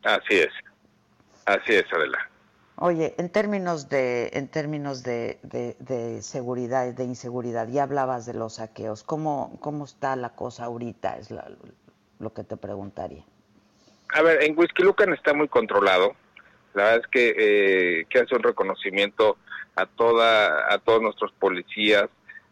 [0.03, 0.51] Así es,
[1.45, 2.19] así es, Adela.
[2.75, 8.55] Oye, en términos de, en términos de, de, seguridad, de inseguridad, ya hablabas de los
[8.55, 9.03] saqueos.
[9.03, 11.17] ¿Cómo, cómo está la cosa ahorita?
[11.17, 11.29] Es
[12.19, 13.23] lo que te preguntaría.
[14.13, 16.15] A ver, en Whisky Lucan está muy controlado.
[16.73, 19.37] La verdad es que, eh, que hace un reconocimiento
[19.75, 22.05] a toda, a todos nuestros policías,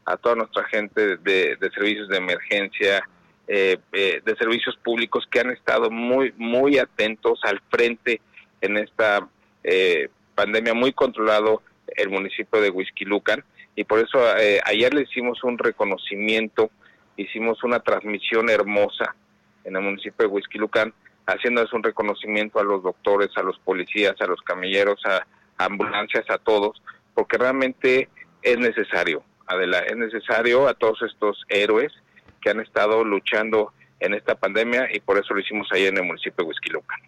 [0.05, 3.03] a toda nuestra gente de, de servicios de emergencia,
[3.47, 8.21] eh, eh, de servicios públicos que han estado muy, muy atentos al frente
[8.61, 9.27] en esta
[9.63, 13.43] eh, pandemia muy controlado el municipio de Huizquilucan.
[13.75, 16.71] Y por eso eh, ayer le hicimos un reconocimiento,
[17.17, 19.15] hicimos una transmisión hermosa
[19.63, 20.93] en el municipio de Huizquilucan,
[21.31, 25.25] haciéndoles un reconocimiento a los doctores, a los policías, a los camilleros, a,
[25.57, 26.81] ambulancias, a todos,
[27.13, 28.09] porque realmente
[28.41, 31.93] es necesario, Adela, es necesario a todos estos héroes
[32.41, 36.05] que han estado luchando en esta pandemia y por eso lo hicimos ayer en el
[36.05, 36.99] municipio de Huizquilucan.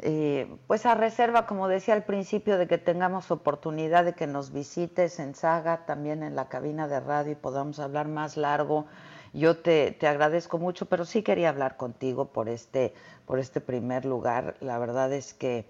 [0.00, 4.52] Eh, pues a reserva, como decía al principio, de que tengamos oportunidad de que nos
[4.52, 8.86] visites en Saga, también en la cabina de radio y podamos hablar más largo.
[9.34, 12.94] Yo te, te agradezco mucho, pero sí quería hablar contigo por este,
[13.26, 14.56] por este primer lugar.
[14.60, 15.66] La verdad es que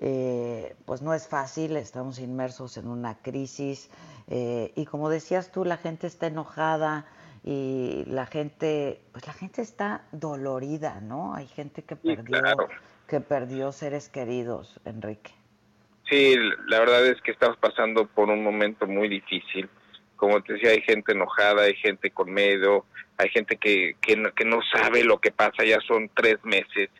[0.00, 3.90] eh, pues no es fácil, estamos inmersos en una crisis
[4.28, 7.06] eh, y como decías tú, la gente está enojada
[7.42, 11.34] y la gente, pues la gente está dolorida, ¿no?
[11.34, 12.40] Hay gente que perdió
[13.08, 15.32] que perdió seres queridos, Enrique.
[16.08, 16.36] Sí,
[16.66, 19.68] la verdad es que estamos pasando por un momento muy difícil.
[20.18, 22.84] Como te decía, hay gente enojada, hay gente con miedo,
[23.16, 25.64] hay gente que, que, no, que no sabe lo que pasa.
[25.64, 26.90] Ya son tres meses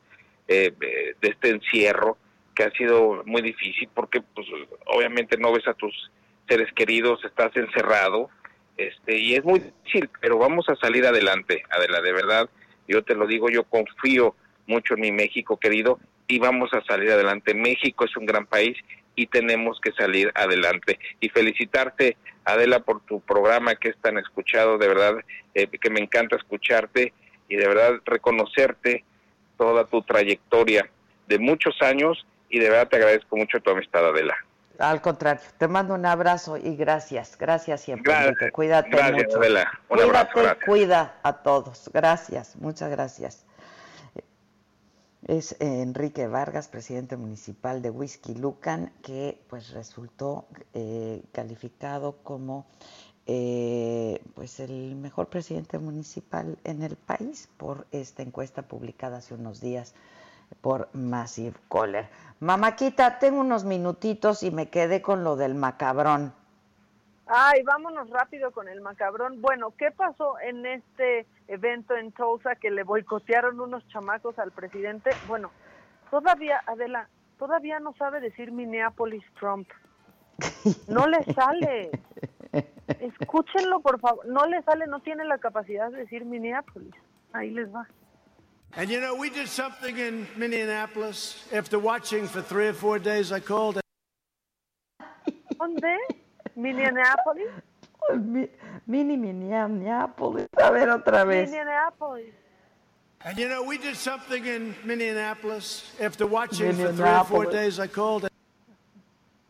[0.49, 2.17] eh, de este encierro
[2.55, 4.47] que ha sido muy difícil porque pues
[4.87, 6.11] obviamente no ves a tus
[6.49, 8.31] seres queridos, estás encerrado
[8.77, 12.49] este y es muy difícil, pero vamos a salir adelante, Adela, de verdad.
[12.89, 14.35] Yo te lo digo, yo confío
[14.67, 17.55] mucho en mi México querido y vamos a salir adelante.
[17.55, 18.77] México es un gran país
[19.19, 20.97] y tenemos que salir adelante.
[21.19, 25.15] Y felicitarte, Adela, por tu programa que es tan escuchado, de verdad,
[25.55, 27.13] eh, que me encanta escucharte
[27.49, 29.05] y de verdad reconocerte
[29.57, 30.89] toda tu trayectoria
[31.27, 34.37] de muchos años y de verdad te agradezco mucho tu amistad, Adela.
[34.79, 38.13] Al contrario, te mando un abrazo y gracias, gracias siempre.
[38.13, 39.81] Gracias, Cuídate gracias, Adela.
[39.89, 41.91] Un Cuídate, abrazo, cuida a todos.
[41.93, 43.48] Gracias, muchas gracias.
[45.27, 52.67] Es Enrique Vargas, presidente municipal de Whisky Lucan, que pues resultó eh, calificado como
[53.27, 59.61] eh, pues el mejor presidente municipal en el país por esta encuesta publicada hace unos
[59.61, 59.95] días
[60.61, 62.09] por Massive Caller.
[62.41, 66.33] Mamáquita, tengo unos minutitos y me quedé con lo del macabrón.
[67.31, 69.43] Ay, vámonos rápido con el macabrón.
[69.43, 75.11] Bueno, ¿qué pasó en este evento en Tulsa que le boicotearon unos chamacos al presidente?
[75.27, 75.51] Bueno,
[76.11, 79.69] todavía, Adela, todavía no sabe decir Minneapolis Trump.
[80.89, 81.91] No le sale.
[83.01, 84.25] Escúchenlo, por favor.
[84.27, 86.95] No le sale, no tiene la capacidad de decir Minneapolis.
[87.35, 87.87] Ahí les va.
[88.77, 91.47] And you know, we did something in Minneapolis.
[91.53, 93.81] After watching for three or four days, I called.
[95.59, 96.18] ¿Dónde?
[96.59, 97.51] Minneapolis.
[98.87, 100.49] Mini Minneapolis.
[100.57, 101.51] A ver otra vez.
[101.51, 102.35] Minneapolis.
[103.21, 105.95] And you know, we did something in Minneapolis.
[106.01, 108.29] After watching for three or four days, I called.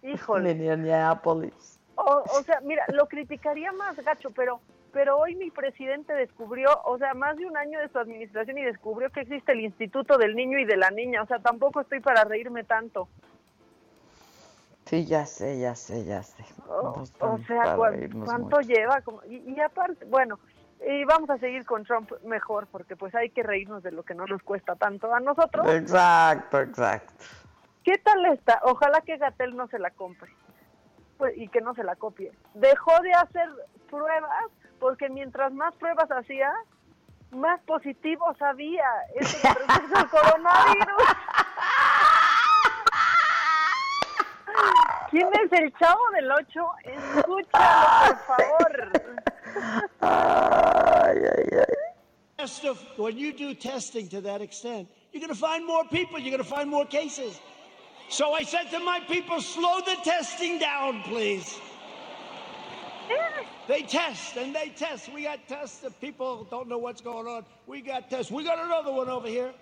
[0.05, 0.55] Híjole.
[0.55, 1.79] Minneapolis.
[1.97, 4.61] O, o sea, mira, lo criticaría más, gacho, pero
[4.93, 8.65] pero hoy mi presidente descubrió, o sea, más de un año de su administración y
[8.65, 12.01] descubrió que existe el Instituto del Niño y de la Niña, o sea, tampoco estoy
[12.01, 13.09] para reírme tanto.
[14.89, 16.43] Sí, ya sé, ya sé, ya sé.
[16.67, 17.05] o
[17.47, 19.03] sea, ¿cuánto, lleva?
[19.29, 20.39] y, aparte, bueno,
[20.81, 24.15] y vamos a seguir con Trump mejor, porque pues hay que reírnos de lo que
[24.15, 25.69] no nos cuesta tanto a nosotros.
[25.69, 27.13] Exacto, exacto.
[27.85, 28.61] ¿Qué tal está?
[28.65, 30.31] Ojalá que Gatel no se la compre
[31.19, 32.33] pues, y que no se la copie.
[32.55, 33.49] Dejó de hacer
[33.91, 34.47] pruebas
[34.81, 36.51] porque mientras más pruebas hacía,
[37.31, 38.87] más positivos había.
[39.17, 39.37] Eso
[39.67, 41.03] respecto al coronavirus.
[45.11, 46.71] ¿Quién es el chavo del 8?
[46.85, 48.93] Escúchalo, por favor.
[50.01, 51.75] Ay, ay, ay.
[52.37, 52.65] Test
[52.97, 56.43] When you do testing to that extent, you're going to find more people, you're going
[56.43, 57.41] to find more cases.
[58.11, 61.59] So I said to my people, slow the testing down, please.
[63.67, 65.13] They test and they test.
[65.13, 67.45] We got tests that people don't know what's going on.
[67.67, 68.31] We got tests.
[68.31, 69.53] We got another one over here.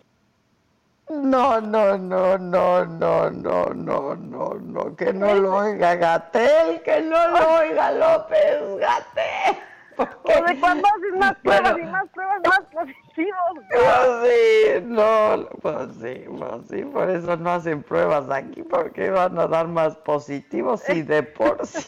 [1.08, 7.00] No, no, no, no, no, no, no, no, no, que no lo oiga Gatel, que
[7.02, 9.56] no lo oiga López Gatel.
[9.96, 11.88] De cuando haces más pruebas Bueno.
[11.88, 13.40] y más pruebas, más positivos.
[13.70, 19.38] Pues sí, no, pues sí, pues sí, por eso no hacen pruebas aquí, porque van
[19.38, 21.86] a dar más positivos y de por sí.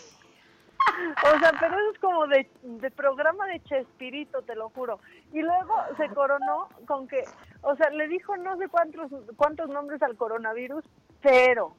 [1.35, 5.01] O sea, pero eso es como de, de programa de Chespirito, te lo juro.
[5.32, 7.24] Y luego se coronó con que,
[7.63, 10.85] o sea, le dijo no sé cuántos, cuántos nombres al coronavirus,
[11.23, 11.75] pero,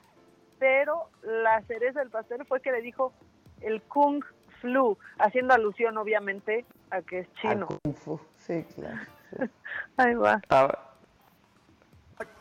[0.60, 3.14] pero la cereza del pastel fue que le dijo
[3.62, 4.24] el Kung
[4.62, 7.68] Flu, haciendo alusión obviamente a que es chino.
[7.68, 9.00] Kung Fu, sí, claro.
[9.98, 10.42] Ahí va.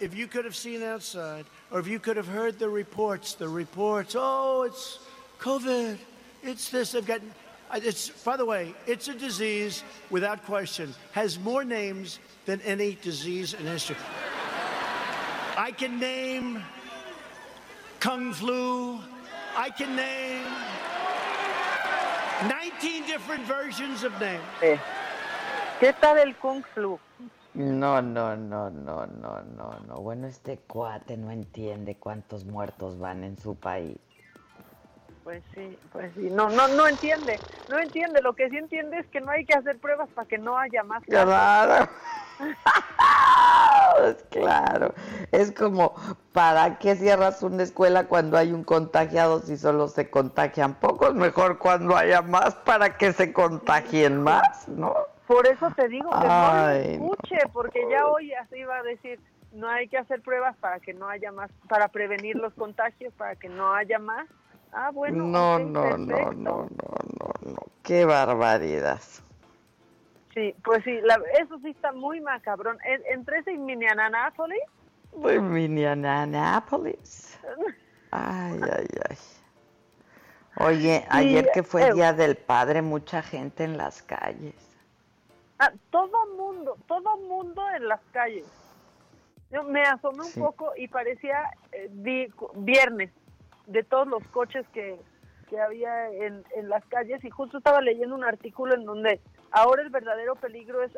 [0.01, 3.48] If you could have seen outside, or if you could have heard the reports, the
[3.48, 4.98] reports, oh, it's
[5.39, 5.97] COVID,
[6.43, 7.20] it's this, they've got,
[7.74, 13.52] it's, by the way, it's a disease, without question, has more names than any disease
[13.52, 13.96] in history.
[15.58, 16.64] I can name
[18.00, 19.00] Kung Flu,
[19.54, 20.48] I can name
[22.48, 24.80] 19 different versions of names.
[25.78, 26.98] ¿Qué tal el Kung Flu?
[27.52, 29.94] No, no, no, no, no, no, no.
[29.96, 33.98] Bueno, este cuate no entiende cuántos muertos van en su país.
[35.22, 36.30] Pues sí, pues sí.
[36.30, 37.38] No, no, no entiende.
[37.68, 38.22] No entiende.
[38.22, 40.82] Lo que sí entiende es que no hay que hacer pruebas para que no haya
[40.82, 41.26] más casos.
[41.26, 41.90] Claro.
[44.31, 44.94] Claro,
[45.32, 45.94] es como,
[46.32, 51.15] ¿para qué cierras una escuela cuando hay un contagiado si solo se contagian pocos?
[51.15, 54.94] Mejor cuando haya más para que se contagien más, ¿no?
[55.27, 59.20] Por eso te digo que no escuche, porque ya hoy así iba a decir,
[59.52, 63.36] no hay que hacer pruebas para que no haya más, para prevenir los contagios, para
[63.36, 64.27] que no haya más.
[64.73, 65.24] Ah, bueno.
[65.24, 66.32] No, no, perfecto.
[66.32, 69.01] no, no, no, no, qué barbaridad.
[70.39, 72.78] Sí, pues sí, la- eso sí está muy macabrón.
[72.85, 74.60] En- entre ese y Minneapolis,
[75.12, 77.36] De Minneapolis.
[78.12, 79.16] Ay, ay, ay.
[80.65, 84.55] Oye, ayer que fue eh, Día del Padre, mucha gente en las calles.
[85.59, 88.44] Ah, todo mundo, todo mundo en las calles.
[89.51, 93.10] Yo me asomé un poco y parecía eh, vi- viernes
[93.66, 95.01] de todos los coches que,
[95.51, 99.82] que había en, en las calles y justo estaba leyendo un artículo en donde ahora
[99.82, 100.96] el verdadero peligro es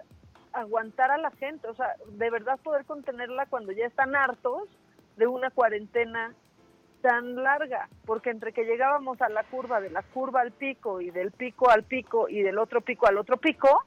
[0.52, 4.68] aguantar a la gente, o sea, de verdad poder contenerla cuando ya están hartos
[5.16, 6.34] de una cuarentena
[7.02, 11.10] tan larga, porque entre que llegábamos a la curva, de la curva al pico y
[11.10, 13.84] del pico al pico y del otro pico al otro pico,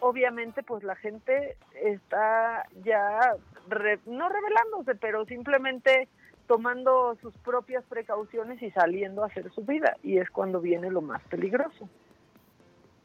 [0.00, 3.34] obviamente pues la gente está ya
[3.68, 6.08] re- no rebelándose, pero simplemente
[6.46, 11.00] tomando sus propias precauciones y saliendo a hacer su vida y es cuando viene lo
[11.02, 11.88] más peligroso.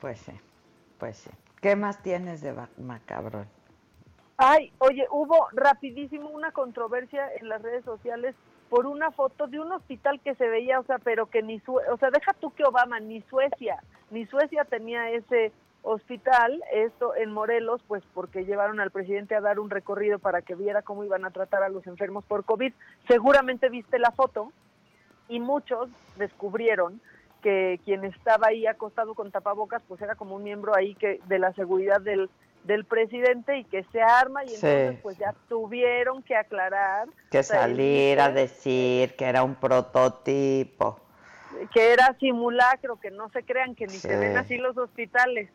[0.03, 0.33] Pues sí,
[0.99, 1.29] pues sí.
[1.61, 3.47] ¿Qué más tienes de macabrón?
[4.35, 8.35] Ay, oye, hubo rapidísimo una controversia en las redes sociales
[8.69, 11.87] por una foto de un hospital que se veía, o sea, pero que ni Sue-
[11.89, 13.81] o sea, deja tú que Obama ni Suecia,
[14.11, 15.53] ni Suecia tenía ese
[15.83, 20.55] hospital, esto en Morelos, pues porque llevaron al presidente a dar un recorrido para que
[20.55, 22.73] viera cómo iban a tratar a los enfermos por COVID.
[23.07, 24.51] Seguramente viste la foto
[25.29, 26.99] y muchos descubrieron
[27.43, 31.37] que quien estaba ahí acostado con tapabocas, pues era como un miembro ahí que de
[31.37, 32.29] la seguridad del,
[32.63, 34.55] del presidente y que se arma y Sí.
[34.65, 39.43] entonces pues ya tuvieron que aclarar Que o sea, él salir a decir que era
[39.43, 40.99] un prototipo.
[41.73, 45.49] que era simulacro, que no se crean que ni se ven así los hospitales.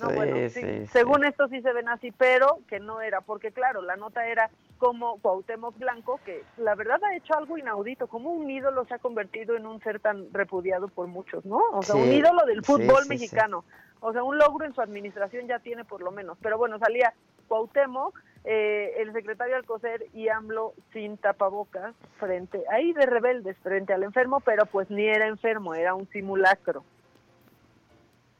[0.00, 0.86] No, bueno, sí, sí, sí.
[0.88, 4.50] según esto sí se ven así, pero que no era, porque claro, la nota era
[4.78, 8.98] como Cuauhtémoc Blanco, que la verdad ha hecho algo inaudito, como un ídolo se ha
[8.98, 11.60] convertido en un ser tan repudiado por muchos, ¿no?
[11.72, 13.64] O sea, un ídolo del fútbol mexicano.
[14.00, 16.38] O sea, un logro en su administración ya tiene por lo menos.
[16.40, 17.12] Pero bueno, salía
[17.48, 24.02] Cuauhtémoc, eh, el secretario Alcocer y AMLO sin tapabocas frente, ahí de rebeldes frente al
[24.02, 26.84] enfermo, pero pues ni era enfermo, era un simulacro.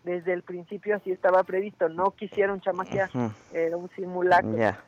[0.04, 3.30] Desde el principio así estaba previsto, no quisieron chamaquear, Ujú.
[3.52, 4.56] era un simulacro.
[4.56, 4.82] Ya,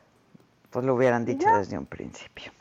[0.71, 1.59] pues lo hubieran dicho Ya.
[1.59, 2.51] desde un principio.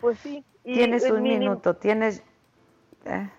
[0.00, 0.44] Pues sí.
[0.62, 2.22] y Tienes un mínimo- minuto, tienes,
[3.06, 3.30] ¿eh?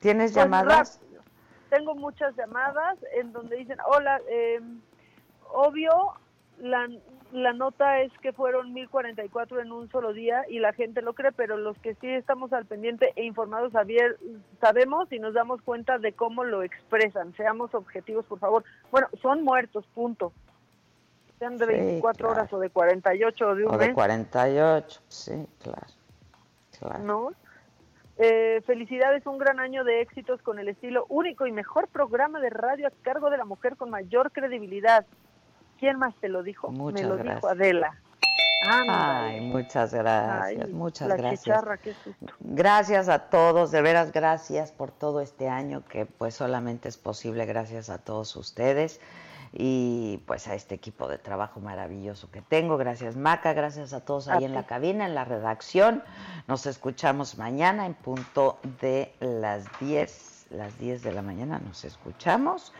[0.00, 1.00] ¿tienes Pues llamadas?
[1.00, 1.22] rápido.
[1.70, 4.60] tengo muchas llamadas en donde dicen, hola, eh,
[5.52, 5.90] obvio,
[6.58, 6.88] la,
[7.34, 11.32] la nota es que fueron 1044 en un solo día y la gente lo cree,
[11.32, 14.18] pero los que sí estamos al pendiente e informados sabier,
[14.60, 17.34] sabemos y nos damos cuenta de cómo lo expresan.
[17.36, 18.62] Seamos objetivos, por favor.
[18.92, 20.32] Bueno, son muertos, punto.
[21.40, 22.32] Sean de Sí, 24 claro.
[22.40, 23.94] horas o de 48 o de un O de mes.
[23.96, 25.86] 48, sí, claro.
[26.78, 26.98] claro.
[27.02, 27.30] ¿no?
[28.16, 32.50] Eh, felicidades, un gran año de éxitos con el estilo único y mejor programa de
[32.50, 35.04] radio a cargo de la mujer con mayor credibilidad.
[35.84, 36.70] ¿Quién más te lo dijo?
[36.70, 37.36] Muchas Me lo gracias.
[37.36, 37.94] dijo Adela.
[38.66, 39.34] Ándale.
[39.34, 41.42] Ay, muchas gracias, Ay, muchas la gracias.
[41.42, 42.32] chicharra, qué susto.
[42.40, 47.44] Gracias a todos, de veras gracias por todo este año que pues solamente es posible
[47.44, 48.98] gracias a todos ustedes
[49.52, 52.78] y pues a este equipo de trabajo maravilloso que tengo.
[52.78, 54.56] Gracias Maca, gracias a todos ahí A en ti.
[54.56, 56.02] la cabina, en la redacción.
[56.48, 62.72] Nos escuchamos mañana en punto de las 10, las 10 de la mañana nos escuchamos.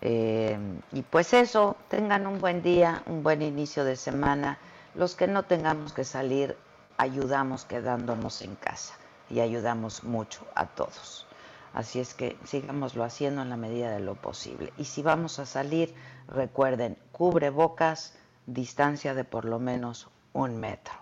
[0.00, 0.58] Eh,
[0.92, 4.58] y pues eso, tengan un buen día, un buen inicio de semana.
[4.94, 6.56] Los que no tengamos que salir,
[6.96, 8.94] ayudamos quedándonos en casa
[9.30, 11.26] y ayudamos mucho a todos.
[11.74, 14.72] Así es que sigámoslo haciendo en la medida de lo posible.
[14.78, 15.94] Y si vamos a salir,
[16.28, 18.14] recuerden, cubrebocas,
[18.46, 20.94] distancia de por lo menos un metro.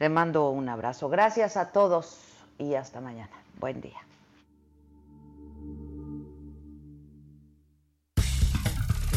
[0.00, 1.08] Le mando un abrazo.
[1.08, 2.18] Gracias a todos
[2.58, 3.30] y hasta mañana.
[3.60, 4.07] Buen día.